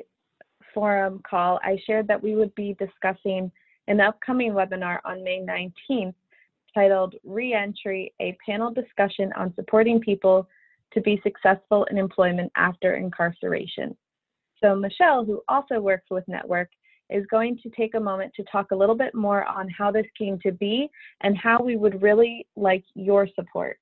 forum 0.74 1.22
call, 1.28 1.58
I 1.62 1.78
shared 1.86 2.06
that 2.08 2.22
we 2.22 2.34
would 2.34 2.54
be 2.54 2.76
discussing 2.78 3.50
an 3.88 4.00
upcoming 4.00 4.52
webinar 4.52 4.98
on 5.04 5.24
May 5.24 5.40
19th 5.40 6.14
titled 6.74 7.14
Reentry 7.24 8.14
A 8.20 8.36
Panel 8.44 8.72
Discussion 8.72 9.32
on 9.36 9.54
Supporting 9.54 10.00
People 10.00 10.48
to 10.92 11.00
Be 11.00 11.20
Successful 11.22 11.84
in 11.90 11.98
Employment 11.98 12.52
After 12.56 12.94
Incarceration. 12.96 13.96
So, 14.62 14.76
Michelle, 14.76 15.24
who 15.24 15.42
also 15.48 15.80
works 15.80 16.06
with 16.10 16.26
Network, 16.28 16.70
is 17.10 17.26
going 17.26 17.58
to 17.62 17.70
take 17.70 17.94
a 17.94 18.00
moment 18.00 18.32
to 18.34 18.44
talk 18.44 18.70
a 18.70 18.76
little 18.76 18.94
bit 18.94 19.14
more 19.14 19.44
on 19.44 19.68
how 19.68 19.90
this 19.90 20.06
came 20.16 20.38
to 20.40 20.52
be 20.52 20.88
and 21.20 21.36
how 21.36 21.60
we 21.62 21.76
would 21.76 22.00
really 22.02 22.46
like 22.56 22.84
your 22.94 23.26
support. 23.26 23.78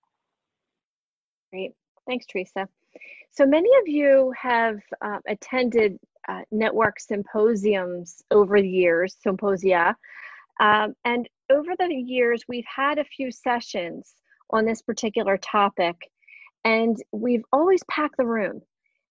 Great. 1.53 1.72
Thanks, 2.07 2.26
Teresa. 2.26 2.68
So 3.31 3.47
many 3.47 3.68
of 3.81 3.87
you 3.87 4.33
have 4.41 4.78
uh, 5.01 5.18
attended 5.28 5.99
uh, 6.28 6.41
network 6.51 6.99
symposiums 6.99 8.22
over 8.31 8.61
the 8.61 8.68
years, 8.68 9.16
symposia. 9.22 9.97
Um, 10.59 10.95
and 11.05 11.28
over 11.51 11.72
the 11.78 11.95
years, 11.95 12.45
we've 12.49 12.64
had 12.64 12.99
a 12.99 13.05
few 13.05 13.31
sessions 13.31 14.14
on 14.51 14.64
this 14.64 14.83
particular 14.83 15.39
topic, 15.39 15.97
and 16.64 16.97
we've 17.12 17.45
always 17.53 17.83
packed 17.89 18.16
the 18.18 18.26
room. 18.26 18.61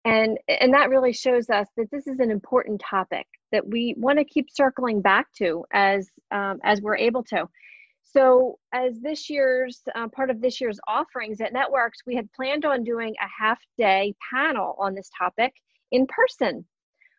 And, 0.05 0.39
and 0.49 0.75
that 0.75 0.91
really 0.91 1.13
shows 1.13 1.49
us 1.49 1.69
that 1.77 1.91
this 1.93 2.07
is 2.07 2.19
an 2.19 2.31
important 2.31 2.81
topic 2.81 3.27
that 3.53 3.67
we 3.67 3.95
want 3.97 4.19
to 4.19 4.25
keep 4.25 4.49
circling 4.51 5.01
back 5.01 5.33
to 5.39 5.65
as, 5.73 6.11
um, 6.33 6.59
as 6.65 6.81
we're 6.81 6.97
able 6.97 7.23
to. 7.25 7.49
So, 8.05 8.59
as 8.75 9.01
this 9.01 9.31
year's 9.31 9.81
uh, 9.95 10.09
part 10.09 10.29
of 10.29 10.41
this 10.41 10.61
year's 10.61 10.79
offerings 10.87 11.41
at 11.41 11.53
Networks, 11.53 12.01
we 12.07 12.15
had 12.15 12.31
planned 12.33 12.65
on 12.65 12.85
doing 12.85 13.15
a 13.23 13.43
half 13.43 13.59
day 13.79 14.15
panel 14.31 14.77
on 14.79 14.95
this 14.95 15.11
topic 15.17 15.53
in 15.93 16.07
person. 16.07 16.67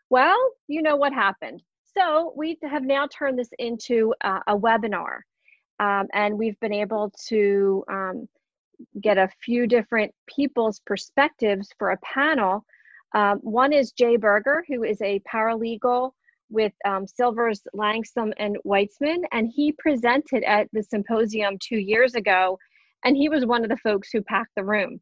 Well, 0.10 0.38
you 0.68 0.82
know 0.84 0.96
what 0.96 1.14
happened. 1.14 1.64
So, 1.98 2.34
we 2.36 2.60
have 2.64 2.84
now 2.84 3.08
turned 3.08 3.40
this 3.40 3.50
into 3.58 4.14
uh, 4.24 4.42
a 4.46 4.56
webinar, 4.56 5.22
um, 5.80 6.08
and 6.14 6.38
we've 6.38 6.60
been 6.60 6.74
able 6.74 7.12
to 7.30 7.84
um, 7.90 8.28
get 9.02 9.18
a 9.18 9.30
few 9.44 9.66
different 9.66 10.14
people's 10.28 10.80
perspectives 10.86 11.70
for 11.80 11.92
a 11.92 11.98
panel. 11.98 12.66
Um, 13.14 13.40
one 13.40 13.74
is 13.74 13.92
Jay 13.92 14.18
Berger, 14.18 14.64
who 14.68 14.84
is 14.84 15.02
a 15.02 15.22
paralegal 15.32 16.12
with 16.50 16.74
um, 16.86 17.08
Silvers, 17.08 17.62
Langsam, 17.76 18.34
and 18.38 18.58
Weitzman, 18.66 19.24
and 19.32 19.52
he 19.54 19.72
presented 19.74 20.44
at 20.44 20.68
the 20.72 20.84
symposium 20.84 21.58
two 21.60 21.78
years 21.78 22.16
ago, 22.16 22.58
and 23.04 23.18
he 23.18 23.30
was 23.30 23.46
one 23.46 23.64
of 23.64 23.70
the 23.70 23.78
folks 23.78 24.10
who 24.12 24.22
packed 24.22 24.52
the 24.56 24.64
room. 24.64 25.00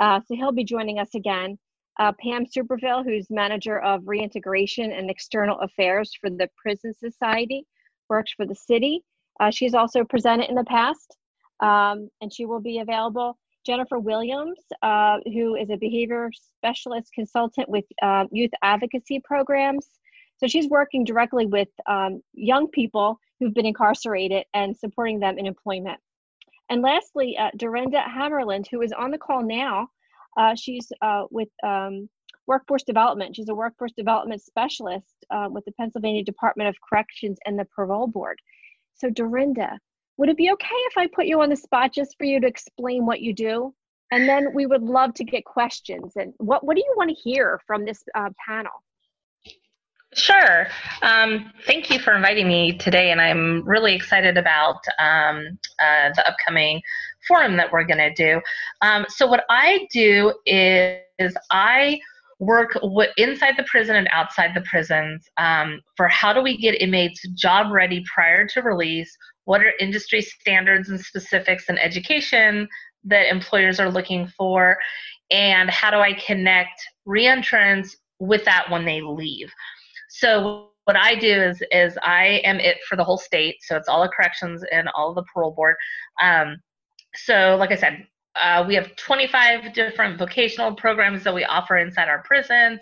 Uh, 0.00 0.20
so 0.26 0.34
he'll 0.34 0.52
be 0.52 0.64
joining 0.64 0.98
us 0.98 1.14
again. 1.14 1.58
Uh, 1.98 2.12
Pam 2.20 2.44
Superville, 2.46 3.04
who's 3.04 3.26
manager 3.28 3.80
of 3.80 4.02
reintegration 4.06 4.92
and 4.92 5.10
external 5.10 5.58
affairs 5.60 6.12
for 6.20 6.30
the 6.30 6.48
Prison 6.56 6.94
Society, 6.94 7.64
works 8.08 8.32
for 8.36 8.46
the 8.46 8.54
city. 8.54 9.02
Uh, 9.40 9.50
she's 9.50 9.74
also 9.74 10.04
presented 10.04 10.48
in 10.48 10.54
the 10.54 10.64
past, 10.64 11.16
um, 11.60 12.08
and 12.20 12.32
she 12.32 12.44
will 12.44 12.60
be 12.60 12.78
available. 12.78 13.36
Jennifer 13.68 13.98
Williams, 13.98 14.58
uh, 14.80 15.18
who 15.26 15.54
is 15.54 15.68
a 15.68 15.76
behavior 15.76 16.30
specialist 16.56 17.12
consultant 17.14 17.68
with 17.68 17.84
uh, 18.00 18.24
youth 18.32 18.50
advocacy 18.62 19.20
programs. 19.22 19.86
So 20.38 20.46
she's 20.46 20.70
working 20.70 21.04
directly 21.04 21.44
with 21.44 21.68
um, 21.86 22.22
young 22.32 22.68
people 22.68 23.20
who've 23.38 23.52
been 23.52 23.66
incarcerated 23.66 24.44
and 24.54 24.74
supporting 24.74 25.20
them 25.20 25.36
in 25.36 25.44
employment. 25.44 26.00
And 26.70 26.80
lastly, 26.80 27.36
uh, 27.36 27.50
Dorinda 27.58 28.02
Hammerland, 28.08 28.66
who 28.70 28.80
is 28.80 28.92
on 28.92 29.10
the 29.10 29.18
call 29.18 29.42
now, 29.42 29.88
uh, 30.38 30.54
she's 30.54 30.90
uh, 31.02 31.24
with 31.30 31.50
um, 31.62 32.08
workforce 32.46 32.84
development. 32.84 33.36
She's 33.36 33.50
a 33.50 33.54
workforce 33.54 33.92
development 33.92 34.40
specialist 34.40 35.26
uh, 35.30 35.48
with 35.50 35.66
the 35.66 35.72
Pennsylvania 35.72 36.24
Department 36.24 36.70
of 36.70 36.76
Corrections 36.88 37.36
and 37.44 37.58
the 37.58 37.66
Parole 37.66 38.06
Board. 38.06 38.38
So, 38.94 39.10
Dorinda, 39.10 39.78
would 40.18 40.28
it 40.28 40.36
be 40.36 40.50
okay 40.52 40.66
if 40.68 40.98
I 40.98 41.06
put 41.06 41.26
you 41.26 41.40
on 41.40 41.48
the 41.48 41.56
spot 41.56 41.92
just 41.92 42.16
for 42.18 42.24
you 42.24 42.40
to 42.40 42.46
explain 42.46 43.06
what 43.06 43.20
you 43.20 43.32
do? 43.32 43.72
And 44.10 44.28
then 44.28 44.52
we 44.52 44.66
would 44.66 44.82
love 44.82 45.14
to 45.14 45.24
get 45.24 45.44
questions. 45.44 46.14
And 46.16 46.34
what, 46.38 46.64
what 46.64 46.76
do 46.76 46.80
you 46.80 46.94
want 46.96 47.10
to 47.10 47.14
hear 47.14 47.60
from 47.66 47.84
this 47.84 48.02
uh, 48.14 48.30
panel? 48.44 48.72
Sure. 50.14 50.66
Um, 51.02 51.52
thank 51.66 51.90
you 51.90 51.98
for 51.98 52.14
inviting 52.14 52.48
me 52.48 52.76
today, 52.78 53.10
and 53.10 53.20
I'm 53.20 53.62
really 53.68 53.94
excited 53.94 54.38
about 54.38 54.80
um, 54.98 55.58
uh, 55.78 56.10
the 56.16 56.24
upcoming 56.26 56.80
forum 57.26 57.58
that 57.58 57.70
we're 57.70 57.84
going 57.84 57.98
to 57.98 58.14
do. 58.14 58.40
Um, 58.80 59.04
so, 59.10 59.26
what 59.26 59.44
I 59.50 59.86
do 59.92 60.32
is, 60.46 60.98
is 61.18 61.36
I 61.50 62.00
work 62.38 62.78
inside 63.16 63.54
the 63.56 63.64
prison 63.64 63.96
and 63.96 64.08
outside 64.12 64.52
the 64.54 64.60
prisons 64.62 65.24
um, 65.38 65.80
for 65.96 66.06
how 66.08 66.32
do 66.32 66.40
we 66.40 66.56
get 66.56 66.80
inmates 66.80 67.26
job 67.30 67.72
ready 67.72 68.04
prior 68.12 68.46
to 68.46 68.62
release? 68.62 69.16
What 69.44 69.62
are 69.62 69.72
industry 69.80 70.22
standards 70.22 70.88
and 70.88 71.00
specifics 71.00 71.68
in 71.68 71.78
education 71.78 72.68
that 73.04 73.28
employers 73.28 73.80
are 73.80 73.90
looking 73.90 74.26
for? 74.28 74.78
And 75.30 75.68
how 75.68 75.90
do 75.90 75.98
I 75.98 76.12
connect 76.12 76.80
reentrants 77.06 77.90
with 78.20 78.44
that 78.44 78.70
when 78.70 78.84
they 78.84 79.00
leave? 79.00 79.50
So 80.10 80.68
what 80.84 80.96
I 80.96 81.16
do 81.16 81.28
is 81.28 81.62
is 81.70 81.98
I 82.02 82.40
am 82.44 82.60
it 82.60 82.78
for 82.88 82.96
the 82.96 83.04
whole 83.04 83.18
state. 83.18 83.56
So 83.60 83.76
it's 83.76 83.88
all 83.88 84.02
the 84.02 84.08
corrections 84.08 84.64
and 84.72 84.88
all 84.96 85.12
the 85.12 85.24
parole 85.34 85.52
board. 85.52 85.76
Um, 86.22 86.56
so 87.14 87.56
like 87.58 87.72
I 87.72 87.76
said, 87.76 88.06
uh, 88.40 88.64
we 88.66 88.74
have 88.74 88.94
25 88.96 89.72
different 89.72 90.18
vocational 90.18 90.74
programs 90.74 91.24
that 91.24 91.34
we 91.34 91.44
offer 91.44 91.76
inside 91.78 92.08
our 92.08 92.22
prisons. 92.22 92.80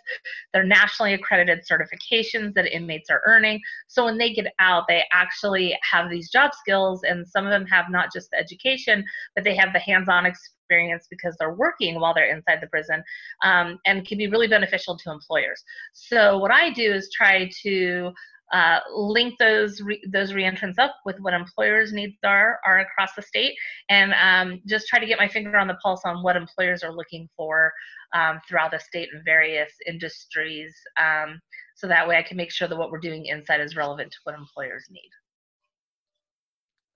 They're 0.52 0.64
nationally 0.64 1.14
accredited 1.14 1.64
certifications 1.70 2.54
that 2.54 2.74
inmates 2.74 3.10
are 3.10 3.22
earning. 3.26 3.60
So 3.86 4.04
when 4.04 4.18
they 4.18 4.32
get 4.32 4.52
out, 4.58 4.84
they 4.88 5.04
actually 5.12 5.78
have 5.90 6.10
these 6.10 6.30
job 6.30 6.52
skills, 6.54 7.02
and 7.04 7.26
some 7.26 7.44
of 7.44 7.50
them 7.50 7.66
have 7.66 7.86
not 7.90 8.12
just 8.12 8.30
the 8.30 8.38
education, 8.38 9.04
but 9.34 9.44
they 9.44 9.56
have 9.56 9.72
the 9.72 9.78
hands-on 9.78 10.26
experience 10.26 11.06
because 11.10 11.36
they're 11.38 11.54
working 11.54 12.00
while 12.00 12.14
they're 12.14 12.34
inside 12.34 12.60
the 12.60 12.66
prison, 12.66 13.02
um, 13.42 13.78
and 13.86 14.06
can 14.06 14.18
be 14.18 14.28
really 14.28 14.48
beneficial 14.48 14.96
to 14.98 15.10
employers. 15.10 15.62
So 15.92 16.38
what 16.38 16.50
I 16.50 16.70
do 16.70 16.92
is 16.92 17.10
try 17.12 17.50
to 17.62 18.12
uh, 18.52 18.80
link 18.94 19.34
those 19.38 19.80
re- 19.80 20.02
those 20.12 20.32
reentrants 20.32 20.78
up 20.78 20.94
with 21.04 21.18
what 21.20 21.34
employers' 21.34 21.92
needs 21.92 22.16
are 22.24 22.60
are 22.66 22.80
across 22.80 23.10
the 23.16 23.22
state, 23.22 23.54
and 23.88 24.14
um, 24.14 24.60
just 24.66 24.86
try 24.88 24.98
to 24.98 25.06
get 25.06 25.18
my 25.18 25.28
finger 25.28 25.56
on 25.56 25.66
the 25.66 25.78
pulse 25.82 26.02
on 26.04 26.22
what 26.22 26.36
employers 26.36 26.82
are 26.82 26.94
looking 26.94 27.28
for 27.36 27.72
um, 28.14 28.40
throughout 28.48 28.70
the 28.70 28.78
state 28.78 29.08
in 29.12 29.22
various 29.24 29.72
industries, 29.86 30.74
um, 31.00 31.40
so 31.74 31.86
that 31.86 32.06
way 32.06 32.16
I 32.16 32.22
can 32.22 32.36
make 32.36 32.52
sure 32.52 32.68
that 32.68 32.76
what 32.76 32.90
we're 32.90 32.98
doing 32.98 33.26
inside 33.26 33.60
is 33.60 33.76
relevant 33.76 34.12
to 34.12 34.18
what 34.24 34.34
employers 34.34 34.86
need. 34.90 35.10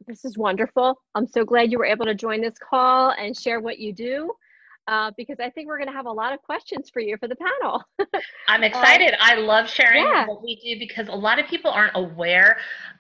This 0.07 0.25
is 0.25 0.39
wonderful. 0.39 0.95
I'm 1.15 1.27
so 1.27 1.45
glad 1.45 1.71
you 1.71 1.79
were 1.79 1.85
able 1.85 2.07
to 2.07 2.15
join 2.15 2.41
this 2.41 2.59
call 2.59 3.11
and 3.11 3.37
share 3.37 3.61
what 3.61 3.79
you 3.79 3.93
do 3.93 4.33
uh, 4.89 5.11
because 5.17 5.37
I 5.41 5.51
think 5.51 5.69
we're 5.69 5.79
going 5.79 5.89
to 5.89 5.95
have 5.95 6.07
a 6.07 6.13
lot 6.13 6.33
of 6.33 6.43
questions 6.43 6.91
for 6.91 7.01
you 7.01 7.17
for 7.19 7.29
the 7.29 7.37
panel. 7.37 7.83
I'm 8.49 8.63
excited. 8.63 9.13
Um, 9.15 9.19
I 9.21 9.35
love 9.35 9.69
sharing 9.69 10.05
yeah. 10.05 10.27
what 10.27 10.43
we 10.43 10.57
do 10.57 10.79
because 10.79 11.09
a 11.09 11.15
lot 11.15 11.39
of 11.39 11.47
people 11.47 11.71
aren't 11.71 11.97
aware. 11.97 12.59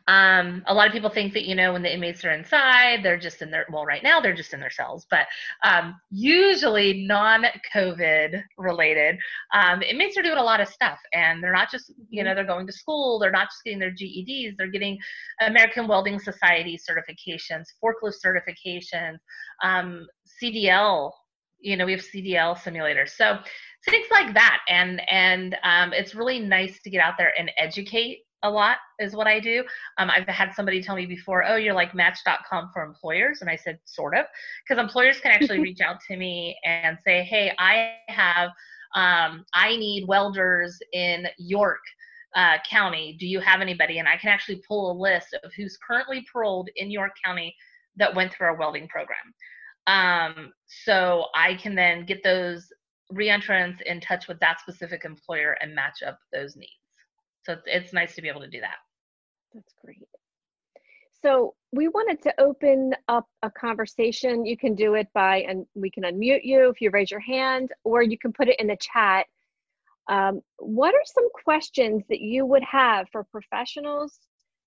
Um, 0.08 0.62
a 0.66 0.74
lot 0.74 0.86
of 0.86 0.92
people 0.92 1.10
think 1.10 1.32
that, 1.34 1.44
you 1.44 1.54
know, 1.54 1.72
when 1.72 1.82
the 1.82 1.92
inmates 1.92 2.24
are 2.24 2.32
inside, 2.32 3.02
they're 3.02 3.18
just 3.18 3.42
in 3.42 3.50
their, 3.50 3.66
well, 3.70 3.84
right 3.84 4.02
now 4.02 4.20
they're 4.20 4.34
just 4.34 4.54
in 4.54 4.60
their 4.60 4.70
cells, 4.70 5.06
but 5.10 5.26
um, 5.64 5.96
usually 6.10 7.04
non 7.06 7.44
COVID 7.74 8.42
related, 8.58 9.18
um, 9.54 9.82
inmates 9.82 10.16
are 10.18 10.22
doing 10.22 10.38
a 10.38 10.42
lot 10.42 10.60
of 10.60 10.68
stuff 10.68 10.98
and 11.12 11.42
they're 11.42 11.52
not 11.52 11.70
just, 11.70 11.92
you 12.08 12.22
know, 12.22 12.30
mm-hmm. 12.30 12.36
they're 12.36 12.46
going 12.46 12.66
to 12.66 12.72
school, 12.72 13.18
they're 13.18 13.30
not 13.30 13.48
just 13.48 13.62
getting 13.64 13.78
their 13.78 13.92
GEDs, 13.92 14.56
they're 14.56 14.70
getting 14.70 14.98
American 15.42 15.86
Welding 15.86 16.18
Society 16.18 16.78
certifications, 16.78 17.64
forklift 17.82 18.14
certifications, 18.24 19.18
um, 19.62 20.06
CDL 20.42 21.12
you 21.60 21.76
know 21.76 21.86
we 21.86 21.92
have 21.92 22.00
cdl 22.00 22.56
simulators. 22.56 23.10
So 23.10 23.38
things 23.84 24.06
like 24.10 24.34
that. 24.34 24.60
And 24.68 25.00
and 25.10 25.56
um, 25.62 25.92
it's 25.92 26.14
really 26.14 26.38
nice 26.38 26.80
to 26.82 26.90
get 26.90 27.02
out 27.02 27.14
there 27.18 27.32
and 27.38 27.50
educate 27.56 28.20
a 28.42 28.50
lot 28.50 28.78
is 28.98 29.14
what 29.14 29.26
i 29.26 29.38
do. 29.38 29.62
Um, 29.98 30.10
i've 30.10 30.26
had 30.26 30.54
somebody 30.54 30.82
tell 30.82 30.96
me 30.96 31.06
before 31.06 31.44
oh 31.46 31.56
you're 31.56 31.74
like 31.74 31.94
match.com 31.94 32.70
for 32.72 32.82
employers. 32.82 33.40
And 33.40 33.50
i 33.50 33.56
said 33.56 33.78
sort 33.84 34.16
of. 34.16 34.26
Because 34.66 34.82
employers 34.82 35.20
can 35.20 35.32
actually 35.32 35.60
reach 35.68 35.80
out 35.80 35.96
to 36.08 36.16
me 36.16 36.58
and 36.64 36.98
say 37.04 37.22
hey 37.22 37.52
i 37.58 37.92
have 38.08 38.50
um, 38.94 39.44
i 39.54 39.76
need 39.76 40.06
welders 40.08 40.78
in 40.92 41.26
york 41.38 41.80
uh, 42.36 42.58
county. 42.68 43.16
Do 43.18 43.26
you 43.26 43.40
have 43.40 43.60
anybody? 43.60 43.98
And 43.98 44.08
i 44.08 44.16
can 44.16 44.30
actually 44.30 44.62
pull 44.66 44.92
a 44.92 44.96
list 44.98 45.36
of 45.42 45.52
who's 45.54 45.76
currently 45.86 46.24
paroled 46.32 46.68
in 46.76 46.90
york 46.90 47.12
county 47.24 47.54
that 47.96 48.14
went 48.14 48.32
through 48.32 48.46
our 48.46 48.56
welding 48.56 48.88
program 48.88 49.34
um, 49.90 50.52
so 50.66 51.26
I 51.34 51.54
can 51.54 51.74
then 51.74 52.06
get 52.06 52.22
those 52.22 52.68
reentrants 53.12 53.82
in 53.82 54.00
touch 54.00 54.28
with 54.28 54.38
that 54.38 54.60
specific 54.60 55.04
employer 55.04 55.56
and 55.60 55.74
match 55.74 56.02
up 56.06 56.18
those 56.32 56.54
needs. 56.54 56.70
So 57.44 57.54
it's, 57.54 57.62
it's 57.66 57.92
nice 57.92 58.14
to 58.14 58.22
be 58.22 58.28
able 58.28 58.42
to 58.42 58.48
do 58.48 58.60
that. 58.60 58.76
That's 59.52 59.74
great. 59.84 59.98
So 61.22 61.54
we 61.72 61.88
wanted 61.88 62.22
to 62.22 62.40
open 62.40 62.94
up 63.08 63.26
a 63.42 63.50
conversation. 63.50 64.46
You 64.46 64.56
can 64.56 64.76
do 64.76 64.94
it 64.94 65.08
by, 65.12 65.38
and 65.38 65.66
we 65.74 65.90
can 65.90 66.04
unmute 66.04 66.44
you 66.44 66.70
if 66.70 66.80
you 66.80 66.90
raise 66.90 67.10
your 67.10 67.20
hand, 67.20 67.70
or 67.82 68.00
you 68.02 68.16
can 68.16 68.32
put 68.32 68.48
it 68.48 68.60
in 68.60 68.68
the 68.68 68.78
chat. 68.80 69.26
Um, 70.08 70.40
what 70.58 70.94
are 70.94 71.04
some 71.04 71.28
questions 71.44 72.04
that 72.08 72.20
you 72.20 72.46
would 72.46 72.62
have 72.62 73.08
for 73.10 73.24
professionals 73.24 74.18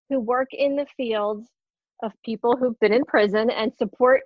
who 0.10 0.20
work 0.20 0.50
in 0.52 0.76
the 0.76 0.86
field 0.98 1.48
of 2.04 2.12
people 2.26 2.58
who've 2.58 2.80
been 2.80 2.94
in 2.94 3.06
prison 3.06 3.50
and 3.50 3.72
support 3.78 4.22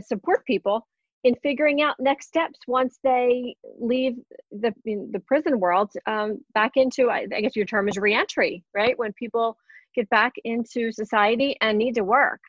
support 0.00 0.44
people 0.46 0.86
in 1.24 1.34
figuring 1.42 1.82
out 1.82 1.96
next 1.98 2.28
steps 2.28 2.58
once 2.66 2.98
they 3.02 3.56
leave 3.80 4.16
the 4.52 4.72
the 4.84 5.22
prison 5.26 5.58
world 5.58 5.90
um, 6.06 6.38
back 6.54 6.72
into 6.76 7.10
I, 7.10 7.26
I 7.34 7.40
guess 7.40 7.56
your 7.56 7.66
term 7.66 7.88
is 7.88 7.96
reentry, 7.96 8.64
right? 8.74 8.98
When 8.98 9.12
people 9.14 9.56
get 9.94 10.08
back 10.10 10.34
into 10.44 10.92
society 10.92 11.56
and 11.60 11.76
need 11.76 11.94
to 11.96 12.04
work, 12.04 12.40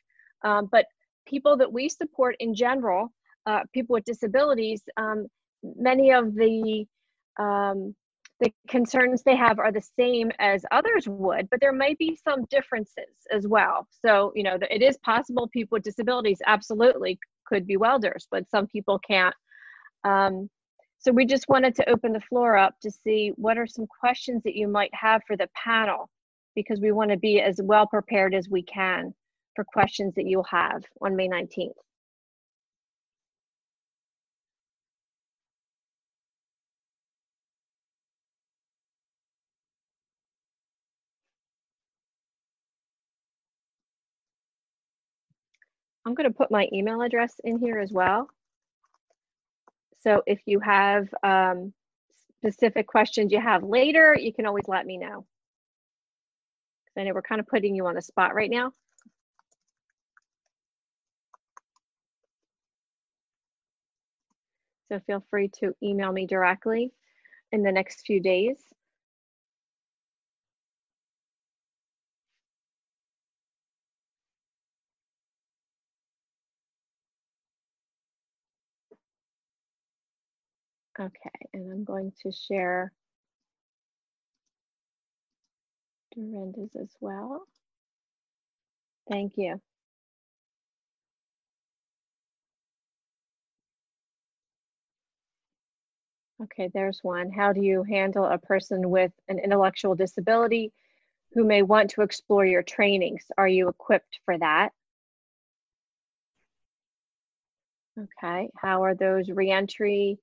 um, 0.44 0.70
but 0.72 0.86
people 1.28 1.58
that 1.58 1.72
we 1.72 1.90
support 1.90 2.36
in 2.40 2.54
general, 2.54 3.12
uh, 3.46 3.62
people 3.74 3.94
with 3.94 4.04
disabilities, 4.06 4.82
um, 4.98 5.28
many 5.64 6.12
of 6.12 6.36
the 6.36 6.86
um, 7.40 7.96
the 8.40 8.54
concerns 8.70 9.22
they 9.24 9.36
have 9.36 9.60
are 9.60 9.72
the 9.72 9.82
same 10.00 10.32
as 10.40 10.64
others 10.72 11.08
would, 11.08 11.50
but 11.50 11.60
there 11.60 11.74
might 11.74 11.98
be 11.98 12.18
some 12.24 12.46
differences 12.50 13.28
as 13.32 13.48
well. 13.48 13.88
So, 14.06 14.32
you 14.36 14.44
know, 14.44 14.58
it 14.70 14.82
is 14.82 14.98
possible 14.98 15.50
people 15.50 15.76
with 15.76 15.84
disabilities 15.84 16.40
absolutely 16.46 17.20
could 17.46 17.68
be 17.68 17.78
welders, 17.78 18.28
but 18.32 18.50
some 18.50 18.68
people 18.68 19.00
can't. 19.00 19.36
Um, 20.04 20.50
so 21.00 21.12
we 21.12 21.26
just 21.26 21.50
wanted 21.50 21.76
to 21.76 21.90
open 21.90 22.14
the 22.14 22.22
floor 22.22 22.58
up 22.58 22.76
to 22.82 22.92
see 22.92 23.32
what 23.36 23.58
are 23.58 23.68
some 23.68 23.88
questions 24.00 24.44
that 24.44 24.56
you 24.56 24.68
might 24.68 24.94
have 24.94 25.22
for 25.26 25.36
the 25.36 25.50
panel, 25.56 26.10
because 26.56 26.80
we 26.80 26.92
want 26.92 27.12
to 27.12 27.18
be 27.18 27.42
as 27.42 27.60
well 27.64 27.88
prepared 27.88 28.34
as 28.34 28.50
we 28.50 28.64
can 28.64 29.14
for 29.56 29.64
questions 29.64 30.14
that 30.16 30.26
you'll 30.26 30.44
have 30.44 30.84
on 31.02 31.16
May 31.16 31.28
19th. 31.28 31.72
I'm 46.10 46.16
going 46.16 46.28
to 46.28 46.36
put 46.36 46.50
my 46.50 46.68
email 46.74 47.04
address 47.04 47.36
in 47.44 47.60
here 47.60 47.78
as 47.78 47.92
well. 47.92 48.28
So 50.00 50.24
if 50.26 50.40
you 50.48 50.60
have 50.60 51.08
um, 51.22 51.72
specific 52.40 52.88
questions 52.88 53.32
you 53.32 53.40
have 53.40 53.62
later, 53.62 54.18
you 54.20 54.34
can 54.34 54.48
always 54.48 54.68
let 54.68 54.88
me 54.88 54.98
know. 54.98 55.28
I 56.98 57.04
know 57.04 57.14
we're 57.14 57.22
kind 57.22 57.40
of 57.40 57.46
putting 57.46 57.76
you 57.76 57.86
on 57.86 57.94
the 57.94 58.02
spot 58.02 58.34
right 58.34 58.50
now. 58.50 58.72
So 64.92 65.00
feel 65.06 65.24
free 65.30 65.52
to 65.60 65.76
email 65.84 66.12
me 66.12 66.26
directly 66.26 66.92
in 67.52 67.62
the 67.62 67.72
next 67.72 68.08
few 68.08 68.20
days. 68.20 68.58
Okay, 81.00 81.50
and 81.54 81.72
I'm 81.72 81.84
going 81.86 82.12
to 82.24 82.32
share 82.32 82.92
Dorinda's 86.14 86.76
as 86.76 86.90
well. 87.00 87.48
Thank 89.08 89.38
you. 89.38 89.62
Okay, 96.44 96.70
there's 96.74 97.00
one. 97.02 97.32
How 97.32 97.54
do 97.54 97.62
you 97.62 97.84
handle 97.84 98.26
a 98.26 98.38
person 98.38 98.90
with 98.90 99.12
an 99.28 99.40
intellectual 99.40 99.96
disability 99.96 100.72
who 101.34 101.46
may 101.46 101.62
want 101.62 101.92
to 101.92 102.02
explore 102.02 102.46
your 102.46 102.64
trainings? 102.64 103.26
Are 103.38 103.48
you 103.48 103.70
equipped 103.70 104.20
for 104.26 104.38
that? 104.38 104.72
Okay, 107.98 108.50
how 108.56 108.84
are 108.84 108.96
those 108.96 109.30
reentry 109.30 110.20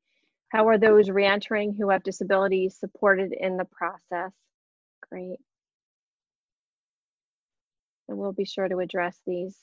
how 0.57 0.69
are 0.69 0.79
those 0.79 1.11
reentering 1.11 1.75
who 1.75 1.91
have 1.91 2.03
disabilities 2.03 2.75
supported 2.81 3.35
in 3.39 3.59
the 3.59 3.67
process? 3.67 4.33
Great. 5.11 5.37
And 8.09 8.17
we'll 8.17 8.33
be 8.33 8.47
sure 8.47 8.67
to 8.67 8.79
address 8.79 9.21
these 9.27 9.55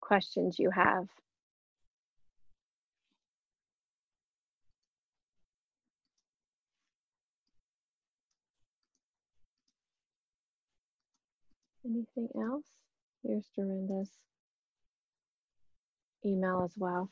questions 0.00 0.58
you 0.58 0.70
have. 0.70 1.04
Anything 11.84 12.30
else? 12.40 12.64
Here's 13.22 13.44
Dorinda's 13.54 14.10
email 16.24 16.62
as 16.64 16.72
well. 16.74 17.10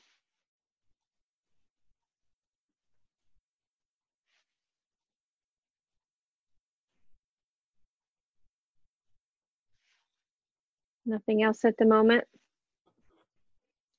Nothing 11.06 11.42
else 11.44 11.64
at 11.64 11.78
the 11.78 11.86
moment? 11.86 12.24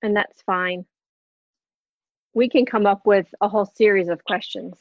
And 0.03 0.15
that's 0.15 0.41
fine. 0.41 0.85
We 2.33 2.49
can 2.49 2.65
come 2.65 2.85
up 2.85 3.05
with 3.05 3.33
a 3.41 3.47
whole 3.47 3.65
series 3.65 4.09
of 4.09 4.23
questions, 4.25 4.77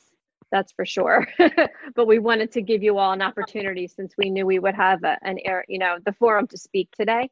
that's 0.51 0.72
for 0.72 0.85
sure. 0.85 1.27
but 1.95 2.07
we 2.07 2.18
wanted 2.18 2.53
to 2.53 2.62
give 2.62 2.83
you 2.83 2.99
all 2.99 3.12
an 3.12 3.22
opportunity 3.22 3.87
since 3.87 4.14
we 4.18 4.29
knew 4.29 4.45
we 4.45 4.59
would 4.59 4.74
have 4.74 5.03
a, 5.05 5.16
an 5.22 5.39
air, 5.45 5.64
you 5.68 5.79
know, 5.79 5.97
the 6.05 6.12
forum 6.12 6.47
to 6.49 6.59
speak 6.59 6.91
today 6.91 7.31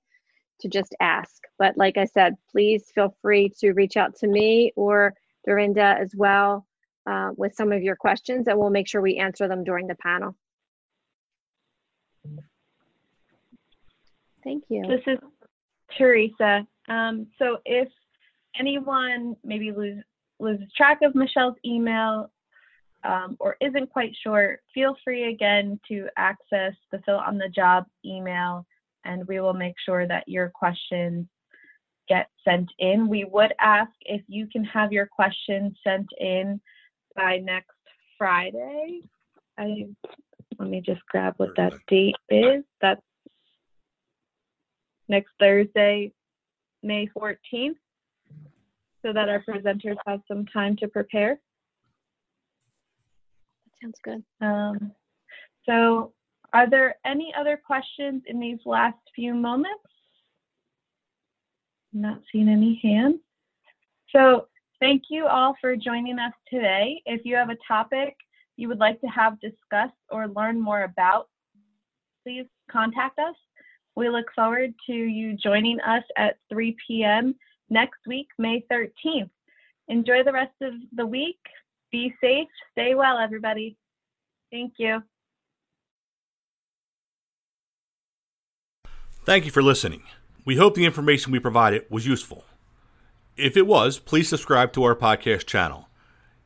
to 0.60 0.68
just 0.68 0.94
ask. 1.00 1.42
But 1.58 1.76
like 1.76 1.98
I 1.98 2.06
said, 2.06 2.34
please 2.50 2.90
feel 2.94 3.14
free 3.20 3.50
to 3.58 3.72
reach 3.72 3.96
out 3.96 4.16
to 4.16 4.28
me 4.28 4.72
or 4.76 5.12
Dorinda 5.44 5.96
as 6.00 6.14
well 6.16 6.66
uh, 7.06 7.30
with 7.36 7.54
some 7.54 7.72
of 7.72 7.82
your 7.82 7.96
questions 7.96 8.46
and 8.46 8.58
we'll 8.58 8.70
make 8.70 8.88
sure 8.88 9.02
we 9.02 9.16
answer 9.16 9.48
them 9.48 9.64
during 9.64 9.88
the 9.88 9.96
panel. 9.96 10.36
Thank 14.44 14.64
you. 14.68 14.82
This 14.86 15.00
is 15.06 15.18
Teresa. 15.96 16.66
Um, 16.88 17.26
so 17.38 17.58
if 17.64 17.88
anyone 18.58 19.36
maybe 19.42 19.72
lose, 19.72 20.02
loses 20.38 20.66
track 20.76 20.98
of 21.02 21.14
Michelle's 21.14 21.56
email 21.64 22.30
um, 23.04 23.36
or 23.40 23.56
isn't 23.60 23.90
quite 23.90 24.14
sure, 24.22 24.58
feel 24.72 24.96
free 25.02 25.32
again 25.32 25.80
to 25.88 26.06
access 26.16 26.74
the 26.92 27.00
fill 27.04 27.16
on 27.16 27.38
the 27.38 27.48
job 27.48 27.86
email 28.04 28.66
and 29.04 29.26
we 29.28 29.40
will 29.40 29.54
make 29.54 29.74
sure 29.84 30.06
that 30.06 30.26
your 30.26 30.48
questions 30.48 31.26
get 32.08 32.28
sent 32.46 32.70
in. 32.78 33.08
We 33.08 33.24
would 33.24 33.52
ask 33.60 33.92
if 34.02 34.22
you 34.28 34.46
can 34.46 34.64
have 34.64 34.92
your 34.92 35.06
questions 35.06 35.76
sent 35.84 36.06
in 36.18 36.60
by 37.16 37.38
next 37.38 37.70
Friday. 38.18 39.00
I 39.58 39.86
let 40.58 40.68
me 40.68 40.80
just 40.80 41.04
grab 41.06 41.34
what 41.36 41.56
that 41.56 41.74
date 41.88 42.16
is. 42.28 42.64
That's 42.80 43.00
next 45.08 45.30
Thursday, 45.38 46.12
May 46.82 47.08
14th, 47.16 47.76
so 49.02 49.12
that 49.12 49.28
our 49.28 49.42
presenters 49.42 49.96
have 50.06 50.20
some 50.28 50.46
time 50.46 50.76
to 50.76 50.88
prepare. 50.88 51.40
Sounds 53.82 53.98
good. 54.02 54.24
Um, 54.40 54.92
so 55.68 56.12
are 56.52 56.68
there 56.68 56.96
any 57.04 57.32
other 57.38 57.60
questions 57.64 58.22
in 58.26 58.40
these 58.40 58.58
last 58.64 58.98
few 59.14 59.34
moments? 59.34 59.82
Not 61.92 62.20
seeing 62.30 62.48
any 62.48 62.80
hands. 62.82 63.20
So 64.10 64.48
thank 64.80 65.04
you 65.10 65.26
all 65.26 65.54
for 65.60 65.76
joining 65.76 66.18
us 66.18 66.32
today. 66.48 67.02
If 67.06 67.22
you 67.24 67.36
have 67.36 67.50
a 67.50 67.56
topic 67.66 68.16
you 68.56 68.68
would 68.68 68.78
like 68.78 69.00
to 69.00 69.06
have 69.08 69.40
discussed 69.40 69.98
or 70.10 70.28
learn 70.28 70.60
more 70.60 70.84
about, 70.84 71.28
please 72.22 72.46
contact 72.70 73.18
us. 73.18 73.34
We 73.96 74.08
look 74.08 74.26
forward 74.34 74.74
to 74.86 74.92
you 74.92 75.36
joining 75.36 75.80
us 75.80 76.02
at 76.16 76.38
3 76.50 76.76
p.m. 76.86 77.34
next 77.70 78.00
week, 78.06 78.28
May 78.38 78.64
13th. 78.70 79.30
Enjoy 79.88 80.22
the 80.24 80.32
rest 80.32 80.54
of 80.62 80.74
the 80.92 81.06
week. 81.06 81.38
Be 81.92 82.14
safe. 82.20 82.48
Stay 82.72 82.94
well, 82.94 83.18
everybody. 83.18 83.76
Thank 84.50 84.74
you. 84.78 85.02
Thank 89.24 89.44
you 89.44 89.50
for 89.50 89.62
listening. 89.62 90.02
We 90.44 90.56
hope 90.56 90.74
the 90.74 90.84
information 90.84 91.32
we 91.32 91.38
provided 91.38 91.84
was 91.88 92.06
useful. 92.06 92.44
If 93.36 93.56
it 93.56 93.66
was, 93.66 93.98
please 93.98 94.28
subscribe 94.28 94.72
to 94.74 94.84
our 94.84 94.94
podcast 94.94 95.46
channel. 95.46 95.88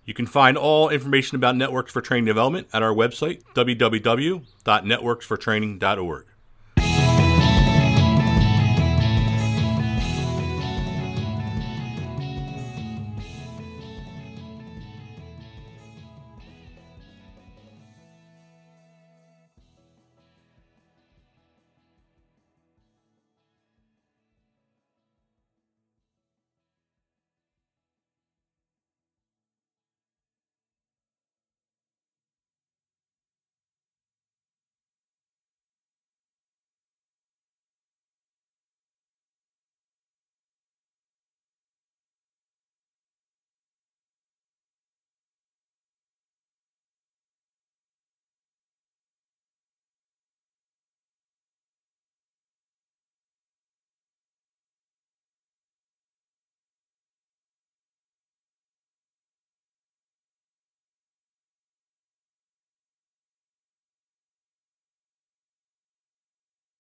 You 0.05 0.15
can 0.15 0.27
find 0.27 0.57
all 0.57 0.89
information 0.89 1.37
about 1.37 1.57
Networks 1.57 1.93
for 1.93 2.01
Training 2.01 2.27
Development 2.27 2.69
at 2.73 2.83
our 2.83 2.95
website, 2.95 3.43
www.networksfortraining.org. 3.55 6.27